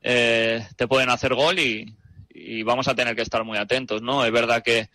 eh, 0.00 0.66
te 0.76 0.88
pueden 0.88 1.10
hacer 1.10 1.34
gol 1.34 1.58
y, 1.58 1.96
y 2.34 2.62
vamos 2.62 2.88
a 2.88 2.94
tener 2.94 3.14
que 3.14 3.22
estar 3.22 3.44
muy 3.44 3.58
atentos, 3.58 4.02
¿no? 4.02 4.24
Es 4.24 4.32
verdad 4.32 4.62
que, 4.62 4.88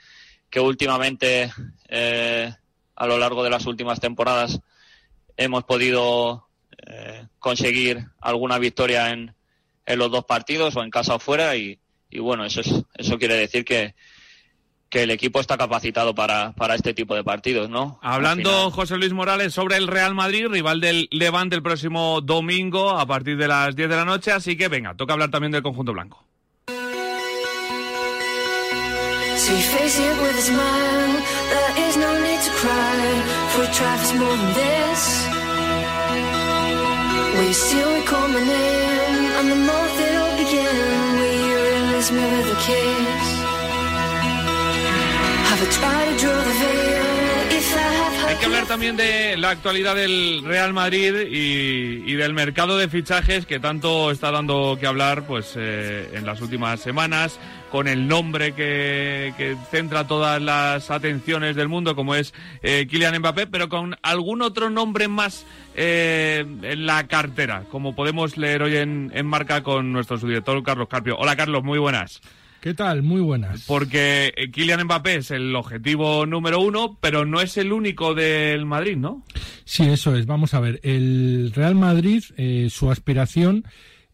que 0.50 0.60
últimamente, 0.60 1.52
eh, 1.88 2.54
a 2.96 3.08
lo 3.08 3.18
largo 3.18 3.44
de 3.44 3.50
las 3.50 3.66
últimas 3.66 4.00
temporadas, 4.00 4.60
hemos 5.36 5.64
podido 5.64 6.48
eh, 6.86 7.28
conseguir 7.40 8.06
alguna 8.20 8.58
victoria 8.58 9.12
en, 9.12 9.34
en 9.88 9.98
los 9.98 10.12
dos 10.12 10.26
partidos, 10.26 10.76
o 10.76 10.84
en 10.84 10.92
casa 10.92 11.16
o 11.16 11.20
fuera, 11.20 11.56
y, 11.56 11.80
y 12.12 12.20
bueno, 12.20 12.46
eso, 12.46 12.62
es, 12.62 12.72
eso 12.94 13.18
quiere 13.18 13.36
decir 13.36 13.66
que, 13.66 13.96
que 14.90 15.04
el 15.04 15.12
equipo 15.12 15.40
está 15.40 15.58
capacitado 15.58 16.14
para, 16.14 16.54
para 16.54 16.76
este 16.76 16.94
tipo 16.94 17.16
de 17.16 17.24
partidos, 17.24 17.70
¿no? 17.70 18.00
Hablando 18.04 18.70
José 18.72 18.98
Luis 18.98 19.14
Morales 19.14 19.54
sobre 19.54 19.78
el 19.78 19.88
Real 19.88 20.14
Madrid, 20.14 20.48
rival 20.48 20.82
del 20.82 21.08
Levante 21.12 21.56
el 21.56 21.64
próximo 21.64 22.22
domingo 22.22 22.92
a 22.92 23.06
partir 23.06 23.38
de 23.38 23.48
las 23.48 23.76
10 23.76 23.90
de 23.90 23.96
la 23.96 24.06
noche, 24.06 24.32
así 24.32 24.56
que 24.56 24.68
venga, 24.68 24.96
toca 24.96 25.14
hablar 25.14 25.32
también 25.32 25.52
del 25.52 25.64
conjunto 25.64 25.94
blanco. 25.94 26.24
We 37.38 37.54
still 37.54 37.94
it 37.96 38.06
my 38.34 38.44
name? 38.44 38.88
and 39.40 39.52
the 39.52 39.56
month 39.56 40.00
it'll 40.08 40.38
begin. 40.44 40.76
Will 41.20 41.38
you 41.50 41.58
release 41.76 42.12
me 42.12 42.24
with 42.34 42.56
a 42.56 42.60
kiss? 42.66 43.28
Have 45.50 45.62
I 45.62 45.70
tried 45.78 46.06
to 46.10 46.18
draw 46.18 46.38
the 46.48 46.56
veil? 46.62 47.27
Hay 48.28 48.36
que 48.36 48.46
hablar 48.46 48.66
también 48.68 48.98
de 48.98 49.38
la 49.38 49.52
actualidad 49.52 49.96
del 49.96 50.44
Real 50.44 50.74
Madrid 50.74 51.14
y, 51.30 52.14
del 52.14 52.34
mercado 52.34 52.78
de 52.78 52.90
fichajes 52.90 53.46
que 53.46 53.60
tanto 53.60 54.12
está 54.12 54.32
dando 54.32 54.78
que 54.80 54.88
hablar 54.88 55.26
pues 55.26 55.54
eh, 55.56 56.10
en 56.14 56.26
las 56.26 56.42
últimas 56.42 56.80
semanas 56.80 57.40
con 57.72 57.88
el 57.88 58.08
nombre 58.08 58.54
que, 58.54 59.34
que 59.38 59.56
centra 59.72 60.08
todas 60.08 60.42
las 60.42 60.90
atenciones 60.92 61.56
del 61.56 61.68
mundo 61.68 61.96
como 61.96 62.16
es 62.16 62.34
eh, 62.64 62.88
Kylian 62.90 63.20
Mbappé 63.20 63.48
pero 63.48 63.70
con 63.70 63.96
algún 64.02 64.42
otro 64.42 64.70
nombre 64.70 65.08
más 65.08 65.46
eh, 65.76 66.44
en 66.64 66.86
la 66.86 67.08
cartera 67.08 67.64
como 67.72 67.96
podemos 67.96 68.36
leer 68.36 68.64
hoy 68.64 68.78
en, 68.78 69.12
en 69.14 69.26
marca 69.26 69.64
con 69.64 69.94
nuestro 69.94 70.18
subdirector 70.18 70.62
Carlos 70.64 70.88
Carpio. 70.90 71.18
Hola 71.18 71.36
Carlos, 71.36 71.64
muy 71.64 71.80
buenas. 71.80 72.22
¿Qué 72.68 72.74
tal? 72.74 73.02
Muy 73.02 73.22
buenas. 73.22 73.64
Porque 73.66 74.34
eh, 74.36 74.52
Kylian 74.52 74.84
Mbappé 74.84 75.16
es 75.16 75.32
el 75.32 75.56
objetivo 75.56 76.26
número 76.26 76.60
uno, 76.60 76.98
pero 77.00 77.24
no 77.24 77.40
es 77.40 77.56
el 77.56 77.72
único 77.72 78.14
del 78.14 78.66
Madrid, 78.66 78.98
¿no? 78.98 79.24
Sí, 79.64 79.84
eso 79.84 80.14
es. 80.18 80.26
Vamos 80.26 80.54
a 80.54 80.60
ver, 80.60 80.82
el 80.84 81.54
Real 81.56 81.76
Madrid, 81.76 82.26
eh, 82.36 82.68
su 82.70 82.92
aspiración, 82.92 83.64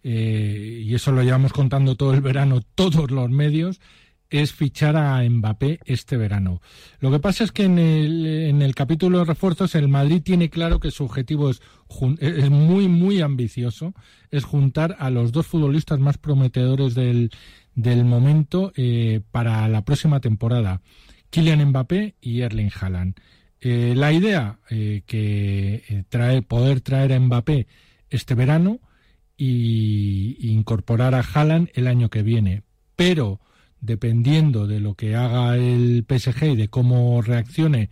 eh, 0.03 0.83
y 0.85 0.93
eso 0.93 1.11
lo 1.11 1.23
llevamos 1.23 1.51
contando 1.51 1.95
todo 1.95 2.13
el 2.13 2.21
verano, 2.21 2.61
todos 2.75 3.09
los 3.09 3.27
medios, 3.31 3.81
es 4.29 4.53
fichar 4.53 4.97
a 4.97 5.27
Mbappé 5.27 5.79
este 5.85 6.15
verano. 6.17 6.61
Lo 6.99 7.09
que 7.09 7.17
pasa 7.19 7.43
es 7.43 7.51
que 7.51 7.63
en 7.63 7.79
el, 7.79 8.25
en 8.27 8.61
el 8.61 8.75
capítulo 8.75 9.17
de 9.17 9.25
refuerzos 9.25 9.73
el 9.73 9.87
Madrid 9.87 10.21
tiene 10.23 10.51
claro 10.51 10.79
que 10.79 10.91
su 10.91 11.05
objetivo 11.05 11.49
es, 11.49 11.59
jun- 11.87 12.19
es 12.21 12.51
muy, 12.51 12.87
muy 12.87 13.19
ambicioso, 13.21 13.95
es 14.29 14.43
juntar 14.43 14.95
a 14.99 15.09
los 15.09 15.31
dos 15.31 15.47
futbolistas 15.47 15.99
más 15.99 16.17
prometedores 16.19 16.95
del, 16.95 17.29
del 17.75 18.05
momento 18.05 18.71
eh, 18.75 19.21
para 19.31 19.67
la 19.67 19.83
próxima 19.83 20.19
temporada, 20.19 20.81
Kylian 21.29 21.65
Mbappé 21.69 22.15
y 22.21 22.41
Erling 22.41 22.71
Haaland. 22.79 23.15
Eh, 23.65 23.93
la 23.95 24.11
idea 24.11 24.59
eh, 24.69 25.03
que 25.05 25.83
eh, 25.87 26.03
trae, 26.09 26.41
poder 26.41 26.81
traer 26.81 27.13
a 27.13 27.19
Mbappé 27.19 27.65
este 28.09 28.35
verano 28.35 28.79
y 29.37 30.35
incorporar 30.51 31.15
a 31.15 31.21
Haaland 31.21 31.69
el 31.73 31.87
año 31.87 32.09
que 32.09 32.23
viene, 32.23 32.63
pero 32.97 33.39
dependiendo 33.79 34.67
de 34.67 34.81
lo 34.81 34.95
que 34.95 35.15
haga 35.15 35.55
el 35.55 36.05
PSG 36.07 36.43
y 36.51 36.55
de 36.57 36.67
cómo 36.67 37.21
reaccione 37.21 37.89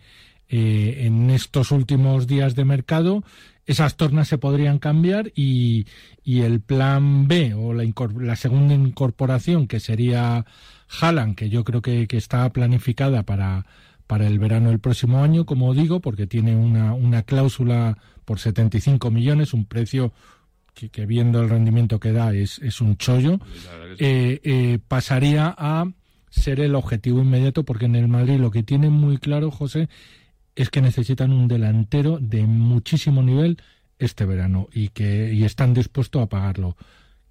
eh, 0.54 1.06
en 1.06 1.30
estos 1.30 1.70
últimos 1.70 2.26
días 2.26 2.54
de 2.54 2.66
mercado, 2.66 3.24
esas 3.64 3.96
tornas 3.96 4.28
se 4.28 4.36
podrían 4.36 4.78
cambiar 4.78 5.32
y, 5.34 5.86
y 6.22 6.42
el 6.42 6.60
plan 6.60 7.26
B 7.26 7.54
o 7.54 7.72
la, 7.72 7.84
la 8.18 8.36
segunda 8.36 8.74
incorporación, 8.74 9.66
que 9.66 9.80
sería 9.80 10.44
Haaland, 11.00 11.36
que 11.36 11.48
yo 11.48 11.64
creo 11.64 11.80
que, 11.80 12.06
que 12.06 12.18
está 12.18 12.52
planificada 12.52 13.22
para, 13.22 13.64
para 14.06 14.26
el 14.26 14.38
verano 14.38 14.68
del 14.68 14.78
próximo 14.78 15.22
año, 15.24 15.46
como 15.46 15.72
digo, 15.72 16.00
porque 16.00 16.26
tiene 16.26 16.54
una, 16.54 16.92
una 16.92 17.22
cláusula 17.22 17.96
por 18.26 18.38
75 18.38 19.10
millones, 19.10 19.54
un 19.54 19.64
precio 19.64 20.12
que, 20.74 20.90
que 20.90 21.06
viendo 21.06 21.40
el 21.40 21.48
rendimiento 21.48 21.98
que 21.98 22.12
da 22.12 22.34
es, 22.34 22.58
es 22.58 22.82
un 22.82 22.98
chollo, 22.98 23.40
eh, 23.98 24.38
eh, 24.44 24.78
pasaría 24.86 25.54
a 25.56 25.86
ser 26.28 26.60
el 26.60 26.74
objetivo 26.74 27.22
inmediato, 27.22 27.64
porque 27.64 27.86
en 27.86 27.96
el 27.96 28.08
Madrid 28.08 28.38
lo 28.38 28.50
que 28.50 28.62
tienen 28.62 28.92
muy 28.92 29.16
claro, 29.16 29.50
José, 29.50 29.88
es 30.54 30.70
que 30.70 30.80
necesitan 30.80 31.32
un 31.32 31.48
delantero 31.48 32.18
de 32.20 32.42
muchísimo 32.46 33.22
nivel 33.22 33.58
este 33.98 34.24
verano 34.24 34.68
y 34.72 34.88
que 34.88 35.32
y 35.32 35.44
están 35.44 35.74
dispuestos 35.74 36.22
a 36.22 36.28
pagarlo. 36.28 36.76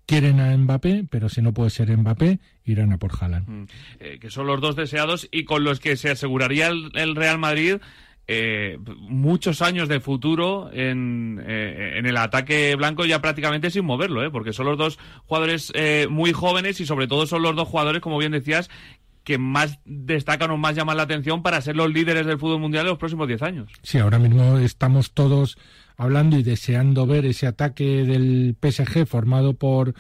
Quieren 0.05 0.39
a 0.39 0.55
Mbappé, 0.57 1.05
pero 1.10 1.29
si 1.29 1.41
no 1.41 1.53
puede 1.53 1.69
ser 1.69 1.95
Mbappé, 1.95 2.39
irán 2.65 2.91
a 2.91 2.97
por 2.97 3.12
Haaland. 3.19 3.69
Eh, 3.99 4.19
que 4.19 4.29
son 4.29 4.47
los 4.47 4.60
dos 4.60 4.75
deseados 4.75 5.27
y 5.31 5.45
con 5.45 5.63
los 5.63 5.79
que 5.79 5.95
se 5.95 6.10
aseguraría 6.10 6.67
el, 6.67 6.91
el 6.95 7.15
Real 7.15 7.38
Madrid 7.38 7.77
eh, 8.27 8.77
muchos 8.97 9.62
años 9.62 9.89
de 9.89 9.99
futuro 9.99 10.69
en, 10.71 11.43
eh, 11.45 11.95
en 11.97 12.05
el 12.05 12.15
ataque 12.15 12.75
blanco 12.75 13.03
ya 13.03 13.21
prácticamente 13.21 13.71
sin 13.71 13.84
moverlo, 13.84 14.23
¿eh? 14.23 14.29
porque 14.29 14.53
son 14.53 14.67
los 14.67 14.77
dos 14.77 14.99
jugadores 15.25 15.71
eh, 15.75 16.07
muy 16.10 16.31
jóvenes 16.31 16.79
y 16.79 16.86
sobre 16.86 17.07
todo 17.07 17.25
son 17.25 17.41
los 17.41 17.55
dos 17.55 17.67
jugadores, 17.67 18.01
como 18.01 18.17
bien 18.17 18.31
decías, 18.31 18.69
que 19.23 19.38
más 19.38 19.79
destacan 19.86 20.51
o 20.51 20.57
más 20.57 20.75
llaman 20.75 20.97
la 20.97 21.03
atención 21.03 21.43
para 21.43 21.62
ser 21.62 21.75
los 21.75 21.91
líderes 21.91 22.25
del 22.25 22.39
fútbol 22.39 22.60
mundial 22.60 22.86
en 22.86 22.89
los 22.89 22.97
próximos 22.97 23.27
10 23.27 23.41
años. 23.43 23.71
Sí, 23.84 23.99
ahora 23.99 24.19
mismo 24.19 24.57
estamos 24.57 25.13
todos 25.13 25.57
hablando 25.97 26.38
y 26.38 26.43
deseando 26.43 27.05
ver 27.05 27.25
ese 27.25 27.47
ataque 27.47 28.03
del 28.03 28.55
PSG 28.60 29.05
formado 29.05 29.53
por, 29.53 29.93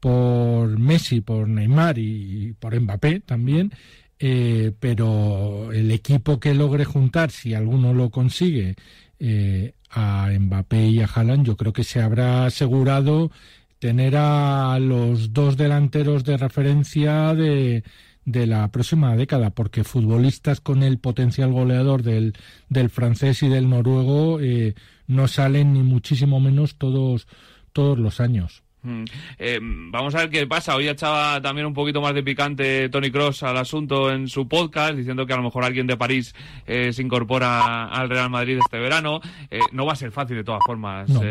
por 0.00 0.78
Messi, 0.78 1.20
por 1.20 1.48
Neymar 1.48 1.98
y 1.98 2.54
por 2.58 2.78
Mbappé 2.78 3.20
también. 3.20 3.72
Eh, 4.18 4.72
pero 4.78 5.72
el 5.72 5.90
equipo 5.90 6.40
que 6.40 6.54
logre 6.54 6.84
juntar, 6.84 7.30
si 7.30 7.52
alguno 7.52 7.92
lo 7.92 8.10
consigue, 8.10 8.76
eh, 9.18 9.74
a 9.90 10.30
Mbappé 10.38 10.86
y 10.86 11.00
a 11.00 11.06
Haaland, 11.06 11.46
yo 11.46 11.56
creo 11.56 11.72
que 11.72 11.84
se 11.84 12.00
habrá 12.00 12.46
asegurado 12.46 13.30
tener 13.78 14.16
a 14.16 14.78
los 14.80 15.32
dos 15.34 15.56
delanteros 15.58 16.24
de 16.24 16.38
referencia 16.38 17.34
de, 17.34 17.84
de 18.24 18.46
la 18.46 18.68
próxima 18.70 19.14
década, 19.16 19.50
porque 19.50 19.84
futbolistas 19.84 20.60
con 20.60 20.82
el 20.82 20.98
potencial 20.98 21.52
goleador 21.52 22.02
del, 22.02 22.34
del 22.68 22.90
francés 22.90 23.42
y 23.42 23.48
del 23.48 23.68
noruego 23.68 24.40
eh, 24.40 24.74
no 25.06 25.28
salen 25.28 25.72
ni 25.74 25.82
muchísimo 25.82 26.40
menos 26.40 26.76
todos, 26.76 27.26
todos 27.72 27.98
los 27.98 28.20
años. 28.20 28.62
Mm. 28.86 29.04
Eh, 29.38 29.58
vamos 29.62 30.14
a 30.14 30.18
ver 30.18 30.30
qué 30.30 30.46
pasa. 30.46 30.76
Hoy 30.76 30.88
echaba 30.88 31.40
también 31.40 31.66
un 31.66 31.72
poquito 31.72 32.02
más 32.02 32.14
de 32.14 32.22
picante 32.22 32.90
Tony 32.90 33.10
Cross 33.10 33.42
al 33.42 33.56
asunto 33.56 34.12
en 34.12 34.28
su 34.28 34.46
podcast, 34.46 34.94
diciendo 34.94 35.24
que 35.26 35.32
a 35.32 35.36
lo 35.38 35.42
mejor 35.42 35.64
alguien 35.64 35.86
de 35.86 35.96
París 35.96 36.34
eh, 36.66 36.92
se 36.92 37.00
incorpora 37.00 37.86
al 37.86 38.10
Real 38.10 38.28
Madrid 38.28 38.58
este 38.58 38.78
verano. 38.78 39.20
Eh, 39.50 39.60
no 39.72 39.86
va 39.86 39.94
a 39.94 39.96
ser 39.96 40.12
fácil 40.12 40.36
de 40.36 40.44
todas 40.44 40.60
formas. 40.66 41.08
No. 41.08 41.22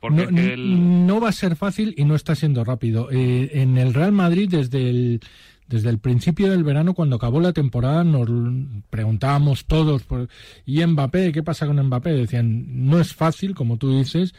porque 0.00 0.16
no, 0.16 0.22
es 0.22 0.28
que 0.46 0.54
el- 0.54 1.06
no 1.06 1.20
va 1.20 1.30
a 1.30 1.32
ser 1.32 1.56
fácil 1.56 1.94
y 1.96 2.04
no 2.04 2.14
está 2.14 2.36
siendo 2.36 2.62
rápido. 2.62 3.08
En 3.10 3.76
el 3.76 3.92
Real 3.92 4.12
Madrid, 4.12 4.48
desde 4.48 4.88
el, 4.88 5.20
desde 5.66 5.90
el 5.90 5.98
principio 5.98 6.50
del 6.50 6.64
verano, 6.64 6.94
cuando 6.94 7.16
acabó 7.16 7.40
la 7.40 7.52
temporada, 7.52 8.04
nos 8.04 8.28
preguntábamos 8.90 9.64
todos, 9.66 10.02
por, 10.04 10.28
¿y 10.66 10.84
Mbappé? 10.84 11.32
¿Qué 11.32 11.42
pasa 11.42 11.66
con 11.66 11.82
Mbappé? 11.82 12.12
Decían, 12.12 12.88
no 12.88 13.00
es 13.00 13.14
fácil, 13.14 13.54
como 13.54 13.76
tú 13.78 13.96
dices, 13.96 14.34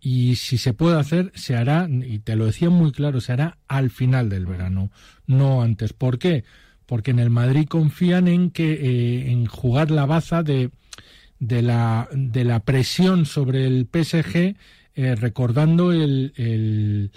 y 0.00 0.36
si 0.36 0.58
se 0.58 0.74
puede 0.74 0.98
hacer, 0.98 1.32
se 1.34 1.56
hará, 1.56 1.88
y 1.90 2.18
te 2.18 2.36
lo 2.36 2.46
decían 2.46 2.72
muy 2.72 2.92
claro, 2.92 3.20
se 3.20 3.32
hará 3.32 3.58
al 3.68 3.90
final 3.90 4.28
del 4.28 4.46
verano, 4.46 4.90
no 5.26 5.62
antes. 5.62 5.92
¿Por 5.92 6.18
qué? 6.18 6.44
Porque 6.84 7.10
en 7.10 7.18
el 7.18 7.30
Madrid 7.30 7.66
confían 7.66 8.28
en 8.28 8.50
que 8.50 9.22
en 9.22 9.38
en 9.38 9.46
jugar 9.46 9.90
la 9.90 10.06
baza 10.06 10.42
de 10.42 10.70
de 11.38 11.62
la, 11.62 12.08
de 12.12 12.44
la 12.44 12.60
presión 12.60 13.26
sobre 13.26 13.66
el 13.66 13.88
PSG, 13.92 14.56
eh, 14.94 15.14
recordando 15.14 15.92
el, 15.92 16.32
el, 16.36 17.10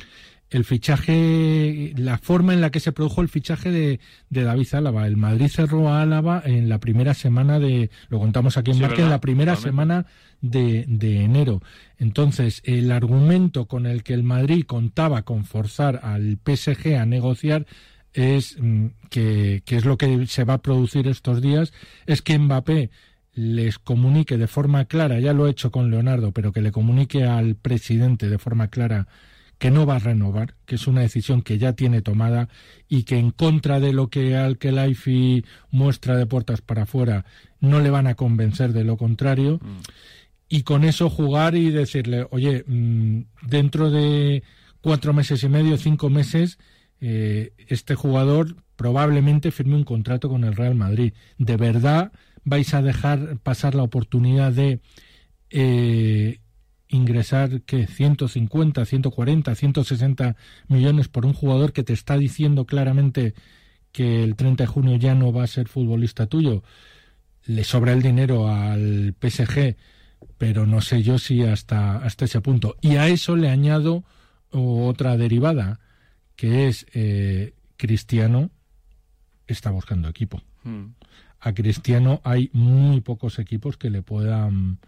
el 0.50 0.66
fichaje, 0.66 1.94
la 1.96 2.18
forma 2.18 2.54
en 2.54 2.62
la 2.62 2.72
que 2.72 2.80
se 2.80 2.92
produjo 2.92 3.22
el 3.22 3.30
fichaje 3.30 3.72
de, 3.72 4.00
de 4.30 4.44
David 4.44 4.68
Álava. 4.74 5.06
El 5.06 5.18
Madrid 5.18 5.48
cerró 5.48 5.90
a 5.90 6.02
Álava 6.02 6.42
en 6.44 6.70
la 6.70 6.80
primera 6.80 7.14
semana 7.14 7.60
de, 7.60 7.92
lo 8.10 8.20
contamos 8.20 8.58
aquí 8.58 8.72
en 8.72 8.78
Sí, 8.78 8.82
Marca, 8.82 9.02
en 9.02 9.10
la 9.10 9.22
primera 9.22 9.56
semana 9.56 10.08
de, 10.42 10.86
de 10.88 11.24
enero. 11.24 11.62
Entonces, 11.98 12.62
el 12.66 12.92
argumento 12.92 13.66
con 13.66 13.86
el 13.86 14.02
que 14.04 14.14
el 14.14 14.24
Madrid 14.24 14.66
contaba 14.66 15.22
con 15.22 15.46
forzar 15.46 16.00
al 16.04 16.40
PSG 16.44 16.96
a 16.96 17.06
negociar 17.06 17.68
es 18.14 18.58
mm, 18.60 18.88
que, 19.10 19.62
que 19.66 19.76
es 19.76 19.86
lo 19.86 19.98
que 19.98 20.26
se 20.26 20.46
va 20.46 20.56
a 20.56 20.62
producir 20.62 21.08
estos 21.08 21.42
días, 21.42 21.74
es 22.08 22.24
que 22.24 22.40
Mbappé 22.40 22.90
les 23.34 23.78
comunique 23.78 24.38
de 24.38 24.48
forma 24.48 24.86
clara, 24.86 25.20
ya 25.20 25.34
lo 25.34 25.48
he 25.48 25.52
hecho 25.52 25.72
con 25.72 25.92
Leonardo, 25.92 26.32
pero 26.32 26.52
que 26.52 26.62
le 26.62 26.72
comunique 26.72 27.24
al 27.24 27.56
presidente 27.56 28.30
de 28.30 28.40
forma 28.40 28.70
clara 28.70 29.08
que 29.60 29.72
no 29.72 29.86
va 29.86 29.98
a 29.98 30.00
renovar, 30.00 30.56
que 30.66 30.76
es 30.76 30.88
una 30.88 31.02
decisión 31.02 31.42
que 31.42 31.58
ya 31.58 31.74
tiene 31.74 32.02
tomada 32.02 32.48
y 32.88 33.04
que 33.04 33.18
en 33.18 33.32
contra 33.32 33.80
de 33.80 33.94
lo 33.94 34.10
que 34.10 34.36
Al-Khelaifi 34.36 35.46
muestra 35.70 36.16
de 36.16 36.26
puertas 36.26 36.62
para 36.62 36.84
afuera 36.84 37.26
no 37.60 37.82
le 37.82 37.90
van 37.90 38.08
a 38.08 38.16
convencer 38.16 38.72
de 38.72 38.86
lo 38.86 38.96
contrario 38.98 39.60
y 40.48 40.64
con 40.64 40.84
eso 40.86 41.10
jugar 41.10 41.56
y 41.56 41.70
decirle, 41.70 42.26
oye, 42.32 42.64
mm, 42.66 43.22
dentro 43.44 43.92
de 43.92 44.44
cuatro 44.82 45.14
meses 45.14 45.44
y 45.44 45.50
medio, 45.50 45.78
cinco 45.78 46.10
meses, 46.10 46.58
eh, 47.02 47.52
este 47.68 47.96
jugador 47.96 48.56
probablemente 48.78 49.52
firme 49.52 49.76
un 49.76 49.84
contrato 49.84 50.30
con 50.30 50.46
el 50.46 50.56
Real 50.56 50.76
Madrid. 50.76 51.14
¿De 51.38 51.58
verdad 51.58 52.14
vais 52.46 52.74
a 52.74 52.82
dejar 52.82 53.38
pasar 53.40 53.76
la 53.76 53.84
oportunidad 53.84 54.54
de 54.54 54.80
eh, 55.50 56.40
ingresar 56.90 57.62
que 57.62 57.88
150, 57.88 58.84
140, 58.84 59.56
160 59.56 60.36
millones 60.68 61.08
por 61.08 61.26
un 61.26 61.34
jugador 61.34 61.72
que 61.72 61.84
te 61.84 61.94
está 61.94 62.18
diciendo 62.18 62.66
claramente 62.66 63.36
que 63.92 64.24
el 64.24 64.36
30 64.36 64.64
de 64.64 64.68
junio 64.68 64.96
ya 64.98 65.16
no 65.16 65.32
va 65.32 65.44
a 65.44 65.48
ser 65.48 65.68
futbolista 65.68 66.28
tuyo? 66.28 66.64
Le 67.46 67.64
sobra 67.64 67.94
el 67.94 68.02
dinero 68.02 68.50
al 68.50 69.16
PSG, 69.20 69.78
pero 70.38 70.66
no 70.66 70.82
sé 70.82 71.04
yo 71.04 71.18
si 71.18 71.44
hasta, 71.44 71.98
hasta 71.98 72.26
ese 72.26 72.42
punto. 72.42 72.76
Y 72.82 72.98
a 72.98 73.08
eso 73.08 73.36
le 73.36 73.50
añado 73.50 74.04
otra 74.52 75.16
derivada, 75.16 75.80
que 76.36 76.68
es 76.68 76.88
eh, 76.94 77.54
Cristiano 77.78 78.50
está 79.48 79.72
buscando 79.72 80.10
equipo. 80.10 80.42
Mm. 80.64 80.88
A 81.40 81.54
Cristiano 81.54 82.20
hay 82.24 82.50
muy 82.52 83.02
pocos 83.02 83.40
equipos 83.40 83.78
que 83.78 83.90
le 83.90 84.02
puedan 84.02 84.80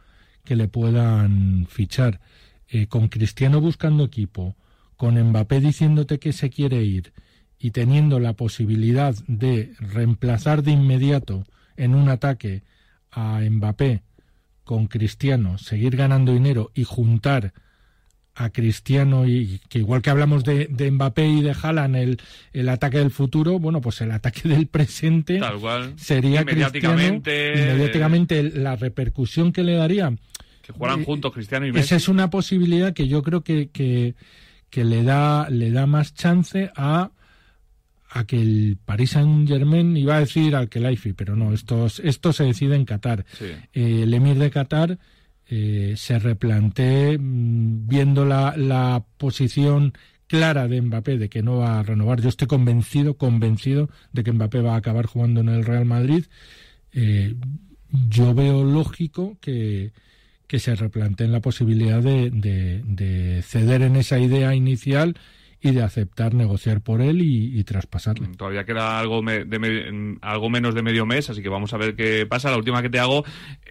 que 0.44 0.56
le 0.56 0.68
puedan 0.68 1.68
fichar. 1.68 2.20
Eh, 2.68 2.88
con 2.88 3.10
Cristiano 3.10 3.60
buscando 3.60 4.06
equipo, 4.06 4.56
con 4.96 5.22
Mbappé 5.22 5.60
diciéndote 5.60 6.20
que 6.20 6.32
se 6.32 6.50
quiere 6.50 6.84
ir 6.84 7.12
y 7.60 7.72
teniendo 7.72 8.20
la 8.20 8.34
posibilidad 8.34 9.14
de 9.28 9.74
reemplazar 9.80 10.64
de 10.64 10.72
inmediato 10.72 11.44
en 11.76 11.96
un 11.96 12.08
ataque 12.08 12.64
a 13.12 13.42
Mbappé 13.42 14.04
con 14.64 14.88
Cristiano, 14.88 15.58
seguir 15.58 15.98
ganando 15.98 16.32
dinero 16.34 16.72
y 16.74 16.86
juntar 16.86 17.54
a 18.44 18.50
Cristiano 18.50 19.28
y 19.28 19.60
que 19.70 19.80
igual 19.80 20.02
que 20.02 20.10
hablamos 20.10 20.44
de, 20.44 20.68
de 20.70 20.90
Mbappé 20.92 21.28
y 21.28 21.42
de 21.42 21.56
Haaland 21.62 21.96
el, 21.96 22.18
el 22.54 22.70
ataque 22.70 22.98
del 23.00 23.12
futuro, 23.12 23.60
bueno, 23.60 23.82
pues 23.82 24.02
el 24.02 24.12
ataque 24.12 24.42
del 24.50 24.68
presente 24.68 25.40
Tal 25.40 25.60
cual. 25.60 25.94
sería 25.98 26.42
Y 26.42 26.46
mediáticamente, 26.46 27.52
Cristiano, 27.52 27.72
y 27.72 27.74
mediáticamente 27.78 28.44
la 28.44 28.76
repercusión 28.76 29.52
que 29.52 29.64
le 29.64 29.74
daría 29.76 30.14
Que 30.62 30.74
jugaran 30.74 31.02
Eh, 31.02 31.06
juntos 31.06 31.34
Cristiano 31.34 31.66
y 31.68 31.72
Messi. 31.72 31.86
esa 31.86 31.96
es 31.98 32.08
una 32.08 32.30
posibilidad 32.30 32.94
que 32.94 33.08
yo 33.08 33.22
creo 33.24 33.42
que, 33.44 33.70
que, 33.70 34.16
que 34.70 34.84
le 34.86 35.04
da 35.04 35.50
le 35.50 35.72
da 35.72 35.86
más 35.86 36.14
chance 36.14 36.72
a 36.76 37.12
a 38.14 38.26
que 38.26 38.42
el 38.42 38.78
Paris 38.84 39.12
Saint 39.12 39.48
Germain 39.48 39.96
iba 39.96 40.18
a 40.18 40.20
decir 40.20 40.54
al 40.54 40.68
que 40.68 40.82
Laifi, 40.82 41.14
pero 41.14 41.38
no, 41.38 41.54
esto, 41.54 41.88
esto 42.04 42.34
se 42.34 42.44
decide 42.44 42.76
en 42.76 42.84
Qatar. 42.84 43.24
Sí. 43.40 43.46
Eh, 43.74 44.02
el 44.04 44.14
emir 44.14 44.38
de 44.38 44.52
Qatar 44.52 44.98
eh, 45.54 45.94
se 45.98 46.18
replantee 46.18 47.18
mm, 47.20 47.88
viendo 47.88 48.26
la, 48.26 48.56
la 48.58 49.04
posición 49.18 49.94
clara 50.28 50.68
de 50.70 50.82
Mbappé 50.82 51.18
de 51.18 51.28
que 51.30 51.44
no 51.44 51.58
va 51.58 51.80
a 51.80 51.84
renovar. 51.84 52.22
Yo 52.22 52.30
estoy 52.30 52.48
convencido, 52.48 53.16
convencido 53.18 53.90
de 54.14 54.24
que 54.24 54.32
Mbappé 54.32 54.62
va 54.62 54.76
a 54.76 54.78
acabar 54.78 55.06
jugando 55.06 55.42
en 55.42 55.50
el 55.50 55.66
Real 55.66 55.84
Madrid. 55.86 56.26
Eh, 56.94 57.36
yo 58.10 58.34
veo 58.34 58.64
lógico 58.64 59.38
que, 59.42 59.92
que 60.48 60.60
se 60.60 60.74
replanteen 60.76 61.34
la 61.34 61.42
posibilidad 61.42 62.02
de, 62.02 62.30
de- 62.32 62.82
de 62.86 63.42
ceder 63.42 63.82
en 63.82 63.98
esa 63.98 64.20
idea 64.20 64.56
inicial 64.56 65.16
y 65.64 65.72
de 65.72 65.84
aceptar 65.84 66.34
negociar 66.34 66.82
por 66.82 67.02
él 67.02 67.22
y, 67.22 67.60
y 67.60 67.64
traspasarle. 67.66 68.28
Todavía 68.36 68.64
queda 68.64 68.98
algo, 68.98 69.22
me- 69.22 69.46
de 69.46 69.60
me- 69.60 69.92
mm, 69.92 70.18
algo 70.22 70.50
menos 70.50 70.74
de 70.74 70.82
medio 70.82 71.06
mes, 71.06 71.30
así 71.30 71.44
que 71.44 71.50
vamos 71.50 71.74
a 71.74 71.78
ver 71.78 71.96
qué 71.96 72.26
pasa. 72.26 72.50
La 72.50 72.58
última 72.58 72.82
que 72.82 72.90
te 72.90 72.98
hago, 72.98 73.24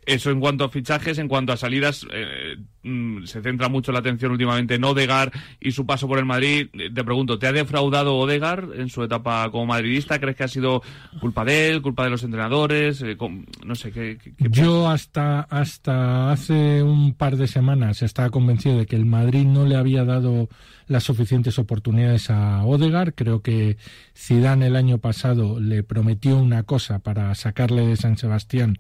eso 0.07 0.31
en 0.31 0.41
cuanto 0.41 0.65
a 0.65 0.69
fichajes, 0.71 1.19
en 1.19 1.29
cuanto 1.29 1.53
a 1.53 1.57
salidas, 1.57 2.07
eh, 2.13 2.57
mm, 2.83 3.25
se 3.27 3.43
centra 3.43 3.69
mucho 3.69 3.93
la 3.93 3.99
atención 4.01 4.33
últimamente 4.33 4.75
en 4.75 4.85
Odegar 4.85 5.31
y 5.61 5.73
su 5.73 5.85
paso 5.87 6.09
por 6.09 6.19
el 6.19 6.25
Madrid. 6.25 6.69
Eh, 6.73 6.91
Te 6.93 7.05
pregunto, 7.05 7.39
¿te 7.39 7.47
ha 7.47 7.53
defraudado 7.53 8.17
Odegar 8.17 8.69
en 8.77 8.89
su 8.89 9.03
etapa 9.05 9.49
como 9.51 9.67
madridista? 9.67 10.19
¿Crees 10.19 10.37
que 10.37 10.45
ha 10.45 10.49
sido 10.49 10.83
culpa 11.21 11.45
de 11.45 11.69
él, 11.71 11.83
culpa 11.83 12.05
de 12.05 12.11
los 12.11 12.23
entrenadores? 12.25 13.03
Eh, 13.03 13.17
no 13.65 13.75
sé, 13.75 13.93
¿qué, 13.93 14.19
qué- 14.23 14.35
qué 14.35 14.47
Yo 14.51 14.89
hasta, 14.89 15.41
hasta 15.43 16.33
hace 16.33 16.83
un 16.83 17.15
par 17.15 17.37
de 17.37 17.47
semanas 17.47 18.03
estaba 18.03 18.31
convencido 18.31 18.79
de 18.79 18.87
que 18.87 18.97
el 18.97 19.07
Madrid 19.07 19.45
no 19.45 19.67
le 19.67 19.77
había 19.77 20.05
dado 20.05 20.49
las 20.87 21.05
suficientes 21.05 21.59
oportunidades 21.59 22.31
a 22.31 22.65
Odegar. 22.65 23.15
Creo 23.15 23.43
que 23.43 23.77
Zidane 24.17 24.67
el 24.67 24.77
año 24.77 24.99
pasado 24.99 25.61
le 25.61 25.83
prometió 25.85 26.37
una 26.37 26.65
cosa 26.65 26.99
para 26.99 27.33
sacarle 27.37 27.87
de 27.87 27.97
San 27.97 28.17
Sebastián 28.17 28.77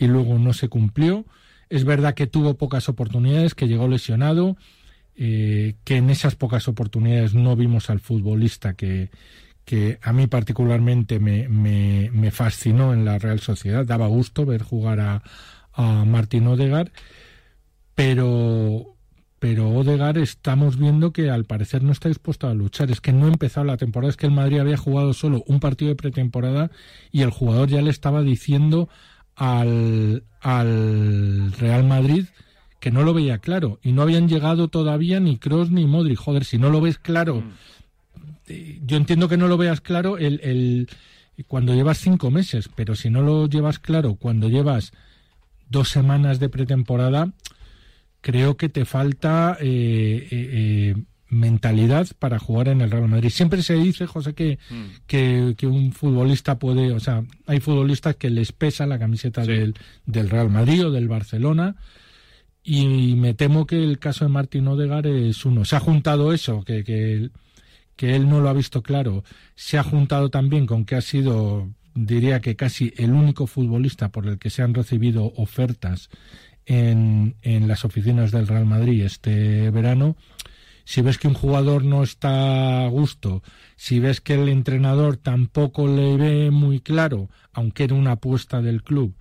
y 0.00 0.08
luego 0.08 0.38
no 0.38 0.52
se 0.54 0.68
cumplió. 0.68 1.26
Es 1.68 1.84
verdad 1.84 2.14
que 2.14 2.26
tuvo 2.26 2.56
pocas 2.56 2.88
oportunidades, 2.88 3.54
que 3.54 3.68
llegó 3.68 3.86
lesionado, 3.86 4.56
eh, 5.14 5.76
que 5.84 5.98
en 5.98 6.08
esas 6.10 6.34
pocas 6.34 6.66
oportunidades 6.66 7.34
no 7.34 7.54
vimos 7.54 7.90
al 7.90 8.00
futbolista 8.00 8.72
que, 8.72 9.10
que 9.66 9.98
a 10.02 10.12
mí 10.14 10.26
particularmente 10.26 11.20
me, 11.20 11.48
me, 11.48 12.30
fascinó 12.30 12.94
en 12.94 13.04
la 13.04 13.18
Real 13.18 13.40
Sociedad. 13.40 13.84
Daba 13.84 14.06
gusto 14.06 14.46
ver 14.46 14.62
jugar 14.62 15.00
a, 15.00 15.22
a 15.74 16.04
Martín 16.06 16.46
Odegar, 16.46 16.90
pero, 17.94 18.96
pero 19.38 19.68
Odegar 19.68 20.16
estamos 20.16 20.78
viendo 20.78 21.12
que 21.12 21.28
al 21.28 21.44
parecer 21.44 21.82
no 21.82 21.92
está 21.92 22.08
dispuesto 22.08 22.48
a 22.48 22.54
luchar. 22.54 22.90
Es 22.90 23.02
que 23.02 23.12
no 23.12 23.26
ha 23.26 23.28
empezado 23.28 23.66
la 23.66 23.76
temporada, 23.76 24.10
es 24.10 24.16
que 24.16 24.26
el 24.26 24.32
Madrid 24.32 24.60
había 24.60 24.78
jugado 24.78 25.12
solo 25.12 25.44
un 25.46 25.60
partido 25.60 25.90
de 25.90 25.96
pretemporada 25.96 26.70
y 27.12 27.20
el 27.20 27.30
jugador 27.30 27.68
ya 27.68 27.82
le 27.82 27.90
estaba 27.90 28.22
diciendo 28.22 28.88
al, 29.40 30.22
al 30.42 31.52
Real 31.52 31.84
Madrid 31.84 32.26
que 32.78 32.90
no 32.90 33.02
lo 33.02 33.14
veía 33.14 33.38
claro 33.38 33.78
y 33.82 33.92
no 33.92 34.02
habían 34.02 34.28
llegado 34.28 34.68
todavía 34.68 35.18
ni 35.18 35.38
Cross 35.38 35.70
ni 35.70 35.86
Modric. 35.86 36.18
Joder, 36.18 36.44
si 36.44 36.58
no 36.58 36.68
lo 36.68 36.82
ves 36.82 36.98
claro, 36.98 37.42
eh, 38.46 38.80
yo 38.84 38.98
entiendo 38.98 39.28
que 39.28 39.38
no 39.38 39.48
lo 39.48 39.56
veas 39.56 39.80
claro 39.80 40.18
el, 40.18 40.40
el, 40.42 40.88
cuando 41.46 41.74
llevas 41.74 41.98
cinco 41.98 42.30
meses, 42.30 42.68
pero 42.74 42.94
si 42.94 43.08
no 43.08 43.22
lo 43.22 43.48
llevas 43.48 43.78
claro 43.78 44.16
cuando 44.16 44.50
llevas 44.50 44.92
dos 45.70 45.88
semanas 45.88 46.38
de 46.38 46.50
pretemporada, 46.50 47.32
creo 48.20 48.58
que 48.58 48.68
te 48.68 48.84
falta 48.84 49.56
eh, 49.58 50.28
eh, 50.30 50.50
eh, 50.52 51.04
mentalidad 51.30 52.08
para 52.18 52.38
jugar 52.38 52.68
en 52.68 52.80
el 52.80 52.90
Real 52.90 53.08
Madrid. 53.08 53.30
Siempre 53.30 53.62
se 53.62 53.74
dice, 53.74 54.06
José, 54.06 54.34
que, 54.34 54.58
que, 55.06 55.54
que 55.56 55.66
un 55.66 55.92
futbolista 55.92 56.58
puede, 56.58 56.92
o 56.92 57.00
sea, 57.00 57.22
hay 57.46 57.60
futbolistas 57.60 58.16
que 58.16 58.30
les 58.30 58.52
pesa 58.52 58.86
la 58.86 58.98
camiseta 58.98 59.44
del, 59.44 59.74
del 60.04 60.28
Real 60.28 60.50
Madrid 60.50 60.86
o 60.86 60.90
del 60.90 61.08
Barcelona. 61.08 61.76
Y 62.62 63.14
me 63.14 63.32
temo 63.32 63.66
que 63.66 63.82
el 63.82 63.98
caso 63.98 64.26
de 64.26 64.30
Martín 64.30 64.68
Odegar 64.68 65.06
es 65.06 65.46
uno. 65.46 65.64
Se 65.64 65.76
ha 65.76 65.80
juntado 65.80 66.34
eso, 66.34 66.62
que, 66.62 66.84
que, 66.84 67.30
que 67.96 68.16
él 68.16 68.28
no 68.28 68.40
lo 68.40 68.50
ha 68.50 68.52
visto 68.52 68.82
claro. 68.82 69.24
Se 69.54 69.78
ha 69.78 69.82
juntado 69.82 70.28
también 70.28 70.66
con 70.66 70.84
que 70.84 70.96
ha 70.96 71.00
sido, 71.00 71.70
diría 71.94 72.40
que 72.40 72.56
casi 72.56 72.92
el 72.98 73.12
único 73.12 73.46
futbolista 73.46 74.10
por 74.10 74.26
el 74.26 74.38
que 74.38 74.50
se 74.50 74.62
han 74.62 74.74
recibido 74.74 75.32
ofertas 75.36 76.10
en, 76.66 77.36
en 77.40 77.66
las 77.66 77.84
oficinas 77.84 78.30
del 78.30 78.46
Real 78.46 78.66
Madrid 78.66 79.04
este 79.04 79.70
verano. 79.70 80.16
Si 80.90 81.02
ves 81.02 81.18
que 81.18 81.28
un 81.28 81.34
jugador 81.34 81.84
no 81.84 82.02
está 82.02 82.84
a 82.84 82.88
gusto, 82.88 83.44
si 83.76 84.00
ves 84.00 84.20
que 84.20 84.34
el 84.34 84.48
entrenador 84.48 85.18
tampoco 85.18 85.86
le 85.86 86.16
ve 86.16 86.50
muy 86.50 86.80
claro, 86.80 87.28
aunque 87.52 87.84
era 87.84 87.94
una 87.94 88.10
apuesta 88.14 88.60
del 88.60 88.82
club, 88.82 89.14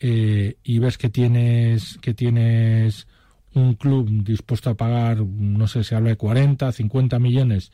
eh, 0.00 0.58
y 0.62 0.78
ves 0.80 0.98
que 0.98 1.08
tienes 1.08 1.96
que 2.02 2.12
tienes 2.12 3.06
un 3.54 3.72
club 3.72 4.06
dispuesto 4.22 4.68
a 4.68 4.74
pagar, 4.74 5.24
no 5.24 5.66
sé, 5.66 5.82
se 5.82 5.94
habla 5.94 6.10
de 6.10 6.16
40, 6.16 6.72
50 6.72 7.18
millones 7.18 7.72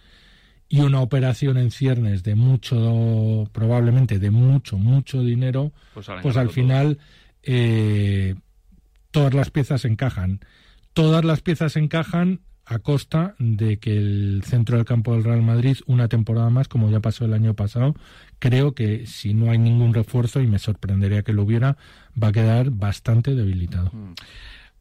y 0.68 0.82
una 0.82 1.00
operación 1.00 1.58
en 1.58 1.72
ciernes 1.72 2.22
de 2.22 2.36
mucho, 2.36 3.50
probablemente 3.50 4.20
de 4.20 4.30
mucho, 4.30 4.78
mucho 4.78 5.24
dinero, 5.24 5.72
Pues 5.92 6.06
pues 6.06 6.36
al 6.36 6.46
ganando 6.46 6.52
final 6.52 6.98
eh, 7.42 8.36
todas 9.10 9.34
las 9.34 9.50
piezas 9.50 9.84
encajan. 9.84 10.38
Todas 10.92 11.24
las 11.24 11.40
piezas 11.40 11.74
encajan 11.74 12.38
a 12.66 12.78
costa 12.78 13.34
de 13.38 13.78
que 13.78 13.96
el 13.96 14.42
centro 14.44 14.76
del 14.76 14.86
campo 14.86 15.12
del 15.12 15.24
Real 15.24 15.42
Madrid, 15.42 15.76
una 15.86 16.08
temporada 16.08 16.50
más, 16.50 16.68
como 16.68 16.90
ya 16.90 17.00
pasó 17.00 17.24
el 17.24 17.34
año 17.34 17.54
pasado, 17.54 17.94
creo 18.38 18.74
que 18.74 19.06
si 19.06 19.34
no 19.34 19.50
hay 19.50 19.58
ningún 19.58 19.92
refuerzo, 19.92 20.40
y 20.40 20.46
me 20.46 20.58
sorprendería 20.58 21.22
que 21.22 21.32
lo 21.32 21.42
hubiera, 21.42 21.76
va 22.20 22.28
a 22.28 22.32
quedar 22.32 22.70
bastante 22.70 23.34
debilitado. 23.34 23.92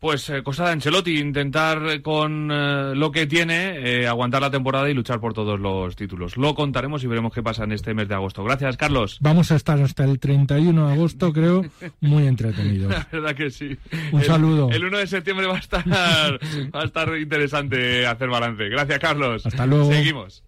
Pues 0.03 0.29
eh, 0.29 0.43
cosa 0.43 0.65
de 0.65 0.71
Ancelotti, 0.73 1.17
intentar 1.17 2.01
con 2.01 2.51
eh, 2.51 2.91
lo 2.93 3.09
que 3.09 3.25
tiene 3.25 4.01
eh, 4.01 4.05
aguantar 4.05 4.41
la 4.41 4.51
temporada 4.51 4.89
y 4.89 4.93
luchar 4.93 5.21
por 5.21 5.33
todos 5.33 5.57
los 5.57 5.95
títulos. 5.95 6.35
Lo 6.35 6.53
contaremos 6.55 7.05
y 7.05 7.07
veremos 7.07 7.31
qué 7.33 7.41
pasa 7.41 7.63
en 7.63 7.71
este 7.71 7.93
mes 7.93 8.09
de 8.09 8.15
agosto. 8.15 8.43
Gracias, 8.43 8.75
Carlos. 8.75 9.17
Vamos 9.21 9.49
a 9.53 9.55
estar 9.55 9.79
hasta 9.81 10.03
el 10.03 10.19
31 10.19 10.87
de 10.87 10.93
agosto, 10.93 11.31
creo, 11.31 11.63
muy 12.01 12.27
entretenidos. 12.27 12.91
La 12.93 13.07
verdad 13.13 13.33
que 13.33 13.49
sí. 13.49 13.77
Un 14.11 14.19
El- 14.19 14.25
saludo. 14.27 14.69
El 14.71 14.83
1 14.83 14.97
de 14.97 15.07
septiembre 15.07 15.47
va 15.47 15.55
a 15.55 15.59
estar, 15.59 15.87
va 16.75 16.81
a 16.81 16.83
estar 16.83 17.17
interesante 17.17 18.05
hacer 18.05 18.27
balance. 18.27 18.67
Gracias, 18.67 18.99
Carlos. 18.99 19.45
Hasta 19.45 19.65
luego. 19.65 19.89
Seguimos. 19.89 20.43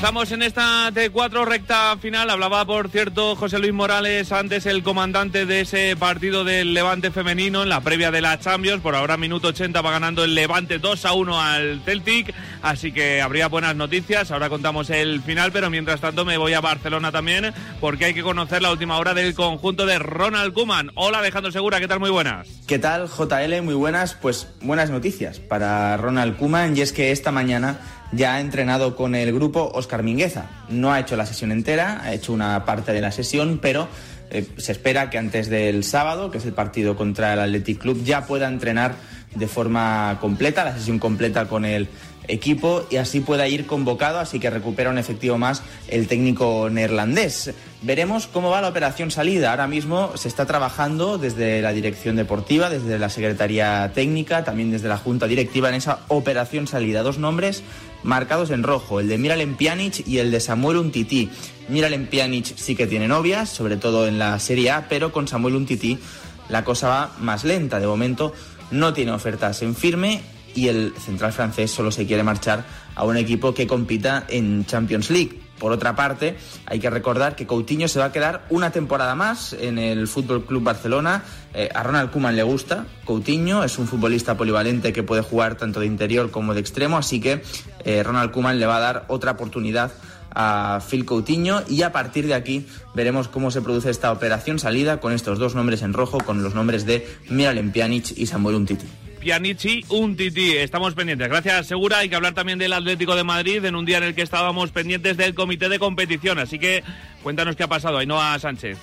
Avanzamos 0.00 0.32
en 0.32 0.42
esta 0.42 0.90
T4 0.92 1.44
recta 1.44 1.94
final. 2.00 2.30
Hablaba, 2.30 2.64
por 2.64 2.88
cierto, 2.88 3.36
José 3.36 3.58
Luis 3.58 3.74
Morales, 3.74 4.32
antes 4.32 4.64
el 4.64 4.82
comandante 4.82 5.44
de 5.44 5.60
ese 5.60 5.94
partido 5.94 6.42
del 6.42 6.72
Levante 6.72 7.10
femenino 7.10 7.64
en 7.64 7.68
la 7.68 7.82
previa 7.82 8.10
de 8.10 8.22
la 8.22 8.40
Champions. 8.40 8.80
Por 8.80 8.96
ahora, 8.96 9.18
minuto 9.18 9.48
80 9.48 9.78
va 9.82 9.90
ganando 9.90 10.24
el 10.24 10.34
Levante 10.34 10.78
2 10.78 11.04
a 11.04 11.12
1 11.12 11.40
al 11.42 11.82
Celtic. 11.84 12.34
Así 12.62 12.92
que 12.92 13.20
habría 13.20 13.48
buenas 13.48 13.76
noticias. 13.76 14.30
Ahora 14.30 14.48
contamos 14.48 14.88
el 14.88 15.20
final, 15.20 15.52
pero 15.52 15.68
mientras 15.68 16.00
tanto 16.00 16.24
me 16.24 16.38
voy 16.38 16.54
a 16.54 16.62
Barcelona 16.62 17.12
también 17.12 17.52
porque 17.78 18.06
hay 18.06 18.14
que 18.14 18.22
conocer 18.22 18.62
la 18.62 18.72
última 18.72 18.96
hora 18.96 19.12
del 19.12 19.34
conjunto 19.34 19.84
de 19.84 19.98
Ronald 19.98 20.54
Kuman. 20.54 20.92
Hola, 20.94 21.18
Alejandro 21.18 21.52
Segura, 21.52 21.78
¿qué 21.78 21.88
tal? 21.88 22.00
Muy 22.00 22.10
buenas. 22.10 22.48
¿Qué 22.66 22.78
tal, 22.78 23.06
JL? 23.06 23.60
Muy 23.60 23.74
buenas. 23.74 24.14
Pues 24.14 24.48
buenas 24.62 24.88
noticias 24.88 25.40
para 25.40 25.98
Ronald 25.98 26.38
Kuman 26.38 26.74
y 26.74 26.80
es 26.80 26.94
que 26.94 27.10
esta 27.10 27.32
mañana 27.32 27.80
ya 28.12 28.34
ha 28.34 28.40
entrenado 28.40 28.96
con 28.96 29.14
el 29.14 29.32
grupo 29.32 29.70
Oscar 29.74 30.02
Mingueza. 30.02 30.46
No 30.68 30.92
ha 30.92 31.00
hecho 31.00 31.16
la 31.16 31.26
sesión 31.26 31.52
entera, 31.52 32.00
ha 32.02 32.12
hecho 32.12 32.32
una 32.32 32.64
parte 32.64 32.92
de 32.92 33.00
la 33.00 33.12
sesión, 33.12 33.58
pero 33.60 33.88
eh, 34.30 34.46
se 34.56 34.72
espera 34.72 35.10
que 35.10 35.18
antes 35.18 35.48
del 35.48 35.84
sábado, 35.84 36.30
que 36.30 36.38
es 36.38 36.44
el 36.44 36.52
partido 36.52 36.96
contra 36.96 37.32
el 37.32 37.40
Athletic 37.40 37.78
Club, 37.78 38.02
ya 38.04 38.26
pueda 38.26 38.48
entrenar 38.48 38.94
de 39.34 39.46
forma 39.46 40.18
completa, 40.20 40.64
la 40.64 40.76
sesión 40.76 40.98
completa 40.98 41.46
con 41.46 41.64
el 41.64 41.88
equipo 42.28 42.86
y 42.90 42.96
así 42.96 43.20
pueda 43.20 43.48
ir 43.48 43.66
convocado, 43.66 44.18
así 44.18 44.38
que 44.38 44.50
recupera 44.50 44.90
un 44.90 44.98
efectivo 44.98 45.38
más 45.38 45.62
el 45.88 46.06
técnico 46.06 46.68
neerlandés. 46.70 47.52
Veremos 47.82 48.26
cómo 48.26 48.50
va 48.50 48.60
la 48.60 48.68
operación 48.68 49.10
salida. 49.10 49.50
Ahora 49.50 49.66
mismo 49.66 50.16
se 50.16 50.28
está 50.28 50.46
trabajando 50.46 51.18
desde 51.18 51.62
la 51.62 51.72
dirección 51.72 52.16
deportiva, 52.16 52.70
desde 52.70 52.98
la 52.98 53.08
Secretaría 53.08 53.90
Técnica, 53.94 54.44
también 54.44 54.70
desde 54.70 54.88
la 54.88 54.98
Junta 54.98 55.26
Directiva 55.26 55.68
en 55.68 55.76
esa 55.76 56.00
operación 56.08 56.66
salida. 56.66 57.02
Dos 57.02 57.18
nombres 57.18 57.62
marcados 58.02 58.50
en 58.50 58.62
rojo, 58.62 59.00
el 59.00 59.08
de 59.08 59.18
Miralem 59.18 59.56
Pjanic 59.56 60.06
y 60.06 60.18
el 60.18 60.30
de 60.30 60.40
Samuel 60.40 60.78
Untiti. 60.78 61.30
Miralem 61.68 62.06
Pjanic 62.06 62.56
sí 62.56 62.74
que 62.74 62.86
tiene 62.86 63.08
novias, 63.08 63.48
sobre 63.48 63.76
todo 63.76 64.06
en 64.06 64.18
la 64.18 64.38
Serie 64.38 64.70
A, 64.70 64.88
pero 64.88 65.12
con 65.12 65.28
Samuel 65.28 65.56
Untiti 65.56 65.98
la 66.48 66.64
cosa 66.64 66.88
va 66.88 67.16
más 67.20 67.44
lenta. 67.44 67.80
De 67.80 67.86
momento 67.86 68.32
no 68.70 68.92
tiene 68.92 69.12
ofertas 69.12 69.62
en 69.62 69.74
firme 69.74 70.20
y 70.54 70.68
el 70.68 70.94
central 70.98 71.32
francés 71.32 71.70
solo 71.70 71.90
se 71.90 72.06
quiere 72.06 72.22
marchar 72.22 72.64
a 72.94 73.04
un 73.04 73.16
equipo 73.16 73.54
que 73.54 73.66
compita 73.66 74.24
en 74.28 74.66
Champions 74.66 75.10
League. 75.10 75.40
Por 75.60 75.72
otra 75.72 75.94
parte, 75.94 76.36
hay 76.64 76.80
que 76.80 76.88
recordar 76.88 77.36
que 77.36 77.46
Coutinho 77.46 77.86
se 77.86 77.98
va 77.98 78.06
a 78.06 78.12
quedar 78.12 78.46
una 78.48 78.72
temporada 78.72 79.14
más 79.14 79.52
en 79.52 79.78
el 79.78 80.08
Fútbol 80.08 80.44
Club 80.46 80.64
Barcelona. 80.64 81.22
Eh, 81.52 81.68
a 81.72 81.82
Ronald 81.82 82.10
Koeman 82.10 82.34
le 82.34 82.42
gusta 82.42 82.86
Coutinho, 83.04 83.62
es 83.62 83.78
un 83.78 83.86
futbolista 83.86 84.38
polivalente 84.38 84.94
que 84.94 85.02
puede 85.02 85.22
jugar 85.22 85.56
tanto 85.56 85.80
de 85.80 85.86
interior 85.86 86.30
como 86.30 86.54
de 86.54 86.60
extremo, 86.60 86.96
así 86.96 87.20
que 87.20 87.42
eh, 87.84 88.02
Ronald 88.02 88.30
Koeman 88.30 88.58
le 88.58 88.66
va 88.66 88.78
a 88.78 88.80
dar 88.80 89.04
otra 89.08 89.32
oportunidad 89.32 89.92
a 90.34 90.80
Phil 90.88 91.04
Coutinho 91.04 91.62
y 91.68 91.82
a 91.82 91.92
partir 91.92 92.26
de 92.26 92.34
aquí 92.34 92.66
veremos 92.94 93.28
cómo 93.28 93.50
se 93.50 93.60
produce 93.60 93.90
esta 93.90 94.12
operación 94.12 94.58
salida 94.58 94.98
con 94.98 95.12
estos 95.12 95.38
dos 95.38 95.54
nombres 95.54 95.82
en 95.82 95.92
rojo, 95.92 96.18
con 96.18 96.42
los 96.42 96.54
nombres 96.54 96.86
de 96.86 97.06
Miralem 97.28 97.70
Pjanic 97.70 98.16
y 98.16 98.26
Samuel 98.26 98.56
Umtiti. 98.56 98.86
Pianici, 99.20 99.84
un 99.90 100.16
tití. 100.16 100.56
Estamos 100.56 100.94
pendientes. 100.94 101.28
Gracias, 101.28 101.66
Segura. 101.66 101.98
Hay 101.98 102.08
que 102.08 102.16
hablar 102.16 102.34
también 102.34 102.58
del 102.58 102.72
Atlético 102.72 103.14
de 103.14 103.22
Madrid 103.22 103.64
en 103.64 103.76
un 103.76 103.84
día 103.84 103.98
en 103.98 104.04
el 104.04 104.14
que 104.14 104.22
estábamos 104.22 104.72
pendientes 104.72 105.16
del 105.16 105.34
comité 105.34 105.68
de 105.68 105.78
competición. 105.78 106.38
Así 106.38 106.58
que 106.58 106.82
cuéntanos 107.22 107.54
qué 107.54 107.62
ha 107.62 107.68
pasado. 107.68 107.98
Ainhoa 107.98 108.38
Sánchez. 108.38 108.78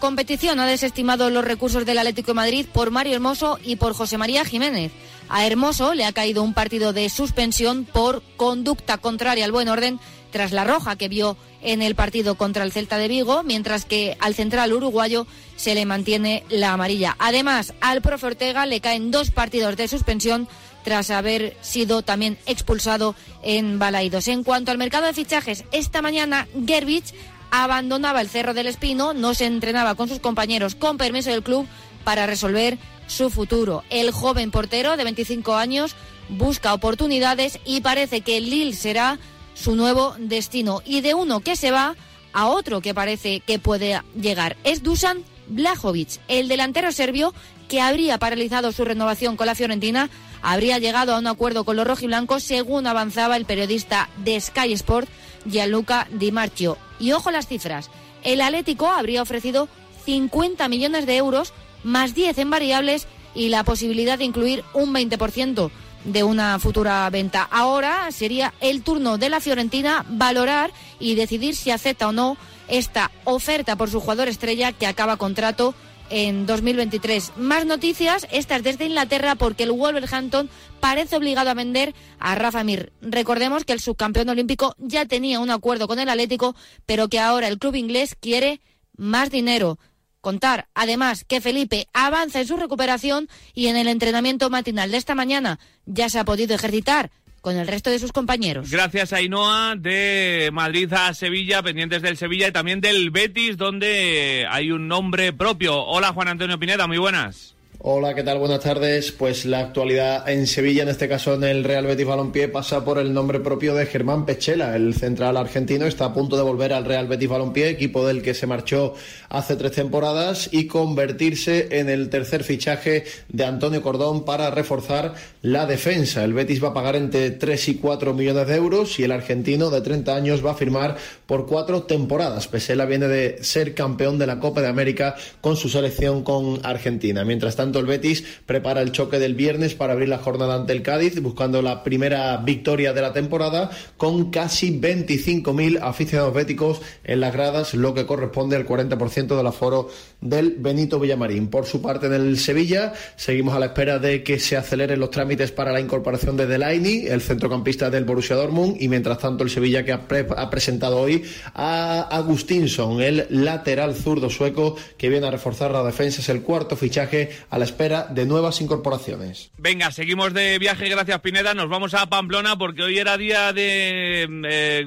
Competición 0.00 0.60
ha 0.60 0.66
desestimado 0.66 1.30
los 1.30 1.44
recursos 1.44 1.86
del 1.86 1.98
Atlético 1.98 2.32
de 2.32 2.34
Madrid 2.34 2.66
por 2.72 2.90
Mario 2.90 3.14
Hermoso 3.14 3.58
y 3.62 3.76
por 3.76 3.94
José 3.94 4.18
María 4.18 4.44
Jiménez. 4.44 4.92
A 5.28 5.46
Hermoso 5.46 5.94
le 5.94 6.04
ha 6.04 6.12
caído 6.12 6.42
un 6.42 6.54
partido 6.54 6.92
de 6.92 7.08
suspensión 7.08 7.84
por 7.84 8.22
conducta 8.36 8.98
contraria 8.98 9.44
al 9.44 9.52
buen 9.52 9.68
orden 9.68 9.98
tras 10.30 10.52
la 10.52 10.64
roja 10.64 10.96
que 10.96 11.08
vio 11.08 11.36
en 11.66 11.82
el 11.82 11.96
partido 11.96 12.36
contra 12.36 12.62
el 12.62 12.72
Celta 12.72 12.96
de 12.96 13.08
Vigo, 13.08 13.42
mientras 13.42 13.84
que 13.84 14.16
al 14.20 14.34
central 14.34 14.72
uruguayo 14.72 15.26
se 15.56 15.74
le 15.74 15.84
mantiene 15.84 16.44
la 16.48 16.72
amarilla. 16.72 17.16
Además, 17.18 17.74
al 17.80 18.02
profe 18.02 18.26
Ortega 18.26 18.66
le 18.66 18.80
caen 18.80 19.10
dos 19.10 19.32
partidos 19.32 19.76
de 19.76 19.88
suspensión 19.88 20.48
tras 20.84 21.10
haber 21.10 21.56
sido 21.62 22.02
también 22.02 22.38
expulsado 22.46 23.16
en 23.42 23.80
Balaidos. 23.80 24.28
En 24.28 24.44
cuanto 24.44 24.70
al 24.70 24.78
mercado 24.78 25.06
de 25.06 25.12
fichajes, 25.12 25.64
esta 25.72 26.02
mañana 26.02 26.46
Gerbich 26.64 27.12
abandonaba 27.50 28.20
el 28.20 28.28
Cerro 28.28 28.54
del 28.54 28.68
Espino, 28.68 29.12
no 29.12 29.34
se 29.34 29.46
entrenaba 29.46 29.96
con 29.96 30.08
sus 30.08 30.20
compañeros 30.20 30.76
con 30.76 30.98
permiso 30.98 31.30
del 31.30 31.42
club 31.42 31.66
para 32.04 32.26
resolver 32.26 32.78
su 33.08 33.28
futuro. 33.28 33.82
El 33.90 34.12
joven 34.12 34.52
portero 34.52 34.96
de 34.96 35.02
25 35.02 35.56
años 35.56 35.96
busca 36.28 36.72
oportunidades 36.72 37.58
y 37.64 37.80
parece 37.80 38.20
que 38.20 38.40
Lille 38.40 38.76
será 38.76 39.18
su 39.56 39.74
nuevo 39.74 40.14
destino. 40.18 40.82
Y 40.84 41.00
de 41.00 41.14
uno 41.14 41.40
que 41.40 41.56
se 41.56 41.70
va 41.70 41.96
a 42.32 42.46
otro 42.46 42.80
que 42.80 42.94
parece 42.94 43.40
que 43.40 43.58
puede 43.58 44.00
llegar. 44.20 44.56
Es 44.62 44.82
Dusan 44.82 45.24
Blajovic, 45.48 46.20
el 46.28 46.48
delantero 46.48 46.92
serbio 46.92 47.32
que 47.68 47.80
habría 47.80 48.18
paralizado 48.18 48.72
su 48.72 48.84
renovación 48.84 49.36
con 49.36 49.46
la 49.46 49.54
Fiorentina, 49.54 50.10
habría 50.42 50.78
llegado 50.78 51.14
a 51.14 51.18
un 51.18 51.26
acuerdo 51.26 51.64
con 51.64 51.76
los 51.76 51.86
rojiblancos 51.86 52.42
según 52.42 52.86
avanzaba 52.86 53.36
el 53.36 53.44
periodista 53.44 54.08
de 54.18 54.40
Sky 54.40 54.72
Sport, 54.74 55.08
Gianluca 55.46 56.06
Di 56.12 56.30
Marchio. 56.30 56.78
Y 57.00 57.12
ojo 57.12 57.30
las 57.30 57.48
cifras, 57.48 57.90
el 58.22 58.40
Atlético 58.40 58.88
habría 58.88 59.22
ofrecido 59.22 59.68
50 60.04 60.68
millones 60.68 61.06
de 61.06 61.16
euros 61.16 61.52
más 61.82 62.14
10 62.14 62.38
en 62.38 62.50
variables 62.50 63.06
y 63.34 63.48
la 63.48 63.64
posibilidad 63.64 64.18
de 64.18 64.24
incluir 64.24 64.64
un 64.72 64.94
20% 64.94 65.70
de 66.06 66.22
una 66.22 66.58
futura 66.58 67.08
venta. 67.10 67.42
Ahora 67.50 68.10
sería 68.12 68.54
el 68.60 68.82
turno 68.82 69.18
de 69.18 69.28
la 69.28 69.40
Fiorentina 69.40 70.04
valorar 70.08 70.70
y 70.98 71.14
decidir 71.14 71.54
si 71.54 71.70
acepta 71.70 72.08
o 72.08 72.12
no 72.12 72.36
esta 72.68 73.10
oferta 73.24 73.76
por 73.76 73.90
su 73.90 74.00
jugador 74.00 74.28
estrella 74.28 74.72
que 74.72 74.86
acaba 74.86 75.16
contrato 75.16 75.74
en 76.08 76.46
2023. 76.46 77.32
Más 77.36 77.66
noticias, 77.66 78.26
estas 78.30 78.62
desde 78.62 78.86
Inglaterra, 78.86 79.34
porque 79.34 79.64
el 79.64 79.72
Wolverhampton 79.72 80.48
parece 80.80 81.16
obligado 81.16 81.50
a 81.50 81.54
vender 81.54 81.94
a 82.18 82.34
Rafa 82.36 82.64
Mir. 82.64 82.92
Recordemos 83.00 83.64
que 83.64 83.72
el 83.72 83.80
subcampeón 83.80 84.28
olímpico 84.28 84.74
ya 84.78 85.06
tenía 85.06 85.40
un 85.40 85.50
acuerdo 85.50 85.88
con 85.88 85.98
el 85.98 86.08
Atlético, 86.08 86.54
pero 86.86 87.08
que 87.08 87.18
ahora 87.18 87.48
el 87.48 87.58
club 87.58 87.74
inglés 87.74 88.16
quiere 88.18 88.60
más 88.96 89.30
dinero. 89.30 89.78
Contar, 90.26 90.66
además, 90.74 91.22
que 91.22 91.40
Felipe 91.40 91.86
avanza 91.92 92.40
en 92.40 92.48
su 92.48 92.56
recuperación 92.56 93.28
y 93.54 93.68
en 93.68 93.76
el 93.76 93.86
entrenamiento 93.86 94.50
matinal 94.50 94.90
de 94.90 94.96
esta 94.96 95.14
mañana 95.14 95.60
ya 95.84 96.08
se 96.08 96.18
ha 96.18 96.24
podido 96.24 96.52
ejercitar 96.52 97.12
con 97.42 97.56
el 97.56 97.68
resto 97.68 97.90
de 97.90 98.00
sus 98.00 98.10
compañeros. 98.10 98.68
Gracias 98.68 99.12
a 99.12 99.18
Ainhoa 99.18 99.76
de 99.78 100.50
Madrid 100.52 100.92
a 100.92 101.14
Sevilla, 101.14 101.62
pendientes 101.62 102.02
del 102.02 102.16
Sevilla 102.16 102.48
y 102.48 102.50
también 102.50 102.80
del 102.80 103.12
Betis, 103.12 103.56
donde 103.56 104.48
hay 104.50 104.72
un 104.72 104.88
nombre 104.88 105.32
propio. 105.32 105.80
Hola 105.84 106.12
Juan 106.12 106.26
Antonio 106.26 106.58
Pineda, 106.58 106.88
muy 106.88 106.98
buenas. 106.98 107.55
Hola, 107.88 108.16
¿qué 108.16 108.24
tal? 108.24 108.40
Buenas 108.40 108.64
tardes. 108.64 109.12
Pues 109.12 109.44
la 109.44 109.60
actualidad 109.60 110.28
en 110.28 110.48
Sevilla, 110.48 110.82
en 110.82 110.88
este 110.88 111.08
caso 111.08 111.34
en 111.34 111.44
el 111.44 111.62
Real 111.62 111.86
Betis 111.86 112.04
Balompié, 112.04 112.48
pasa 112.48 112.84
por 112.84 112.98
el 112.98 113.14
nombre 113.14 113.38
propio 113.38 113.76
de 113.76 113.86
Germán 113.86 114.26
Pechela. 114.26 114.74
El 114.74 114.94
central 114.94 115.36
argentino 115.36 115.86
está 115.86 116.06
a 116.06 116.12
punto 116.12 116.36
de 116.36 116.42
volver 116.42 116.72
al 116.72 116.84
Real 116.84 117.06
Betis 117.06 117.28
Balompié, 117.28 117.68
equipo 117.68 118.04
del 118.04 118.22
que 118.22 118.34
se 118.34 118.48
marchó 118.48 118.94
hace 119.28 119.54
tres 119.54 119.70
temporadas, 119.70 120.48
y 120.50 120.66
convertirse 120.66 121.78
en 121.78 121.88
el 121.88 122.10
tercer 122.10 122.42
fichaje 122.42 123.04
de 123.28 123.44
Antonio 123.44 123.82
Cordón 123.82 124.24
para 124.24 124.50
reforzar 124.50 125.14
la 125.42 125.64
defensa. 125.66 126.24
El 126.24 126.32
Betis 126.32 126.64
va 126.64 126.70
a 126.70 126.74
pagar 126.74 126.96
entre 126.96 127.30
3 127.30 127.68
y 127.68 127.74
4 127.76 128.14
millones 128.14 128.48
de 128.48 128.56
euros 128.56 128.98
y 128.98 129.04
el 129.04 129.12
argentino 129.12 129.70
de 129.70 129.80
30 129.80 130.12
años 130.12 130.44
va 130.44 130.50
a 130.50 130.54
firmar 130.54 130.96
por 131.26 131.46
cuatro 131.46 131.84
temporadas. 131.84 132.48
Pesela 132.48 132.84
viene 132.84 133.06
de 133.06 133.44
ser 133.44 133.74
campeón 133.74 134.18
de 134.18 134.26
la 134.26 134.40
Copa 134.40 134.60
de 134.60 134.66
América 134.66 135.14
con 135.40 135.56
su 135.56 135.68
selección 135.68 136.24
con 136.24 136.58
Argentina. 136.64 137.24
Mientras 137.24 137.54
tanto, 137.54 137.75
el 137.78 137.86
Betis 137.86 138.24
prepara 138.46 138.82
el 138.82 138.92
choque 138.92 139.18
del 139.18 139.34
viernes 139.34 139.74
para 139.74 139.92
abrir 139.92 140.08
la 140.08 140.18
jornada 140.18 140.54
ante 140.54 140.72
el 140.72 140.82
Cádiz, 140.82 141.20
buscando 141.20 141.62
la 141.62 141.82
primera 141.82 142.36
victoria 142.38 142.92
de 142.92 143.02
la 143.02 143.12
temporada 143.12 143.70
con 143.96 144.30
casi 144.30 144.80
25.000 144.80 145.78
aficionados 145.82 146.34
béticos 146.34 146.80
en 147.04 147.20
las 147.20 147.32
gradas, 147.32 147.74
lo 147.74 147.94
que 147.94 148.06
corresponde 148.06 148.56
al 148.56 148.66
40% 148.66 149.36
del 149.36 149.46
aforo 149.46 149.88
del 150.20 150.56
Benito 150.58 150.98
Villamarín. 151.00 151.48
Por 151.48 151.66
su 151.66 151.80
parte, 151.82 152.06
en 152.06 152.14
el 152.14 152.38
Sevilla, 152.38 152.92
seguimos 153.16 153.54
a 153.54 153.58
la 153.58 153.66
espera 153.66 153.98
de 153.98 154.22
que 154.22 154.38
se 154.38 154.56
aceleren 154.56 155.00
los 155.00 155.10
trámites 155.10 155.52
para 155.52 155.72
la 155.72 155.80
incorporación 155.80 156.36
de 156.36 156.46
Delaini, 156.46 157.06
el 157.06 157.20
centrocampista 157.20 157.90
del 157.90 158.04
Borussia 158.04 158.36
Dortmund, 158.36 158.76
y 158.80 158.88
mientras 158.88 159.18
tanto 159.18 159.44
el 159.44 159.50
Sevilla 159.50 159.84
que 159.84 159.92
ha, 159.92 160.06
pre- 160.08 160.26
ha 160.36 160.50
presentado 160.50 160.98
hoy 160.98 161.22
a 161.54 162.02
Agustinson, 162.10 163.00
el 163.00 163.26
lateral 163.30 163.94
zurdo 163.94 164.30
sueco 164.30 164.76
que 164.96 165.08
viene 165.08 165.26
a 165.26 165.30
reforzar 165.30 165.70
la 165.70 165.82
defensa, 165.84 166.20
es 166.20 166.28
el 166.28 166.42
cuarto 166.42 166.76
fichaje 166.76 167.30
la 167.58 167.64
espera 167.64 168.06
de 168.10 168.26
nuevas 168.26 168.60
incorporaciones. 168.60 169.50
Venga, 169.58 169.90
seguimos 169.90 170.34
de 170.34 170.58
viaje, 170.58 170.88
gracias 170.88 171.20
Pineda. 171.20 171.54
Nos 171.54 171.68
vamos 171.68 171.94
a 171.94 172.06
Pamplona 172.06 172.56
porque 172.56 172.82
hoy 172.82 172.98
era 172.98 173.16
día 173.16 173.52
de 173.52 174.28
eh, 174.48 174.86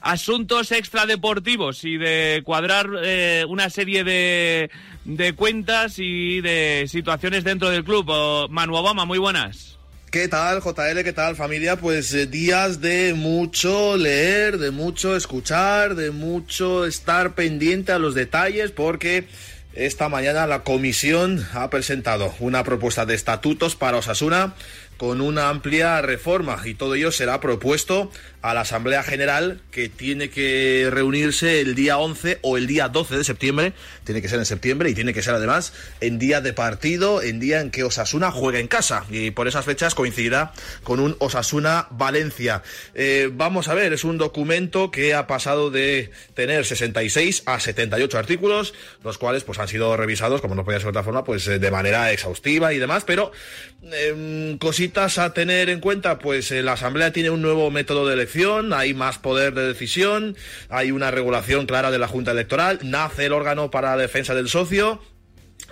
asuntos 0.00 0.72
extradeportivos 0.72 1.84
y 1.84 1.96
de 1.96 2.42
cuadrar 2.44 2.88
eh, 3.02 3.44
una 3.48 3.70
serie 3.70 4.04
de, 4.04 4.70
de 5.04 5.32
cuentas 5.34 5.98
y 5.98 6.40
de 6.40 6.86
situaciones 6.88 7.44
dentro 7.44 7.70
del 7.70 7.84
club. 7.84 8.06
Oh, 8.08 8.48
Manu 8.48 8.76
Obama, 8.76 9.04
muy 9.04 9.18
buenas. 9.18 9.74
¿Qué 10.14 10.28
tal, 10.28 10.60
JL? 10.62 11.02
¿Qué 11.02 11.12
tal, 11.12 11.34
familia? 11.34 11.74
Pues 11.74 12.14
eh, 12.14 12.28
días 12.28 12.80
de 12.80 13.14
mucho 13.14 13.96
leer, 13.96 14.58
de 14.58 14.70
mucho 14.70 15.16
escuchar, 15.16 15.96
de 15.96 16.12
mucho 16.12 16.86
estar 16.86 17.34
pendiente 17.34 17.90
a 17.90 17.98
los 17.98 18.14
detalles, 18.14 18.70
porque 18.70 19.26
esta 19.74 20.08
mañana 20.08 20.46
la 20.46 20.62
comisión 20.62 21.46
ha 21.52 21.68
presentado 21.68 22.32
una 22.38 22.62
propuesta 22.62 23.06
de 23.06 23.14
estatutos 23.14 23.74
para 23.74 23.96
Osasuna 23.96 24.54
con 24.96 25.20
una 25.20 25.48
amplia 25.48 26.00
reforma 26.00 26.60
y 26.64 26.74
todo 26.74 26.94
ello 26.94 27.10
será 27.10 27.40
propuesto 27.40 28.10
a 28.44 28.52
la 28.52 28.60
Asamblea 28.60 29.02
General 29.02 29.62
que 29.70 29.88
tiene 29.88 30.28
que 30.28 30.88
reunirse 30.92 31.62
el 31.62 31.74
día 31.74 31.96
11 31.96 32.40
o 32.42 32.58
el 32.58 32.66
día 32.66 32.88
12 32.88 33.16
de 33.16 33.24
septiembre, 33.24 33.72
tiene 34.04 34.20
que 34.20 34.28
ser 34.28 34.38
en 34.38 34.44
septiembre 34.44 34.90
y 34.90 34.94
tiene 34.94 35.14
que 35.14 35.22
ser 35.22 35.32
además 35.32 35.72
en 36.02 36.18
día 36.18 36.42
de 36.42 36.52
partido, 36.52 37.22
en 37.22 37.40
día 37.40 37.62
en 37.62 37.70
que 37.70 37.84
Osasuna 37.84 38.30
juega 38.30 38.58
en 38.58 38.68
casa. 38.68 39.06
Y 39.08 39.30
por 39.30 39.48
esas 39.48 39.64
fechas 39.64 39.94
coincidirá 39.94 40.52
con 40.82 41.00
un 41.00 41.16
Osasuna 41.20 41.86
Valencia. 41.90 42.62
Eh, 42.94 43.30
vamos 43.32 43.68
a 43.68 43.74
ver, 43.74 43.94
es 43.94 44.04
un 44.04 44.18
documento 44.18 44.90
que 44.90 45.14
ha 45.14 45.26
pasado 45.26 45.70
de 45.70 46.10
tener 46.34 46.66
66 46.66 47.44
a 47.46 47.58
78 47.58 48.18
artículos, 48.18 48.74
los 49.02 49.16
cuales 49.16 49.42
pues 49.44 49.58
han 49.58 49.68
sido 49.68 49.96
revisados, 49.96 50.42
como 50.42 50.54
no 50.54 50.66
podía 50.66 50.80
ser 50.80 50.84
de 50.84 50.90
otra 50.90 51.02
forma, 51.02 51.24
pues 51.24 51.48
eh, 51.48 51.58
de 51.58 51.70
manera 51.70 52.12
exhaustiva 52.12 52.74
y 52.74 52.78
demás, 52.78 53.04
pero 53.06 53.32
eh, 53.92 54.56
cositas 54.58 55.18
a 55.18 55.34
tener 55.34 55.68
en 55.68 55.80
cuenta, 55.80 56.18
pues 56.18 56.50
eh, 56.50 56.62
la 56.62 56.72
Asamblea 56.72 57.12
tiene 57.12 57.30
un 57.30 57.42
nuevo 57.42 57.70
método 57.70 58.06
de 58.06 58.14
elección, 58.14 58.33
hay 58.72 58.94
más 58.94 59.18
poder 59.18 59.54
de 59.54 59.68
decisión, 59.68 60.36
hay 60.68 60.90
una 60.90 61.10
regulación 61.10 61.66
clara 61.66 61.90
de 61.90 61.98
la 61.98 62.08
Junta 62.08 62.32
Electoral, 62.32 62.80
nace 62.82 63.26
el 63.26 63.32
órgano 63.32 63.70
para 63.70 63.90
la 63.90 64.02
defensa 64.02 64.34
del 64.34 64.48
socio, 64.48 65.00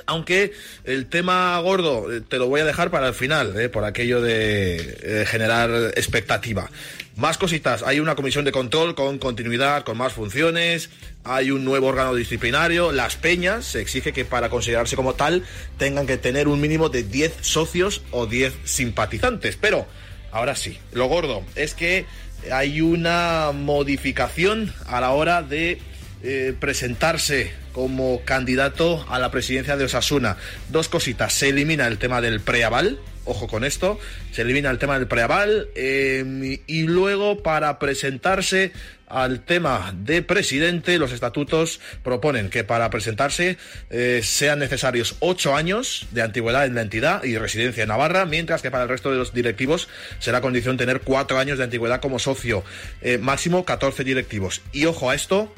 aunque 0.06 0.52
el 0.84 1.06
tema 1.06 1.58
gordo 1.58 2.12
eh, 2.12 2.20
te 2.20 2.38
lo 2.38 2.46
voy 2.46 2.60
a 2.60 2.64
dejar 2.64 2.90
para 2.90 3.08
el 3.08 3.14
final, 3.14 3.58
eh, 3.60 3.68
por 3.68 3.84
aquello 3.84 4.20
de 4.20 4.76
eh, 5.02 5.24
generar 5.26 5.92
expectativa. 5.96 6.70
Más 7.16 7.36
cositas, 7.36 7.82
hay 7.82 8.00
una 8.00 8.14
comisión 8.14 8.44
de 8.44 8.52
control 8.52 8.94
con 8.94 9.18
continuidad, 9.18 9.84
con 9.84 9.98
más 9.98 10.12
funciones, 10.12 10.88
hay 11.24 11.50
un 11.50 11.64
nuevo 11.64 11.88
órgano 11.88 12.14
disciplinario, 12.14 12.92
las 12.92 13.16
peñas, 13.16 13.66
se 13.66 13.80
exige 13.80 14.12
que 14.12 14.24
para 14.24 14.48
considerarse 14.48 14.96
como 14.96 15.14
tal 15.14 15.44
tengan 15.78 16.06
que 16.06 16.16
tener 16.16 16.48
un 16.48 16.60
mínimo 16.60 16.88
de 16.88 17.02
10 17.02 17.38
socios 17.42 18.02
o 18.12 18.26
10 18.26 18.54
simpatizantes. 18.64 19.56
Pero, 19.60 19.86
ahora 20.30 20.56
sí, 20.56 20.78
lo 20.92 21.06
gordo 21.06 21.42
es 21.54 21.74
que 21.74 22.06
hay 22.50 22.80
una 22.80 23.52
modificación 23.52 24.72
a 24.86 25.00
la 25.00 25.12
hora 25.12 25.42
de 25.42 25.78
eh, 26.22 26.54
presentarse 26.58 27.52
como 27.72 28.20
candidato 28.24 29.04
a 29.08 29.18
la 29.18 29.30
presidencia 29.30 29.76
de 29.76 29.84
Osasuna. 29.84 30.36
Dos 30.68 30.88
cositas, 30.88 31.32
se 31.32 31.48
elimina 31.48 31.86
el 31.86 31.98
tema 31.98 32.20
del 32.20 32.40
preaval, 32.40 32.98
ojo 33.24 33.48
con 33.48 33.64
esto, 33.64 33.98
se 34.32 34.42
elimina 34.42 34.70
el 34.70 34.78
tema 34.78 34.98
del 34.98 35.08
preaval 35.08 35.68
eh, 35.74 36.60
y 36.66 36.82
luego 36.82 37.42
para 37.42 37.78
presentarse 37.78 38.72
al 39.12 39.40
tema 39.40 39.94
de 39.94 40.22
presidente, 40.22 40.98
los 40.98 41.12
estatutos 41.12 41.80
proponen 42.02 42.48
que 42.48 42.64
para 42.64 42.88
presentarse 42.88 43.58
eh, 43.90 44.22
sean 44.24 44.58
necesarios 44.58 45.16
ocho 45.20 45.54
años 45.54 46.06
de 46.12 46.22
antigüedad 46.22 46.64
en 46.64 46.74
la 46.74 46.80
entidad 46.80 47.22
y 47.22 47.36
residencia 47.36 47.82
en 47.82 47.90
Navarra, 47.90 48.24
mientras 48.24 48.62
que 48.62 48.70
para 48.70 48.84
el 48.84 48.88
resto 48.88 49.10
de 49.10 49.18
los 49.18 49.34
directivos 49.34 49.88
será 50.18 50.40
condición 50.40 50.78
tener 50.78 51.02
cuatro 51.02 51.38
años 51.38 51.58
de 51.58 51.64
antigüedad 51.64 52.00
como 52.00 52.18
socio, 52.18 52.64
eh, 53.02 53.18
máximo 53.18 53.66
14 53.66 54.02
directivos. 54.02 54.62
Y 54.72 54.86
ojo 54.86 55.10
a 55.10 55.14
esto, 55.14 55.54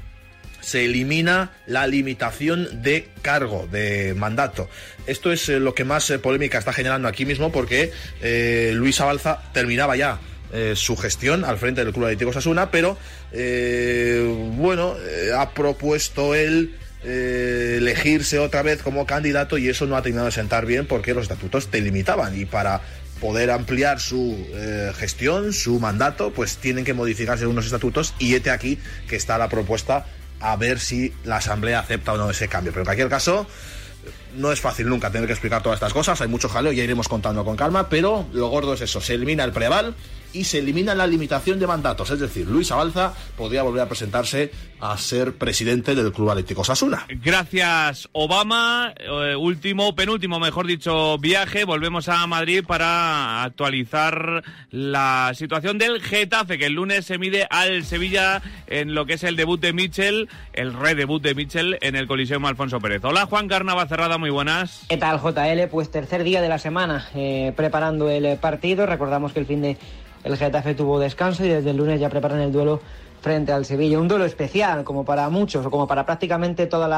se 0.61 0.87
elimina 0.87 1.53
la 1.67 1.87
limitación 1.87 2.83
de 2.83 3.07
cargo, 3.23 3.69
de 3.71 4.15
mandato. 4.15 4.69
Esto 5.07 5.31
es 5.31 5.49
eh, 5.49 5.61
lo 5.61 5.75
que 5.75 5.85
más 5.85 6.11
polémica 6.21 6.59
está 6.59 6.73
generando 6.73 7.07
aquí 7.07 7.25
mismo 7.25 7.53
porque 7.53 7.93
Luis 8.73 9.01
Abalza 9.01 9.43
terminaba 9.53 9.95
ya 9.95 10.19
eh, 10.53 10.75
su 10.77 10.97
gestión 10.97 11.45
al 11.45 11.59
frente 11.59 11.85
del 11.85 11.93
Club 11.93 12.07
Atlético 12.07 12.33
Sasuna, 12.33 12.71
pero 12.71 12.97
eh, 13.33 14.53
bueno, 14.57 14.95
eh, 14.99 15.33
ha 15.37 15.51
propuesto 15.51 16.35
él 16.35 16.77
elegirse 17.07 18.39
otra 18.39 18.63
vez 18.63 18.81
como 18.81 19.05
candidato 19.05 19.59
y 19.59 19.69
eso 19.69 19.85
no 19.85 19.95
ha 19.95 20.01
terminado 20.01 20.25
de 20.25 20.33
sentar 20.33 20.65
bien 20.65 20.87
porque 20.87 21.13
los 21.13 21.25
estatutos 21.25 21.69
te 21.69 21.83
limitaban 21.83 22.35
y 22.41 22.47
para 22.47 22.81
poder 23.21 23.51
ampliar 23.51 24.01
su 24.01 24.35
gestión, 24.97 25.53
su 25.53 25.79
mandato, 25.81 26.33
pues 26.33 26.57
tienen 26.57 26.83
que 26.83 26.95
modificarse 26.95 27.47
unos 27.47 27.67
estatutos 27.67 28.15
y 28.19 28.35
este 28.35 28.51
aquí 28.51 28.79
que 29.07 29.17
está 29.17 29.37
la 29.37 29.51
propuesta 29.51 30.07
a 30.41 30.57
ver 30.57 30.81
si 30.81 31.13
la 31.25 31.37
Asamblea 31.37 31.81
acepta 31.81 32.15
o 32.15 32.17
no 32.17 32.31
ese 32.31 32.49
cambio. 32.49 32.73
Pero 32.73 32.81
en 32.81 32.87
cualquier 32.87 33.11
caso, 33.11 33.47
no 34.37 34.53
es 34.53 34.61
fácil 34.61 34.89
nunca 34.89 35.11
tener 35.11 35.27
que 35.27 35.33
explicar 35.33 35.63
todas 35.63 35.77
estas 35.77 35.93
cosas, 35.93 36.21
hay 36.21 36.29
mucho 36.29 36.49
jaleo, 36.49 36.73
ya 36.73 36.85
iremos 36.85 37.09
contando 37.09 37.45
con 37.45 37.57
calma, 37.57 37.89
pero 37.89 38.27
lo 38.33 38.49
gordo 38.49 38.75
es 38.75 38.81
eso, 38.81 39.01
se 39.01 39.15
elimina 39.15 39.45
el 39.45 39.53
preval 39.53 39.95
y 40.35 40.45
se 40.45 40.59
elimina 40.59 40.95
la 40.95 41.07
limitación 41.07 41.59
de 41.59 41.67
mandatos, 41.67 42.11
es 42.11 42.19
decir, 42.19 42.47
Luis 42.49 42.71
Abalza 42.73 43.15
podría 43.37 43.63
volver 43.63 43.83
a 43.83 43.87
presentarse 43.87 44.51
a 44.81 44.99
ser 44.99 45.35
presidente 45.35 45.95
del 45.95 46.13
Club 46.13 46.31
Atlético 46.31 46.65
Sasuna. 46.65 47.07
Gracias, 47.09 48.09
Obama. 48.13 48.93
Eh, 48.99 49.37
último, 49.37 49.95
penúltimo, 49.95 50.39
mejor 50.39 50.67
dicho, 50.67 51.17
viaje. 51.19 51.65
Volvemos 51.65 52.09
a 52.09 52.27
Madrid 52.27 52.65
para 52.67 53.45
actualizar 53.45 54.43
la 54.71 55.33
situación 55.35 55.79
del 55.79 56.03
Getafe, 56.03 56.59
que 56.59 56.67
el 56.67 56.75
lunes 56.75 57.07
se 57.07 57.17
mide 57.17 57.47
al 57.49 57.85
Sevilla 57.85 58.43
en 58.67 58.95
lo 58.95 59.07
que 59.07 59.15
es 59.15 59.23
el 59.23 59.37
debut 59.37 59.61
de 59.61 59.73
Mitchell, 59.73 60.29
el 60.53 60.75
redebut 60.75 61.23
de 61.23 61.35
Mitchell 61.35 61.79
en 61.81 61.97
el 61.97 62.07
Coliseum 62.07 62.45
Alfonso 62.45 62.81
Pérez. 62.81 63.03
Hola, 63.05 63.27
Juan 63.27 63.49
Carnava 63.49 63.87
Cerrada, 63.87 64.19
muy 64.19 64.31
buenas. 64.31 64.85
¿Qué 64.89 64.97
tal, 64.99 65.21
JL? 65.21 65.69
Pues 65.71 65.91
tercer 65.91 66.25
día 66.25 66.43
de 66.43 66.49
la 66.49 66.59
semana 66.59 67.09
eh, 67.15 67.53
preparando 67.57 68.11
el 68.11 68.37
partido. 68.39 68.85
Recordamos 68.85 69.33
que 69.33 69.41
el 69.41 69.47
fin 69.47 69.63
de 69.63 69.79
el 70.25 70.37
Getafe 70.37 70.75
tuvo 70.75 70.99
descanso 70.99 71.45
y 71.45 71.49
desde 71.49 71.71
el 71.71 71.77
lunes 71.77 72.01
ya 72.01 72.09
preparan 72.09 72.41
el 72.41 72.51
duelo 72.51 72.81
frente 73.21 73.53
al 73.53 73.65
Sevilla. 73.65 73.99
Un 73.99 74.09
duelo 74.09 74.25
especial, 74.25 74.85
como 74.85 75.05
para 75.05 75.29
muchos, 75.29 75.65
o 75.65 75.71
como 75.71 75.87
para 75.87 76.05
prácticamente 76.05 76.67
todos 76.67 76.91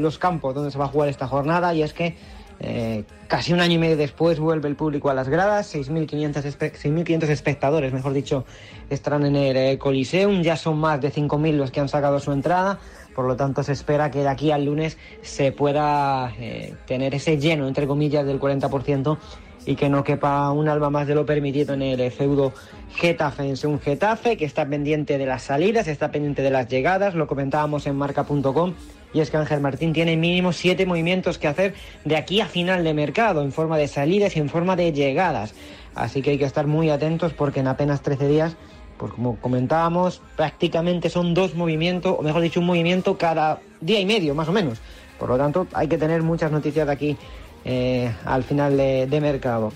los 0.00 0.18
campos 0.18 0.54
donde 0.54 0.70
se 0.70 0.78
va 0.78 0.86
a 0.86 0.88
jugar 0.88 1.08
esta 1.08 1.26
jornada, 1.26 1.72
y 1.74 1.82
es 1.82 1.92
que 1.92 2.16
eh, 2.60 3.04
casi 3.28 3.52
un 3.52 3.60
año 3.60 3.74
y 3.74 3.78
medio 3.78 3.96
después 3.96 4.38
vuelve 4.38 4.68
el 4.68 4.76
público 4.76 5.10
a 5.10 5.14
las 5.14 5.28
gradas, 5.28 5.74
6.500 5.74 7.28
espectadores, 7.28 7.92
mejor 7.92 8.12
dicho, 8.12 8.44
estarán 8.90 9.26
en 9.26 9.36
el 9.36 9.56
eh, 9.56 9.78
Coliseum, 9.78 10.42
ya 10.42 10.56
son 10.56 10.78
más 10.78 11.00
de 11.00 11.12
5.000 11.12 11.52
los 11.52 11.70
que 11.70 11.80
han 11.80 11.88
sacado 11.88 12.20
su 12.20 12.32
entrada, 12.32 12.78
por 13.14 13.26
lo 13.26 13.36
tanto 13.36 13.62
se 13.62 13.72
espera 13.72 14.10
que 14.10 14.20
de 14.20 14.28
aquí 14.28 14.50
al 14.50 14.64
lunes 14.64 14.98
se 15.22 15.52
pueda 15.52 16.32
eh, 16.38 16.74
tener 16.86 17.14
ese 17.14 17.38
lleno, 17.38 17.66
entre 17.66 17.86
comillas, 17.86 18.26
del 18.26 18.40
40% 18.40 19.18
y 19.66 19.76
que 19.76 19.88
no 19.88 20.04
quepa 20.04 20.50
un 20.50 20.68
alma 20.68 20.90
más 20.90 21.06
de 21.06 21.14
lo 21.14 21.24
permitido 21.24 21.74
en 21.74 21.82
el 21.82 22.10
feudo 22.10 22.52
Getafe. 22.94 23.48
En 23.48 23.56
un 23.68 23.80
Getafe 23.80 24.36
que 24.36 24.44
está 24.44 24.66
pendiente 24.66 25.18
de 25.18 25.26
las 25.26 25.42
salidas, 25.42 25.88
está 25.88 26.10
pendiente 26.10 26.42
de 26.42 26.50
las 26.50 26.68
llegadas, 26.68 27.14
lo 27.14 27.26
comentábamos 27.26 27.86
en 27.86 27.96
marca.com. 27.96 28.74
Y 29.12 29.20
es 29.20 29.30
que 29.30 29.36
Ángel 29.36 29.60
Martín 29.60 29.92
tiene 29.92 30.16
mínimo 30.16 30.52
siete 30.52 30.86
movimientos 30.86 31.38
que 31.38 31.46
hacer 31.46 31.74
de 32.04 32.16
aquí 32.16 32.40
a 32.40 32.46
final 32.46 32.82
de 32.82 32.94
mercado, 32.94 33.42
en 33.42 33.52
forma 33.52 33.78
de 33.78 33.86
salidas 33.86 34.36
y 34.36 34.40
en 34.40 34.48
forma 34.48 34.74
de 34.74 34.92
llegadas. 34.92 35.54
Así 35.94 36.20
que 36.20 36.30
hay 36.30 36.38
que 36.38 36.44
estar 36.44 36.66
muy 36.66 36.90
atentos 36.90 37.32
porque 37.32 37.60
en 37.60 37.68
apenas 37.68 38.02
13 38.02 38.26
días, 38.26 38.56
pues 38.98 39.12
como 39.12 39.36
comentábamos, 39.36 40.20
prácticamente 40.36 41.10
son 41.10 41.32
dos 41.32 41.54
movimientos, 41.54 42.16
o 42.18 42.22
mejor 42.22 42.42
dicho, 42.42 42.58
un 42.58 42.66
movimiento 42.66 43.16
cada 43.16 43.60
día 43.80 44.00
y 44.00 44.06
medio, 44.06 44.34
más 44.34 44.48
o 44.48 44.52
menos. 44.52 44.80
Por 45.18 45.28
lo 45.28 45.38
tanto, 45.38 45.68
hay 45.72 45.86
que 45.86 45.96
tener 45.96 46.22
muchas 46.22 46.50
noticias 46.50 46.86
de 46.86 46.92
aquí 46.92 47.16
eh, 47.64 48.12
al 48.24 48.44
final 48.44 48.76
de, 48.76 49.20
mercado. 49.20 49.72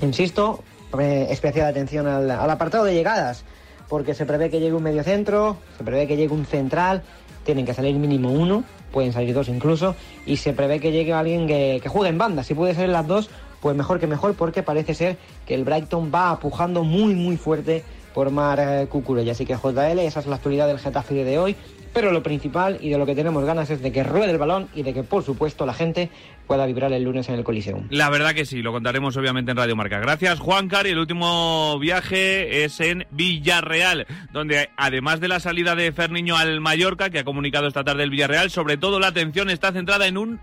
Insisto, 0.00 0.62
especial 0.98 1.66
atención 1.66 2.06
al, 2.06 2.30
apartado 2.30 2.84
de 2.84 2.94
llegadas, 2.94 3.44
porque 3.88 4.14
se 4.14 4.26
prevé 4.26 4.50
que 4.50 4.60
llegue 4.60 4.74
un 4.74 4.82
medio 4.82 5.04
centro, 5.04 5.56
se 5.78 5.84
prevé 5.84 6.06
que 6.06 6.16
llegue 6.16 6.34
un 6.34 6.46
central, 6.46 7.02
tienen 7.44 7.64
que 7.64 7.74
salir 7.74 7.94
mínimo 7.96 8.30
uno, 8.32 8.64
pueden 8.90 9.12
salir 9.12 9.34
dos 9.34 9.48
incluso, 9.48 9.94
y 10.26 10.36
se 10.36 10.52
prevé 10.52 10.80
que 10.80 10.92
llegue 10.92 11.12
alguien 11.12 11.46
que, 11.46 11.80
juegue 11.86 12.08
en 12.08 12.18
banda. 12.18 12.42
Si 12.42 12.54
puede 12.54 12.74
ser 12.74 12.88
las 12.88 13.06
dos, 13.06 13.30
pues 13.60 13.76
mejor 13.76 14.00
que 14.00 14.06
mejor, 14.06 14.34
porque 14.34 14.62
parece 14.62 14.94
ser 14.94 15.16
que 15.46 15.54
el 15.54 15.64
Brighton 15.64 16.10
va 16.14 16.30
apujando 16.30 16.82
muy 16.84 17.14
muy 17.14 17.36
fuerte 17.36 17.84
por 18.12 18.30
Mar 18.30 18.58
eh, 18.60 18.86
Cucurella. 18.88 19.32
Así 19.32 19.46
que 19.46 19.54
JL, 19.54 19.98
esa 20.00 20.20
es 20.20 20.26
la 20.26 20.36
actualidad 20.36 20.66
del 20.66 20.78
Getafe 20.78 21.24
de 21.24 21.38
hoy. 21.38 21.56
Pero 21.92 22.10
lo 22.10 22.22
principal 22.22 22.78
y 22.80 22.88
de 22.90 22.98
lo 22.98 23.04
que 23.04 23.14
tenemos 23.14 23.44
ganas 23.44 23.68
es 23.70 23.82
de 23.82 23.92
que 23.92 24.02
ruede 24.02 24.30
el 24.30 24.38
balón 24.38 24.68
y 24.74 24.82
de 24.82 24.94
que, 24.94 25.02
por 25.02 25.22
supuesto, 25.22 25.66
la 25.66 25.74
gente 25.74 26.08
pueda 26.46 26.64
vibrar 26.66 26.92
el 26.92 27.02
lunes 27.02 27.28
en 27.28 27.34
el 27.34 27.44
Coliseum. 27.44 27.86
La 27.90 28.08
verdad 28.08 28.34
que 28.34 28.46
sí, 28.46 28.62
lo 28.62 28.72
contaremos 28.72 29.16
obviamente 29.16 29.50
en 29.50 29.56
Radio 29.56 29.76
Marca. 29.76 29.98
Gracias, 30.00 30.40
Juan 30.40 30.68
Cari. 30.68 30.90
El 30.90 30.98
último 30.98 31.78
viaje 31.78 32.64
es 32.64 32.80
en 32.80 33.06
Villarreal, 33.10 34.06
donde 34.32 34.70
además 34.76 35.20
de 35.20 35.28
la 35.28 35.40
salida 35.40 35.74
de 35.74 35.92
Ferniño 35.92 36.36
al 36.36 36.60
Mallorca, 36.60 37.10
que 37.10 37.18
ha 37.18 37.24
comunicado 37.24 37.66
esta 37.66 37.84
tarde 37.84 38.04
el 38.04 38.10
Villarreal, 38.10 38.50
sobre 38.50 38.76
todo 38.76 38.98
la 38.98 39.08
atención 39.08 39.50
está 39.50 39.72
centrada 39.72 40.06
en 40.06 40.16
un, 40.16 40.40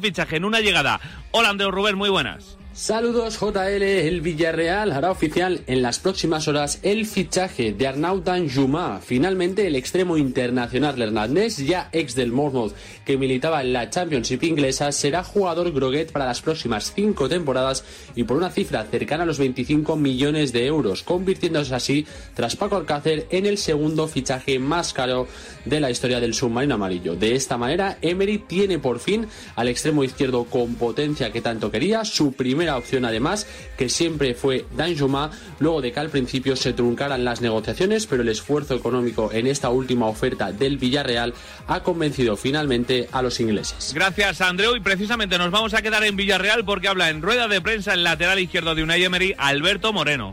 fichaje, 0.00 0.36
en 0.36 0.44
una 0.44 0.60
llegada. 0.60 1.00
Hola, 1.32 1.50
Andreu 1.50 1.70
Rubén, 1.70 1.96
muy 1.96 2.08
buenas. 2.08 2.58
Saludos 2.74 3.38
JL, 3.38 3.82
el 3.82 4.22
Villarreal 4.22 4.92
hará 4.92 5.10
oficial 5.10 5.60
en 5.66 5.82
las 5.82 5.98
próximas 5.98 6.48
horas 6.48 6.78
el 6.82 7.04
fichaje 7.04 7.74
de 7.74 7.86
Arnaud 7.86 8.22
Danjuma. 8.22 8.98
Finalmente 9.04 9.66
el 9.66 9.76
extremo 9.76 10.16
internacional 10.16 11.00
Hernández, 11.00 11.58
ya 11.58 11.90
ex 11.92 12.14
del 12.14 12.32
Bournemouth 12.32 12.72
que 13.04 13.18
militaba 13.18 13.60
en 13.60 13.74
la 13.74 13.90
Championship 13.90 14.42
inglesa, 14.44 14.90
será 14.90 15.22
jugador 15.22 15.70
groguet 15.70 16.12
para 16.12 16.24
las 16.24 16.40
próximas 16.40 16.94
cinco 16.94 17.28
temporadas 17.28 17.84
y 18.16 18.24
por 18.24 18.38
una 18.38 18.48
cifra 18.48 18.84
cercana 18.84 19.24
a 19.24 19.26
los 19.26 19.38
25 19.38 19.94
millones 19.96 20.54
de 20.54 20.66
euros, 20.66 21.02
convirtiéndose 21.02 21.74
así, 21.74 22.06
tras 22.34 22.56
Paco 22.56 22.76
Alcácer, 22.76 23.26
en 23.28 23.44
el 23.44 23.58
segundo 23.58 24.08
fichaje 24.08 24.58
más 24.58 24.94
caro 24.94 25.28
de 25.66 25.78
la 25.78 25.90
historia 25.90 26.20
del 26.20 26.32
submarino 26.32 26.76
amarillo. 26.76 27.16
De 27.16 27.34
esta 27.34 27.58
manera, 27.58 27.98
Emery 28.00 28.38
tiene 28.38 28.78
por 28.78 28.98
fin 28.98 29.26
al 29.56 29.68
extremo 29.68 30.04
izquierdo 30.04 30.44
con 30.44 30.76
potencia 30.76 31.30
que 31.30 31.42
tanto 31.42 31.70
quería, 31.70 32.06
su 32.06 32.32
primer 32.32 32.61
primera 32.62 32.78
opción 32.78 33.04
además, 33.04 33.44
que 33.76 33.88
siempre 33.88 34.34
fue 34.34 34.66
Danjuma, 34.76 35.32
luego 35.58 35.80
de 35.80 35.90
que 35.90 35.98
al 35.98 36.10
principio 36.10 36.54
se 36.54 36.72
truncaran 36.72 37.24
las 37.24 37.40
negociaciones, 37.40 38.06
pero 38.06 38.22
el 38.22 38.28
esfuerzo 38.28 38.76
económico 38.76 39.32
en 39.32 39.48
esta 39.48 39.68
última 39.70 40.06
oferta 40.06 40.52
del 40.52 40.78
Villarreal 40.78 41.34
ha 41.66 41.82
convencido 41.82 42.36
finalmente 42.36 43.08
a 43.10 43.20
los 43.20 43.40
ingleses. 43.40 43.92
Gracias, 43.92 44.40
Andreu, 44.40 44.76
y 44.76 44.80
precisamente 44.80 45.38
nos 45.38 45.50
vamos 45.50 45.74
a 45.74 45.82
quedar 45.82 46.04
en 46.04 46.14
Villarreal 46.14 46.64
porque 46.64 46.86
habla 46.86 47.10
en 47.10 47.20
rueda 47.20 47.48
de 47.48 47.60
prensa 47.60 47.94
el 47.94 48.04
lateral 48.04 48.38
izquierdo 48.38 48.76
de 48.76 48.84
Unai 48.84 49.02
Emery, 49.02 49.34
Alberto 49.36 49.92
Moreno. 49.92 50.32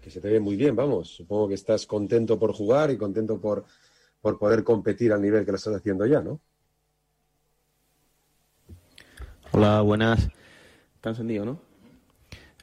Que 0.00 0.10
se 0.10 0.20
te 0.20 0.28
ve 0.28 0.38
muy 0.38 0.54
bien, 0.54 0.76
vamos. 0.76 1.08
Supongo 1.08 1.48
que 1.48 1.54
estás 1.54 1.86
contento 1.86 2.38
por 2.38 2.52
jugar 2.52 2.92
y 2.92 2.96
contento 2.96 3.40
por, 3.40 3.64
por 4.20 4.38
poder 4.38 4.62
competir 4.62 5.12
al 5.12 5.20
nivel 5.20 5.44
que 5.44 5.50
lo 5.50 5.56
estás 5.56 5.74
haciendo 5.74 6.06
ya, 6.06 6.20
¿no? 6.20 6.40
Hola, 9.50 9.80
buenas. 9.82 10.28
Está 11.04 11.10
encendido, 11.10 11.44
¿no? 11.44 11.60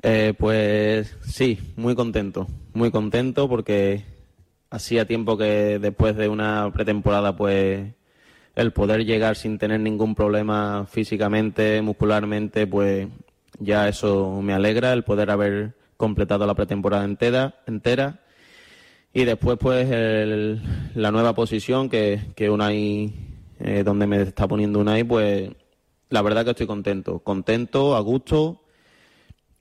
Eh, 0.01 0.33
pues 0.35 1.15
sí, 1.21 1.59
muy 1.75 1.93
contento, 1.93 2.47
muy 2.73 2.89
contento 2.89 3.47
porque 3.47 4.03
hacía 4.71 5.05
tiempo 5.05 5.37
que 5.37 5.77
después 5.77 6.15
de 6.15 6.27
una 6.27 6.71
pretemporada, 6.73 7.35
pues 7.35 7.93
el 8.55 8.73
poder 8.73 9.05
llegar 9.05 9.35
sin 9.35 9.59
tener 9.59 9.79
ningún 9.79 10.15
problema 10.15 10.87
físicamente, 10.89 11.83
muscularmente, 11.83 12.65
pues 12.65 13.09
ya 13.59 13.87
eso 13.87 14.41
me 14.41 14.53
alegra, 14.53 14.91
el 14.91 15.03
poder 15.03 15.29
haber 15.29 15.75
completado 15.95 16.47
la 16.47 16.55
pretemporada 16.55 17.05
entera. 17.05 17.61
entera. 17.67 18.21
Y 19.13 19.23
después, 19.25 19.59
pues, 19.59 19.87
la 20.95 21.11
nueva 21.11 21.35
posición 21.35 21.89
que, 21.89 22.19
que 22.35 22.49
Unai, 22.49 23.13
eh, 23.59 23.83
donde 23.85 24.07
me 24.07 24.23
está 24.23 24.47
poniendo 24.47 24.79
Unai, 24.79 25.03
pues 25.03 25.51
la 26.11 26.21
verdad 26.21 26.43
que 26.43 26.51
estoy 26.51 26.67
contento, 26.67 27.19
contento, 27.19 27.95
a 27.95 28.01
gusto 28.01 28.61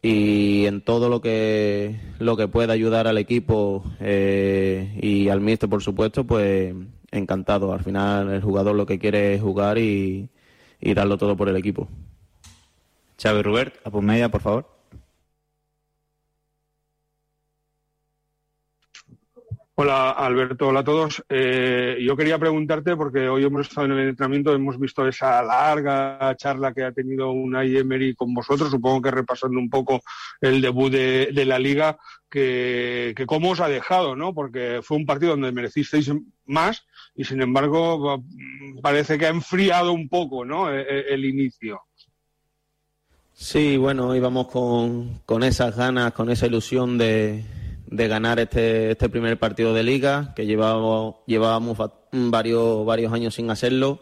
y 0.03 0.67
en 0.67 0.83
todo 0.83 1.09
lo 1.09 1.21
que 1.21 1.99
lo 2.19 2.37
que 2.37 2.49
pueda 2.49 2.73
ayudar 2.73 3.07
al 3.07 3.19
equipo 3.19 3.85
eh, 4.01 4.99
y 5.01 5.29
al 5.29 5.41
míster 5.41 5.69
por 5.69 5.83
supuesto 5.83 6.25
pues 6.25 6.75
encantado. 7.13 7.73
Al 7.73 7.85
final 7.85 8.31
el 8.31 8.43
jugador 8.43 8.75
lo 8.75 8.85
que 8.85 8.99
quiere 8.99 9.35
es 9.35 9.41
jugar 9.41 9.79
y, 9.79 10.29
y 10.81 10.95
darlo 10.95 11.17
todo 11.19 11.37
por 11.37 11.49
el 11.49 11.57
equipo. 11.57 11.89
Xavi 13.23 13.43
Rubert 13.43 13.75
a 13.87 13.91
media 14.01 14.29
por 14.29 14.41
favor 14.43 14.80
Hola 19.83 20.11
Alberto, 20.11 20.69
hola 20.69 20.81
a 20.81 20.85
todos. 20.85 21.25
Eh, 21.27 21.97
yo 22.03 22.15
quería 22.15 22.39
preguntarte, 22.39 22.97
porque 22.97 23.31
hoy 23.31 23.45
hemos 23.45 23.67
estado 23.67 23.87
en 23.87 23.93
el 23.93 24.09
entrenamiento, 24.11 24.53
hemos 24.53 24.79
visto 24.79 25.09
esa 25.09 25.43
larga 25.43 26.37
charla 26.37 26.75
que 26.75 26.85
ha 26.85 26.93
tenido 26.93 27.31
Unai 27.31 27.79
Emery 27.79 28.15
con 28.15 28.35
vosotros, 28.35 28.71
supongo 28.71 29.01
que 29.01 29.11
repasando 29.11 29.59
un 29.59 29.71
poco 29.71 30.03
el 30.43 30.61
debut 30.61 30.93
de, 30.93 31.45
la 31.47 31.59
liga, 31.59 31.97
que, 32.29 33.15
cómo 33.27 33.53
os 33.53 33.61
ha 33.61 33.69
dejado, 33.69 34.15
¿no? 34.15 34.35
Porque 34.35 34.81
fue 34.83 34.99
un 34.99 35.07
partido 35.07 35.31
donde 35.31 35.51
merecisteis 35.51 36.13
más 36.45 36.85
y 37.17 37.25
sin 37.25 37.41
embargo 37.41 38.23
parece 38.83 39.17
que 39.17 39.25
ha 39.25 39.31
enfriado 39.31 39.95
un 39.95 40.11
poco, 40.11 40.45
¿no? 40.45 40.69
el, 40.69 40.81
e, 40.81 41.15
el 41.15 41.25
inicio. 41.25 41.81
Sí, 43.33 43.79
bueno, 43.79 44.15
íbamos 44.15 44.49
con, 44.49 45.21
con 45.25 45.43
esas 45.43 45.75
ganas, 45.75 46.13
con 46.13 46.29
esa 46.29 46.47
ilusión 46.47 46.99
de 46.99 47.60
de 47.91 48.09
ganar 48.09 48.39
este, 48.39 48.93
este 48.93 49.09
primer 49.09 49.39
partido 49.39 49.75
de 49.75 49.83
liga, 49.83 50.33
que 50.35 50.47
llevábamos, 50.47 51.17
llevábamos 51.27 51.77
varios, 52.13 52.87
varios 52.87 53.13
años 53.13 53.35
sin 53.35 53.51
hacerlo. 53.51 54.01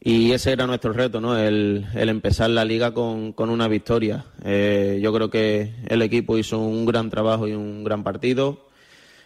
Y 0.00 0.32
ese 0.32 0.52
era 0.52 0.66
nuestro 0.66 0.92
reto, 0.92 1.20
¿no? 1.20 1.38
El, 1.38 1.86
el 1.94 2.08
empezar 2.08 2.50
la 2.50 2.64
liga 2.64 2.92
con, 2.92 3.32
con 3.32 3.50
una 3.50 3.68
victoria. 3.68 4.24
Eh, 4.44 4.98
yo 5.02 5.12
creo 5.12 5.30
que 5.30 5.74
el 5.88 6.02
equipo 6.02 6.38
hizo 6.38 6.58
un 6.58 6.86
gran 6.86 7.08
trabajo 7.10 7.46
y 7.46 7.52
un 7.52 7.84
gran 7.84 8.02
partido. 8.02 8.66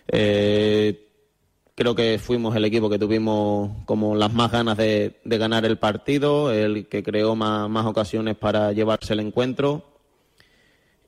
Eh, 0.09 1.07
creo 1.75 1.95
que 1.95 2.19
fuimos 2.19 2.55
el 2.57 2.65
equipo 2.67 2.91
que 2.91 2.99
tuvimos 2.99 3.85
como 3.87 4.17
las 4.17 4.33
más 4.35 4.53
ganas 4.53 4.77
de, 4.77 5.19
de 5.25 5.39
ganar 5.39 5.65
el 5.65 5.79
partido, 5.79 6.53
el 6.53 6.89
que 6.89 7.03
creó 7.03 7.35
más, 7.37 7.71
más 7.71 7.87
ocasiones 7.87 8.37
para 8.37 8.73
llevarse 8.73 9.15
el 9.15 9.21
encuentro 9.21 9.96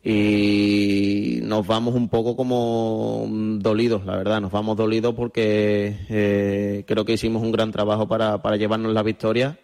y 0.02 1.40
nos 1.42 1.66
vamos 1.66 1.94
un 1.94 2.08
poco 2.08 2.36
como 2.36 3.26
dolidos, 3.58 4.04
la 4.06 4.16
verdad, 4.16 4.40
nos 4.40 4.52
vamos 4.52 4.76
dolidos 4.76 5.14
porque 5.14 5.96
eh, 6.08 6.84
creo 6.86 7.04
que 7.04 7.14
hicimos 7.14 7.42
un 7.42 7.52
gran 7.52 7.72
trabajo 7.72 8.06
para, 8.06 8.40
para 8.40 8.56
llevarnos 8.56 8.92
la 8.92 9.02
victoria, 9.02 9.58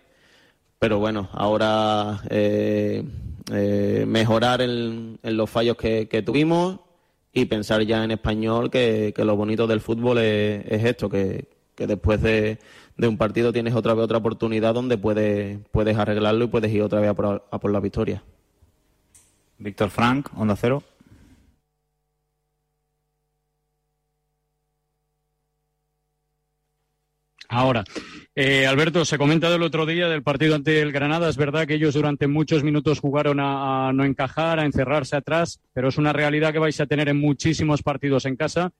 pero 0.79 0.99
bueno, 0.99 1.29
ahora 1.33 2.21
eh, 2.31 3.05
eh, 3.53 4.05
mejorar 4.09 4.61
en, 4.61 5.19
los 5.23 5.49
fallos 5.49 5.77
que, 5.77 6.23
tuvimos 6.27 6.81
y 7.33 7.45
pensar 7.47 7.83
ya 7.83 8.03
en 8.05 8.11
español 8.11 8.71
que, 8.71 9.15
lo 9.17 9.37
bonito 9.37 9.67
del 9.67 9.81
fútbol 9.81 10.19
es, 10.19 10.85
esto, 10.85 11.09
que, 11.09 11.49
después 11.77 12.21
de, 12.23 12.59
un 12.99 13.17
partido 13.17 13.53
tienes 13.53 13.75
otra 13.75 13.95
vez 13.95 14.05
otra 14.05 14.19
oportunidad 14.19 14.75
donde 14.75 14.99
puedes, 14.99 15.59
puedes 15.71 15.97
arreglarlo 15.97 16.47
y 16.47 16.49
puedes 16.49 16.73
ir 16.73 16.83
otra 16.83 17.01
vez 17.01 17.11
a 17.11 17.15
por 17.15 17.71
la 17.71 17.81
victoria. 17.81 18.23
Víctor 19.59 19.91
Frank, 19.91 20.29
Onda 20.37 20.57
Cero. 20.57 20.83
Ahora, 27.49 27.85
eh, 28.35 28.67
Alberto, 28.67 29.05
se 29.05 29.17
comenta 29.17 29.49
del 29.49 29.63
otro 29.63 29.87
día 29.87 30.09
del 30.09 30.25
partido 30.25 30.57
ante 30.57 30.81
el 30.81 30.91
Granada. 30.91 31.29
Es 31.29 31.37
verdad 31.37 31.69
que 31.69 31.75
ellos 31.75 31.95
durante 31.95 32.27
muchos 32.27 32.65
minutos 32.65 32.99
jugaron 32.99 33.39
a, 33.39 33.93
no 33.95 34.05
encajar, 34.05 34.59
a 34.59 34.65
encerrarse 34.65 35.15
atrás, 35.15 35.61
pero 35.73 35.89
es 35.89 35.99
una 35.99 36.13
realidad 36.13 36.53
que 36.53 36.59
vais 36.59 36.81
a 36.81 36.87
tener 36.87 37.09
en 37.09 37.21
muchísimos 37.21 37.83
partidos 37.83 38.25
en 38.25 38.35
casa. 38.35 38.73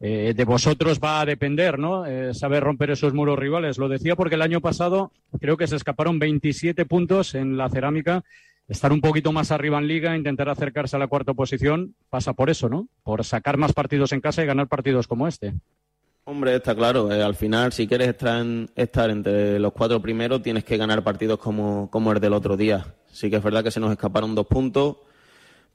Eh, 0.00 0.34
de 0.36 0.44
vosotros 0.44 0.98
va 0.98 1.20
a 1.20 1.24
depender, 1.24 1.78
¿no? 1.78 2.04
Eh, 2.04 2.34
saber 2.34 2.64
romper 2.64 2.90
esos 2.90 3.14
muros 3.14 3.38
rivales. 3.38 3.78
Lo 3.78 3.88
decía 3.88 4.16
porque 4.16 4.34
el 4.34 4.42
año 4.42 4.60
pasado 4.60 5.12
creo 5.40 5.56
que 5.56 5.68
se 5.68 5.76
escaparon 5.76 6.18
27 6.18 6.84
puntos 6.84 7.34
en 7.34 7.56
la 7.56 7.70
cerámica. 7.70 8.24
Estar 8.68 8.92
un 8.92 9.00
poquito 9.00 9.32
más 9.32 9.52
arriba 9.52 9.78
en 9.78 9.86
liga, 9.86 10.16
intentar 10.16 10.48
acercarse 10.48 10.96
a 10.96 10.98
la 10.98 11.06
cuarta 11.06 11.34
posición, 11.34 11.94
pasa 12.10 12.32
por 12.32 12.50
eso, 12.50 12.68
¿no? 12.68 12.88
Por 13.04 13.24
sacar 13.24 13.56
más 13.56 13.72
partidos 13.72 14.12
en 14.12 14.20
casa 14.20 14.42
y 14.42 14.46
ganar 14.46 14.66
partidos 14.66 15.06
como 15.06 15.28
este. 15.28 15.54
Hombre, 16.24 16.56
está 16.56 16.74
claro. 16.74 17.12
Eh, 17.12 17.22
al 17.22 17.36
final, 17.36 17.72
si 17.72 17.86
quieres 17.86 18.08
estar, 18.08 18.40
en, 18.40 18.68
estar, 18.74 19.10
entre 19.10 19.60
los 19.60 19.72
cuatro 19.72 20.02
primeros, 20.02 20.42
tienes 20.42 20.64
que 20.64 20.76
ganar 20.76 21.04
partidos 21.04 21.38
como, 21.38 21.88
como 21.88 22.10
el 22.10 22.18
del 22.18 22.32
otro 22.32 22.56
día. 22.56 22.96
Sí 23.06 23.30
que 23.30 23.36
es 23.36 23.42
verdad 23.44 23.62
que 23.62 23.70
se 23.70 23.78
nos 23.78 23.92
escaparon 23.92 24.34
dos 24.34 24.48
puntos, 24.48 24.96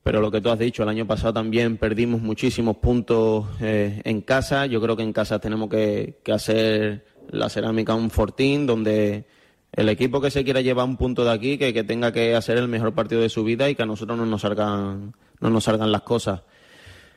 pero 0.03 0.19
lo 0.19 0.29
que 0.29 0.41
tú 0.41 0.49
has 0.49 0.59
dicho, 0.59 0.83
el 0.83 0.89
año 0.89 1.07
pasado 1.07 1.31
también 1.35 1.77
perdimos 1.77 2.21
muchísimos 2.21 2.75
puntos 2.75 3.47
eh, 3.61 4.01
en 4.03 4.19
casa. 4.19 4.65
Yo 4.65 4.81
creo 4.81 4.97
que 4.97 5.03
en 5.03 5.13
casa 5.13 5.39
tenemos 5.39 5.69
que, 5.69 6.19
que, 6.21 6.33
hacer 6.33 7.05
la 7.29 7.47
cerámica 7.47 7.95
un 7.95 8.09
fortín, 8.09 8.67
donde 8.67 9.27
el 9.73 9.89
equipo 9.89 10.19
que 10.19 10.31
se 10.31 10.43
quiera 10.43 10.61
llevar 10.61 10.85
un 10.85 10.97
punto 10.97 11.23
de 11.23 11.31
aquí, 11.31 11.57
que, 11.57 11.73
que 11.73 11.83
tenga 11.83 12.11
que 12.11 12.35
hacer 12.35 12.57
el 12.57 12.67
mejor 12.67 12.93
partido 12.93 13.21
de 13.21 13.29
su 13.29 13.43
vida 13.43 13.69
y 13.69 13.75
que 13.75 13.83
a 13.83 13.85
nosotros 13.85 14.17
no 14.17 14.25
nos 14.25 14.41
salgan, 14.41 15.13
no 15.39 15.49
nos 15.49 15.63
salgan 15.63 15.91
las 15.91 16.01
cosas. 16.01 16.41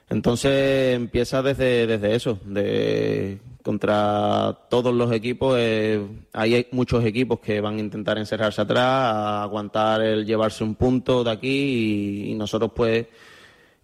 Entonces 0.09 0.95
empieza 0.95 1.43
desde, 1.43 1.87
desde 1.87 2.15
eso, 2.15 2.39
de 2.45 3.41
contra 3.63 4.59
todos 4.69 4.95
los 4.95 5.11
equipos. 5.13 5.57
Eh, 5.59 6.07
hay 6.33 6.67
muchos 6.73 7.05
equipos 7.05 7.41
que 7.41 7.61
van 7.61 7.77
a 7.77 7.81
intentar 7.81 8.19
encerrarse 8.19 8.61
atrás, 8.61 9.15
aguantar 9.43 10.03
el 10.03 10.27
llevarse 10.27 10.63
un 10.63 10.75
punto 10.75 11.25
de 11.25 11.31
aquí 11.31 11.49
y, 12.29 12.33
y 12.33 12.35
nosotros 12.35 12.73
pues 12.75 13.07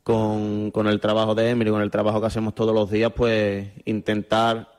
con, 0.03 0.71
con, 0.71 0.87
el 0.87 1.01
trabajo 1.01 1.35
de 1.35 1.51
Emery, 1.51 1.71
con 1.71 1.83
el 1.83 1.91
trabajo 1.91 2.21
que 2.21 2.27
hacemos 2.27 2.55
todos 2.55 2.75
los 2.75 2.91
días, 2.91 3.13
pues 3.17 3.69
intentar 3.87 4.70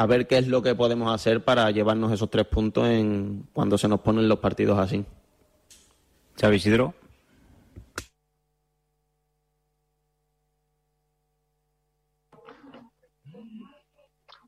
a 0.00 0.06
ver 0.06 0.26
qué 0.26 0.38
es 0.38 0.48
lo 0.48 0.62
que 0.62 0.74
podemos 0.74 1.14
hacer 1.14 1.44
para 1.44 1.70
llevarnos 1.70 2.10
esos 2.10 2.30
tres 2.30 2.46
puntos 2.46 2.86
en 2.86 3.46
cuando 3.52 3.76
se 3.76 3.86
nos 3.86 4.00
ponen 4.00 4.30
los 4.30 4.38
partidos 4.38 4.78
así. 4.78 5.04
Xavi 6.40 6.56
Isidro. 6.56 6.94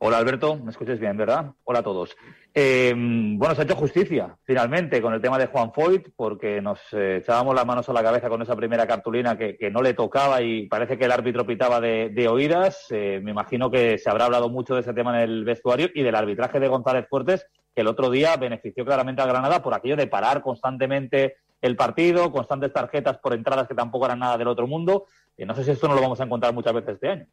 Hola 0.05 0.19
Alberto, 0.19 0.57
me 0.57 0.73
escuchas 0.73 0.99
bien, 0.99 1.17
¿verdad? 1.17 1.53
Hola 1.63 1.79
a 1.79 1.83
todos. 1.85 2.17
Eh, 2.53 2.93
bueno, 2.93 3.55
se 3.55 3.61
ha 3.61 3.65
hecho 3.65 3.77
justicia 3.77 4.37
finalmente 4.43 5.01
con 5.01 5.15
el 5.15 5.21
tema 5.21 5.39
de 5.39 5.47
Juan 5.47 5.73
Foyt, 5.73 6.09
porque 6.17 6.61
nos 6.61 6.81
eh, 6.91 7.19
echábamos 7.19 7.55
las 7.55 7.65
manos 7.65 7.89
a 7.89 7.93
la 7.93 8.03
cabeza 8.03 8.29
con 8.29 8.43
esa 8.43 8.57
primera 8.57 8.85
cartulina 8.85 9.39
que, 9.39 9.71
no 9.71 9.81
le 9.81 9.95
tocaba 9.95 10.43
y 10.43 10.67
parece 10.67 10.99
que 10.99 11.05
el 11.05 11.13
árbitro 11.13 11.47
pitaba 11.47 11.81
de, 11.81 12.09
de 12.09 12.27
oídas. 12.27 12.87
Eh, 12.91 13.21
me 13.23 13.31
imagino 13.31 13.71
que 13.71 13.97
se 13.97 14.11
habrá 14.11 14.25
hablado 14.25 14.49
mucho 14.49 14.75
de 14.75 14.81
ese 14.81 14.93
tema 14.93 15.15
en 15.15 15.31
el 15.31 15.45
vestuario 15.45 15.89
y 15.95 16.03
del 16.03 16.17
arbitraje 16.17 16.59
de 16.59 16.67
González 16.67 17.07
Fuertes, 17.09 17.47
que 17.73 17.83
el 17.83 17.87
otro 17.87 18.11
día 18.11 18.37
benefició 18.37 18.85
claramente 18.85 19.23
a 19.23 19.27
Granada 19.27 19.63
por 19.63 19.73
aquello 19.73 19.95
de 19.95 20.09
parar 20.09 20.43
constantemente 20.43 21.37
el 21.61 21.77
partido, 21.77 22.33
constantes 22.33 22.73
tarjetas 22.73 23.19
por 23.19 23.35
entradas 23.35 23.69
que 23.69 23.77
tampoco 23.77 24.07
eran 24.07 24.19
nada 24.19 24.37
del 24.37 24.49
otro 24.49 24.67
mundo. 24.67 25.07
no 25.39 25.55
sé 25.55 25.63
si 25.63 25.71
esto 25.71 25.87
no 25.87 25.95
lo 25.95 26.03
vamos 26.03 26.21
a 26.21 26.25
encontrar 26.25 26.53
muchas 26.53 26.75
veces 26.75 26.95
este 26.95 27.09
año. 27.09 27.27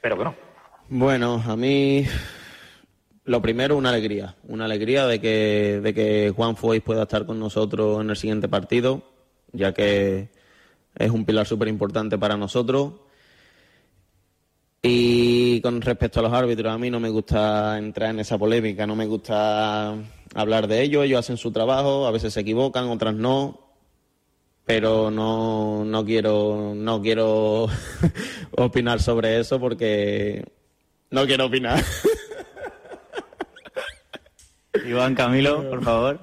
Pero 0.00 0.16
que 0.16 0.24
no. 0.24 0.49
Bueno, 0.92 1.40
a 1.46 1.54
mí 1.54 2.04
lo 3.24 3.40
primero 3.40 3.76
una 3.76 3.90
alegría, 3.90 4.34
una 4.48 4.64
alegría 4.64 5.06
de 5.06 5.20
que, 5.20 5.80
de 5.80 5.94
que 5.94 6.32
Juan 6.34 6.56
Foy 6.56 6.80
pueda 6.80 7.02
estar 7.02 7.26
con 7.26 7.38
nosotros 7.38 8.00
en 8.00 8.10
el 8.10 8.16
siguiente 8.16 8.48
partido, 8.48 9.04
ya 9.52 9.72
que 9.72 10.30
es 10.96 11.10
un 11.12 11.24
pilar 11.24 11.46
súper 11.46 11.68
importante 11.68 12.18
para 12.18 12.36
nosotros. 12.36 12.94
Y 14.82 15.60
con 15.60 15.80
respecto 15.80 16.18
a 16.18 16.22
los 16.24 16.32
árbitros, 16.32 16.72
a 16.74 16.78
mí 16.78 16.90
no 16.90 16.98
me 16.98 17.10
gusta 17.10 17.78
entrar 17.78 18.10
en 18.10 18.18
esa 18.18 18.36
polémica, 18.36 18.84
no 18.84 18.96
me 18.96 19.06
gusta 19.06 19.94
hablar 20.34 20.66
de 20.66 20.82
ellos, 20.82 21.04
ellos 21.04 21.20
hacen 21.20 21.36
su 21.36 21.52
trabajo, 21.52 22.04
a 22.08 22.10
veces 22.10 22.34
se 22.34 22.40
equivocan, 22.40 22.88
otras 22.88 23.14
no, 23.14 23.74
pero 24.64 25.12
no, 25.12 25.84
no 25.84 26.04
quiero, 26.04 26.72
no 26.74 27.00
quiero 27.00 27.68
opinar 28.56 29.00
sobre 29.00 29.38
eso 29.38 29.60
porque 29.60 30.58
no 31.10 31.26
quiero 31.26 31.46
opinar. 31.46 31.82
Iván 34.86 35.14
Camilo, 35.14 35.68
por 35.68 35.82
favor. 35.82 36.20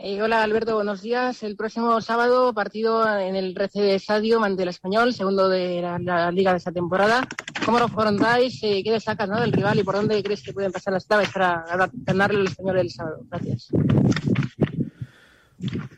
Eh, 0.00 0.22
hola 0.22 0.44
Alberto, 0.44 0.76
buenos 0.76 1.02
días. 1.02 1.42
El 1.42 1.56
próximo 1.56 2.00
sábado 2.00 2.54
partido 2.54 3.04
en 3.18 3.34
el 3.34 3.52
RCD 3.52 3.94
Estadio 3.94 4.42
ante 4.42 4.62
el 4.62 4.68
Español, 4.68 5.12
segundo 5.12 5.48
de 5.48 5.82
la, 5.82 5.98
la, 5.98 6.30
liga 6.30 6.52
de 6.52 6.58
esta 6.58 6.70
temporada. 6.70 7.26
¿Cómo 7.64 7.80
lo 7.80 7.86
afrontáis? 7.86 8.62
Eh, 8.62 8.82
¿Qué 8.84 8.92
destacas 8.92 9.28
¿no? 9.28 9.40
del 9.40 9.52
rival 9.52 9.78
y 9.78 9.82
por 9.82 9.96
dónde 9.96 10.22
crees 10.22 10.42
que 10.42 10.52
pueden 10.52 10.70
pasar 10.70 10.92
las 10.92 11.04
claves 11.04 11.30
para 11.30 11.64
ganarle 11.92 12.40
al 12.40 12.46
Español 12.46 12.78
el 12.78 12.90
sábado? 12.90 13.26
Gracias. 13.28 13.68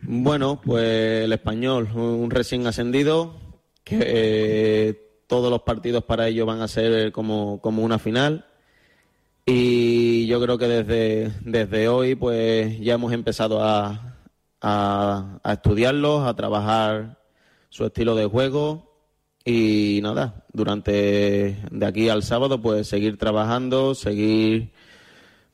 Bueno, 0.02 0.60
pues 0.64 1.24
el 1.24 1.32
Español, 1.32 1.90
un 1.94 2.30
recién 2.30 2.66
ascendido, 2.66 3.49
que 3.84 3.98
eh, 4.00 5.10
todos 5.26 5.50
los 5.50 5.62
partidos 5.62 6.04
para 6.04 6.28
ellos 6.28 6.46
van 6.46 6.60
a 6.60 6.68
ser 6.68 7.12
como, 7.12 7.60
como 7.60 7.82
una 7.82 7.98
final. 7.98 8.46
Y 9.46 10.26
yo 10.26 10.40
creo 10.40 10.58
que 10.58 10.68
desde, 10.68 11.32
desde 11.44 11.88
hoy 11.88 12.14
pues 12.14 12.78
ya 12.80 12.94
hemos 12.94 13.12
empezado 13.12 13.62
a, 13.62 14.16
a, 14.60 15.40
a 15.42 15.52
estudiarlos, 15.52 16.26
a 16.26 16.34
trabajar 16.34 17.18
su 17.68 17.84
estilo 17.84 18.14
de 18.14 18.26
juego 18.26 18.90
y 19.44 20.00
nada, 20.02 20.44
durante 20.52 21.56
de 21.70 21.86
aquí 21.86 22.08
al 22.08 22.22
sábado 22.22 22.60
pues 22.60 22.88
seguir 22.88 23.16
trabajando, 23.16 23.94
seguir 23.94 24.72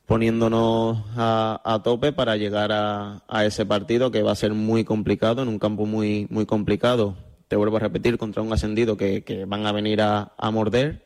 poniéndonos 0.05 1.03
a, 1.15 1.61
a 1.63 1.83
tope 1.83 2.13
para 2.13 2.35
llegar 2.37 2.71
a, 2.71 3.23
a, 3.27 3.45
ese 3.45 3.65
partido 3.65 4.11
que 4.11 4.23
va 4.23 4.31
a 4.31 4.35
ser 4.35 4.53
muy 4.53 4.83
complicado, 4.83 5.41
en 5.41 5.47
un 5.49 5.59
campo 5.59 5.85
muy, 5.85 6.27
muy 6.29 6.45
complicado 6.45 7.26
te 7.47 7.55
vuelvo 7.55 7.77
a 7.77 7.81
repetir, 7.81 8.17
contra 8.17 8.41
un 8.41 8.51
ascendido 8.51 8.97
que, 8.97 9.23
que 9.23 9.45
van 9.45 9.65
a 9.65 9.71
venir 9.71 10.01
a, 10.01 10.33
a, 10.37 10.51
morder, 10.51 11.05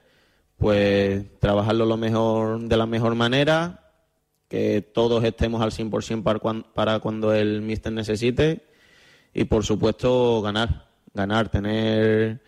pues 0.58 1.24
trabajarlo 1.40 1.86
lo 1.86 1.98
mejor, 1.98 2.62
de 2.62 2.78
la 2.78 2.86
mejor 2.86 3.16
manera, 3.16 3.92
que 4.48 4.82
todos 4.82 5.24
estemos 5.24 5.62
al 5.62 5.72
100% 5.72 6.24
para 6.24 6.40
cuando, 6.40 6.74
para 6.74 7.00
cuando 7.00 7.34
el 7.34 7.62
míster 7.62 7.94
necesite 7.94 8.66
y 9.34 9.46
por 9.46 9.64
supuesto 9.64 10.42
ganar, 10.42 10.88
ganar, 11.14 11.50
tener 11.50 12.42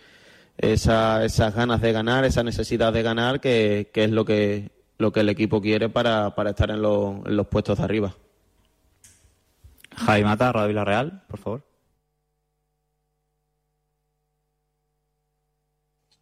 esa, 0.58 1.24
esas 1.24 1.56
ganas 1.56 1.82
de 1.82 1.91
ganar, 1.91 2.26
esa 2.26 2.44
necesidad 2.44 2.91
de 2.94 3.04
ganar, 3.04 3.39
que, 3.39 3.89
que 3.94 4.04
es 4.06 4.12
lo 4.12 4.26
que, 4.26 4.72
lo 4.98 5.12
que 5.12 5.22
el 5.22 5.30
equipo 5.30 5.62
quiere 5.62 5.89
para, 5.89 6.36
para 6.36 6.52
estar 6.52 6.72
en, 6.72 6.82
lo, 6.82 7.22
en 7.26 7.38
los 7.38 7.48
puestos 7.48 7.78
de 7.78 7.84
arriba. 7.84 8.16
Jaime 9.96 10.26
Mata, 10.26 10.52
Radio 10.52 10.70
Villarreal, 10.70 11.24
por 11.28 11.39
favor. 11.39 11.72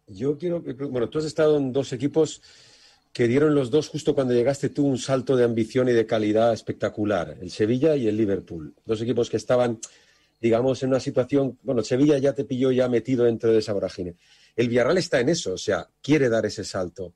Yo 0.06 0.36
quiero, 0.36 0.60
bueno, 0.60 1.08
tú 1.08 1.18
has 1.18 1.24
estado 1.24 1.56
en 1.56 1.72
dos 1.72 1.92
equipos 1.92 2.42
que 3.12 3.28
dieron 3.28 3.54
los 3.54 3.70
dos 3.70 3.88
justo 3.88 4.14
cuando 4.14 4.32
llegaste 4.32 4.70
tú 4.70 4.86
un 4.86 4.98
salto 4.98 5.36
de 5.36 5.44
ambición 5.44 5.88
y 5.88 5.92
de 5.92 6.06
calidad 6.06 6.52
espectacular, 6.52 7.36
el 7.40 7.50
Sevilla 7.50 7.94
y 7.94 8.08
el 8.08 8.16
Liverpool. 8.16 8.74
Dos 8.84 9.02
equipos 9.02 9.28
que 9.28 9.36
estaban, 9.36 9.78
digamos, 10.40 10.82
en 10.82 10.88
una 10.90 11.00
situación, 11.00 11.58
bueno, 11.62 11.82
Sevilla 11.82 12.18
ya 12.18 12.32
te 12.32 12.44
pilló 12.44 12.72
ya 12.72 12.88
metido 12.88 13.24
dentro 13.24 13.52
de 13.52 13.58
esa 13.58 13.74
vorágine. 13.74 14.16
El 14.56 14.68
Villarreal 14.68 14.98
está 14.98 15.20
en 15.20 15.28
eso, 15.28 15.52
o 15.52 15.58
sea, 15.58 15.88
quiere 16.00 16.28
dar 16.28 16.46
ese 16.46 16.64
salto. 16.64 17.14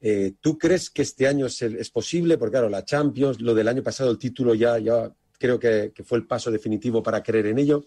Eh, 0.00 0.34
¿Tú 0.40 0.58
crees 0.58 0.90
que 0.90 1.02
este 1.02 1.26
año 1.26 1.46
es, 1.46 1.90
posible? 1.90 2.36
Porque 2.36 2.52
claro, 2.52 2.68
la 2.68 2.84
Champions, 2.84 3.40
lo 3.40 3.54
del 3.54 3.68
año 3.68 3.82
pasado, 3.82 4.10
el 4.10 4.18
título 4.18 4.54
ya, 4.54 4.78
ya 4.78 5.12
creo 5.38 5.58
que 5.58 5.92
fue 6.04 6.18
el 6.18 6.26
paso 6.26 6.50
definitivo 6.50 7.02
para 7.02 7.22
creer 7.22 7.46
en 7.46 7.58
ello. 7.58 7.84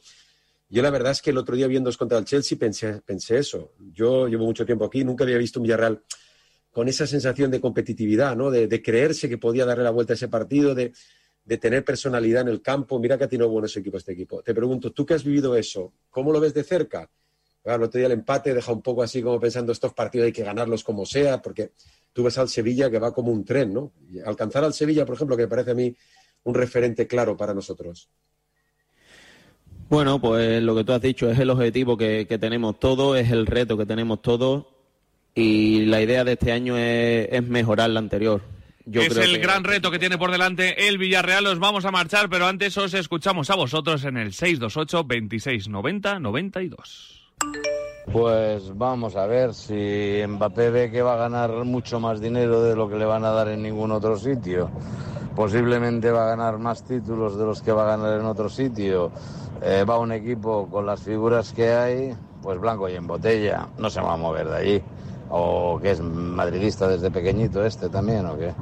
Yo 0.71 0.81
la 0.81 0.89
verdad 0.89 1.11
es 1.11 1.21
que 1.21 1.31
el 1.31 1.37
otro 1.37 1.53
día 1.57 1.67
viendo 1.67 1.91
contra 1.97 2.17
el 2.17 2.23
Chelsea 2.23 2.57
pensé, 2.57 3.01
eso. 3.37 3.73
Yo 3.91 4.29
llevo 4.29 4.45
mucho 4.45 4.65
tiempo 4.65 4.85
aquí, 4.85 5.03
nunca 5.03 5.25
había 5.25 5.37
visto 5.37 5.59
un 5.59 5.63
Villarreal 5.63 6.01
con 6.71 6.87
esa 6.87 7.05
sensación 7.05 7.51
de 7.51 7.59
competitividad, 7.59 8.37
¿no? 8.37 8.49
De, 8.49 8.81
creerse 8.81 9.27
que 9.27 9.37
podía 9.37 9.65
darle 9.65 9.83
la 9.83 9.89
vuelta 9.89 10.13
a 10.13 10.15
ese 10.15 10.29
partido, 10.29 10.73
de, 10.73 10.93
tener 11.59 11.83
personalidad 11.83 12.43
en 12.43 12.47
el 12.47 12.61
campo. 12.61 12.99
Mira 12.99 13.17
que 13.17 13.25
ha 13.25 13.27
tenido 13.27 13.49
buenos 13.49 13.75
equipos 13.75 13.99
este 13.99 14.13
equipo. 14.13 14.41
Te 14.41 14.53
pregunto, 14.53 14.93
tú 14.93 15.05
que 15.05 15.13
has 15.13 15.25
vivido 15.25 15.57
eso, 15.57 15.91
¿cómo 16.09 16.31
lo 16.31 16.39
ves 16.39 16.53
de 16.53 16.63
cerca? 16.63 17.11
Claro, 17.61 17.83
el 17.83 17.87
otro 17.89 17.97
día 17.97 18.05
el 18.05 18.13
empate 18.13 18.53
deja 18.53 18.71
un 18.71 18.81
poco 18.81 19.03
así 19.03 19.21
como 19.21 19.41
pensando 19.41 19.73
estos 19.73 19.93
partidos 19.93 20.27
hay 20.27 20.31
que 20.31 20.43
ganarlos 20.43 20.85
como 20.85 21.05
sea, 21.05 21.41
porque 21.41 21.73
tú 22.13 22.23
ves 22.23 22.37
al 22.37 22.47
Sevilla 22.47 22.89
que 22.89 22.97
va 22.97 23.13
como 23.13 23.33
un 23.33 23.43
tren, 23.43 23.73
¿no? 23.73 23.91
Alcanzar 24.25 24.63
al 24.63 24.73
Sevilla, 24.73 25.05
por 25.05 25.15
ejemplo, 25.15 25.35
que 25.35 25.43
me 25.43 25.49
parece 25.49 25.71
a 25.71 25.75
mí 25.75 25.93
un 26.43 26.53
referente 26.53 27.07
claro 27.07 27.35
para 27.35 27.53
nosotros. 27.53 28.09
Bueno, 29.91 30.19
pues 30.21 30.63
lo 30.63 30.73
que 30.73 30.85
tú 30.85 30.93
has 30.93 31.01
dicho 31.01 31.29
es 31.29 31.37
el 31.37 31.49
objetivo 31.49 31.97
que, 31.97 32.25
que 32.25 32.37
tenemos 32.37 32.79
todos, 32.79 33.17
es 33.17 33.29
el 33.29 33.45
reto 33.45 33.77
que 33.77 33.85
tenemos 33.85 34.21
todos 34.21 34.63
y 35.35 35.85
la 35.85 36.01
idea 36.01 36.23
de 36.23 36.31
este 36.31 36.53
año 36.53 36.77
es, 36.77 37.27
es 37.29 37.43
mejorar 37.43 37.89
la 37.89 37.99
anterior. 37.99 38.41
Yo 38.85 39.01
es 39.01 39.09
creo 39.09 39.23
el 39.25 39.33
que- 39.33 39.39
gran 39.39 39.65
reto 39.65 39.91
que 39.91 39.99
tiene 39.99 40.17
por 40.17 40.31
delante 40.31 40.87
el 40.87 40.97
Villarreal. 40.97 41.45
Os 41.45 41.59
vamos 41.59 41.83
a 41.83 41.91
marchar, 41.91 42.29
pero 42.29 42.47
antes 42.47 42.77
os 42.77 42.93
escuchamos 42.93 43.49
a 43.49 43.55
vosotros 43.55 44.05
en 44.05 44.15
el 44.15 44.31
628 44.31 45.03
26 45.03 45.67
90 45.67 46.19
92. 46.19 47.33
Pues 48.13 48.75
vamos 48.77 49.15
a 49.17 49.25
ver 49.27 49.53
si 49.53 50.21
Mbappé 50.25 50.69
ve 50.71 50.89
que 50.89 51.01
va 51.01 51.15
a 51.15 51.17
ganar 51.17 51.51
mucho 51.65 51.99
más 51.99 52.21
dinero 52.21 52.63
de 52.63 52.75
lo 52.77 52.89
que 52.89 52.95
le 52.95 53.03
van 53.05 53.25
a 53.25 53.31
dar 53.31 53.49
en 53.49 53.61
ningún 53.61 53.91
otro 53.91 54.17
sitio. 54.17 54.71
Posiblemente 55.35 56.11
va 56.11 56.23
a 56.23 56.35
ganar 56.35 56.57
más 56.59 56.85
títulos 56.85 57.37
de 57.37 57.45
los 57.45 57.61
que 57.61 57.71
va 57.73 57.83
a 57.93 57.97
ganar 57.97 58.19
en 58.19 58.25
otro 58.25 58.49
sitio. 58.49 59.11
Eh, 59.63 59.85
va 59.87 59.99
un 59.99 60.11
equipo 60.11 60.67
con 60.69 60.85
las 60.87 61.01
figuras 61.01 61.53
que 61.53 61.71
hay, 61.71 62.15
pues 62.41 62.59
blanco 62.59 62.89
y 62.89 62.95
en 62.95 63.05
botella. 63.05 63.67
No 63.77 63.89
se 63.89 64.01
va 64.01 64.13
a 64.13 64.17
mover 64.17 64.47
de 64.49 64.57
allí. 64.57 64.81
O 65.29 65.79
que 65.79 65.91
es 65.91 66.01
madridista 66.01 66.87
desde 66.87 67.11
pequeñito 67.11 67.63
este 67.65 67.87
también, 67.87 68.25
¿o 68.25 68.37
qué? 68.37 68.53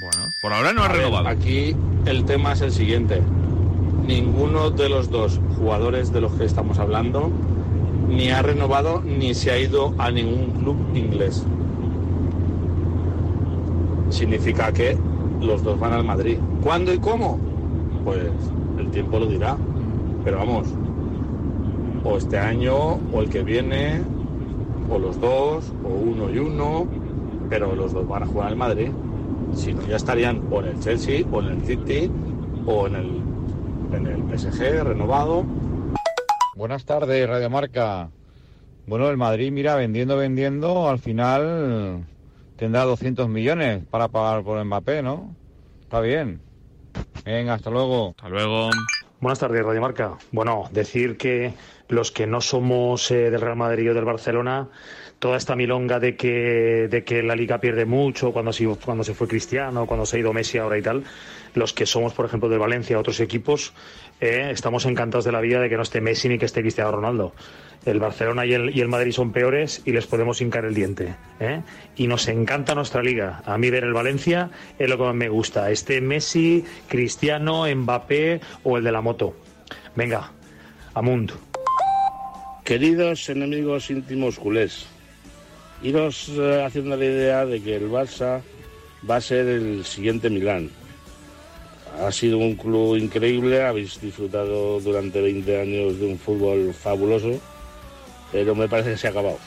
Bueno, 0.00 0.26
por 0.42 0.52
ahora 0.52 0.72
no 0.72 0.82
ha 0.82 0.88
ver, 0.88 0.98
renovado. 0.98 1.28
aquí 1.28 1.76
el 2.06 2.24
tema 2.24 2.52
es 2.52 2.60
el 2.62 2.72
siguiente. 2.72 3.22
Ninguno 4.06 4.70
de 4.70 4.88
los 4.88 5.10
dos 5.10 5.40
jugadores 5.58 6.12
de 6.12 6.20
los 6.20 6.32
que 6.32 6.44
estamos 6.44 6.78
hablando 6.78 7.30
ni 8.08 8.30
ha 8.30 8.42
renovado 8.42 9.00
ni 9.02 9.34
se 9.34 9.50
ha 9.50 9.58
ido 9.58 9.94
a 9.98 10.10
ningún 10.10 10.50
club 10.60 10.76
inglés. 10.94 11.44
Significa 14.10 14.72
que 14.72 14.96
los 15.40 15.62
dos 15.62 15.78
van 15.78 15.92
al 15.92 16.04
Madrid. 16.04 16.38
¿Cuándo 16.62 16.92
y 16.92 16.98
cómo? 16.98 17.38
Pues 18.04 18.30
el 18.78 18.90
tiempo 18.90 19.18
lo 19.18 19.26
dirá. 19.26 19.56
Pero 20.26 20.38
vamos, 20.38 20.66
o 22.02 22.16
este 22.16 22.36
año, 22.36 22.74
o 23.12 23.22
el 23.22 23.30
que 23.30 23.44
viene, 23.44 24.02
o 24.90 24.98
los 24.98 25.20
dos, 25.20 25.72
o 25.84 25.88
uno 25.88 26.28
y 26.28 26.38
uno, 26.38 26.88
pero 27.48 27.76
los 27.76 27.92
dos 27.92 28.08
van 28.08 28.24
a 28.24 28.26
jugar 28.26 28.48
al 28.48 28.56
Madrid. 28.56 28.88
Si 29.54 29.72
no, 29.72 29.86
ya 29.86 29.94
estarían 29.94 30.42
o 30.50 30.60
en 30.62 30.66
el 30.66 30.80
Chelsea, 30.80 31.24
o 31.30 31.40
en 31.40 31.46
el 31.46 31.62
City, 31.62 32.10
o 32.66 32.88
en 32.88 32.96
el, 32.96 33.22
en 33.92 34.06
el 34.08 34.36
PSG 34.36 34.82
renovado. 34.82 35.44
Buenas 36.56 36.84
tardes, 36.84 37.28
Radio 37.28 37.48
Marca. 37.48 38.10
Bueno, 38.88 39.08
el 39.10 39.16
Madrid, 39.16 39.52
mira, 39.52 39.76
vendiendo, 39.76 40.16
vendiendo, 40.16 40.88
al 40.88 40.98
final 40.98 42.04
tendrá 42.56 42.82
200 42.82 43.28
millones 43.28 43.84
para 43.88 44.08
pagar 44.08 44.42
por 44.42 44.64
Mbappé, 44.64 45.04
¿no? 45.04 45.36
Está 45.82 46.00
bien. 46.00 46.40
Venga, 47.24 47.54
hasta 47.54 47.70
luego. 47.70 48.08
Hasta 48.16 48.28
luego. 48.28 48.70
Buenas 49.18 49.38
tardes, 49.38 49.64
Radio 49.64 49.80
Marca. 49.80 50.18
Bueno, 50.30 50.68
decir 50.72 51.16
que 51.16 51.54
los 51.88 52.12
que 52.12 52.26
no 52.26 52.42
somos 52.42 53.10
eh, 53.10 53.30
del 53.30 53.40
Real 53.40 53.56
Madrid 53.56 53.90
o 53.90 53.94
del 53.94 54.04
Barcelona, 54.04 54.68
toda 55.18 55.38
esta 55.38 55.56
milonga 55.56 55.98
de 55.98 56.16
que, 56.16 56.86
de 56.90 57.02
que 57.02 57.22
la 57.22 57.34
liga 57.34 57.58
pierde 57.58 57.86
mucho 57.86 58.30
cuando 58.30 58.52
se, 58.52 58.66
cuando 58.66 59.04
se 59.04 59.14
fue 59.14 59.26
Cristiano, 59.26 59.86
cuando 59.86 60.04
se 60.04 60.18
ha 60.18 60.20
ido 60.20 60.34
Messi 60.34 60.58
ahora 60.58 60.76
y 60.76 60.82
tal, 60.82 61.04
los 61.54 61.72
que 61.72 61.86
somos, 61.86 62.12
por 62.12 62.26
ejemplo, 62.26 62.50
del 62.50 62.58
Valencia, 62.58 62.98
otros 62.98 63.18
equipos, 63.20 63.72
eh, 64.20 64.50
estamos 64.52 64.86
encantados 64.86 65.24
de 65.24 65.32
la 65.32 65.40
vida 65.40 65.60
de 65.60 65.68
que 65.68 65.76
no 65.76 65.82
esté 65.82 66.00
Messi 66.00 66.28
ni 66.28 66.38
que 66.38 66.46
esté 66.46 66.62
Cristiano 66.62 66.92
Ronaldo. 66.92 67.34
El 67.84 68.00
Barcelona 68.00 68.46
y 68.46 68.54
el, 68.54 68.76
y 68.76 68.80
el 68.80 68.88
Madrid 68.88 69.12
son 69.12 69.32
peores 69.32 69.82
y 69.84 69.92
les 69.92 70.06
podemos 70.06 70.40
hincar 70.40 70.64
el 70.64 70.74
diente. 70.74 71.14
¿eh? 71.38 71.60
Y 71.96 72.06
nos 72.08 72.26
encanta 72.28 72.74
nuestra 72.74 73.02
liga. 73.02 73.42
A 73.44 73.58
mí 73.58 73.70
ver 73.70 73.84
el 73.84 73.92
Valencia 73.92 74.50
es 74.78 74.88
lo 74.88 74.96
que 74.96 75.04
más 75.04 75.14
me 75.14 75.28
gusta. 75.28 75.70
Este 75.70 76.00
Messi, 76.00 76.64
Cristiano, 76.88 77.64
Mbappé 77.72 78.40
o 78.64 78.78
el 78.78 78.84
de 78.84 78.92
la 78.92 79.02
moto. 79.02 79.36
Venga, 79.94 80.32
Amund. 80.94 81.32
Queridos 82.64 83.28
enemigos 83.28 83.90
íntimos 83.90 84.40
culés, 84.40 84.86
iros 85.82 86.28
eh, 86.30 86.64
haciendo 86.66 86.96
la 86.96 87.04
idea 87.04 87.46
de 87.46 87.62
que 87.62 87.76
el 87.76 87.88
Barça 87.88 88.40
va 89.08 89.16
a 89.16 89.20
ser 89.20 89.46
el 89.46 89.84
siguiente 89.84 90.30
Milán. 90.30 90.70
Ha 91.98 92.12
sido 92.12 92.38
un 92.38 92.56
club 92.56 92.96
increíble, 92.96 93.64
habéis 93.64 94.00
disfrutado 94.00 94.80
durante 94.80 95.20
20 95.20 95.60
años 95.60 95.98
de 95.98 96.06
un 96.06 96.18
fútbol 96.18 96.74
fabuloso, 96.74 97.40
pero 98.32 98.54
me 98.54 98.68
parece 98.68 98.90
que 98.90 98.96
se 98.98 99.06
ha 99.06 99.10
acabado. 99.10 99.38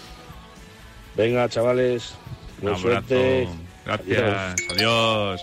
Venga, 1.16 1.48
chavales, 1.50 2.16
Un 2.62 2.78
suerte. 2.78 3.48
Gracias. 3.86 4.20
Adiós. 4.20 4.72
Adiós. 4.72 5.42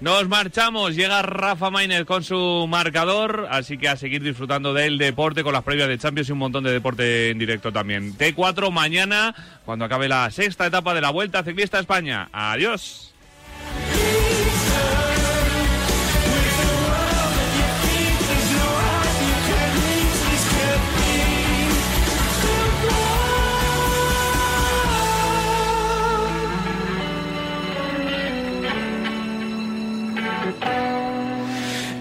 Nos 0.00 0.28
marchamos. 0.28 0.94
Llega 0.94 1.22
Rafa 1.22 1.70
Mainer 1.70 2.06
con 2.06 2.22
su 2.22 2.66
marcador. 2.68 3.48
Así 3.50 3.78
que 3.78 3.88
a 3.88 3.96
seguir 3.96 4.22
disfrutando 4.22 4.72
del 4.72 4.96
deporte 4.96 5.42
con 5.42 5.52
las 5.52 5.64
previas 5.64 5.88
de 5.88 5.98
Champions 5.98 6.28
y 6.28 6.32
un 6.32 6.38
montón 6.38 6.62
de 6.62 6.70
deporte 6.70 7.30
en 7.30 7.38
directo 7.38 7.72
también. 7.72 8.16
T4 8.16 8.70
mañana, 8.70 9.34
cuando 9.64 9.84
acabe 9.84 10.08
la 10.08 10.30
sexta 10.30 10.66
etapa 10.66 10.94
de 10.94 11.00
la 11.00 11.10
Vuelta 11.10 11.42
Ciclista 11.42 11.78
a 11.78 11.80
España. 11.80 12.28
Adiós. 12.32 13.07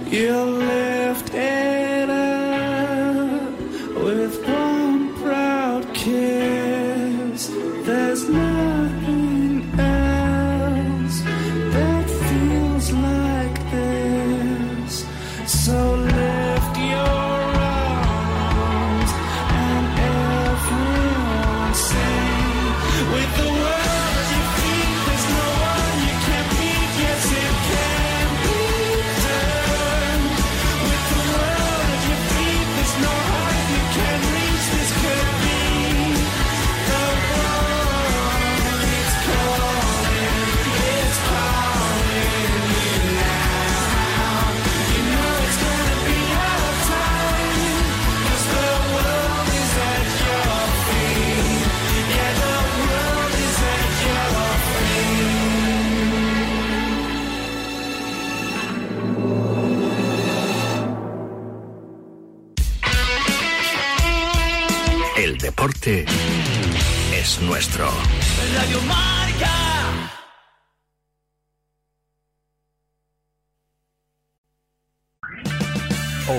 You 0.10 0.32
left 0.32 1.34
Deporte 65.88 66.06
es 67.14 67.40
nuestro. 67.42 67.90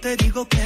Te 0.00 0.16
digo 0.16 0.46
que 0.46 0.59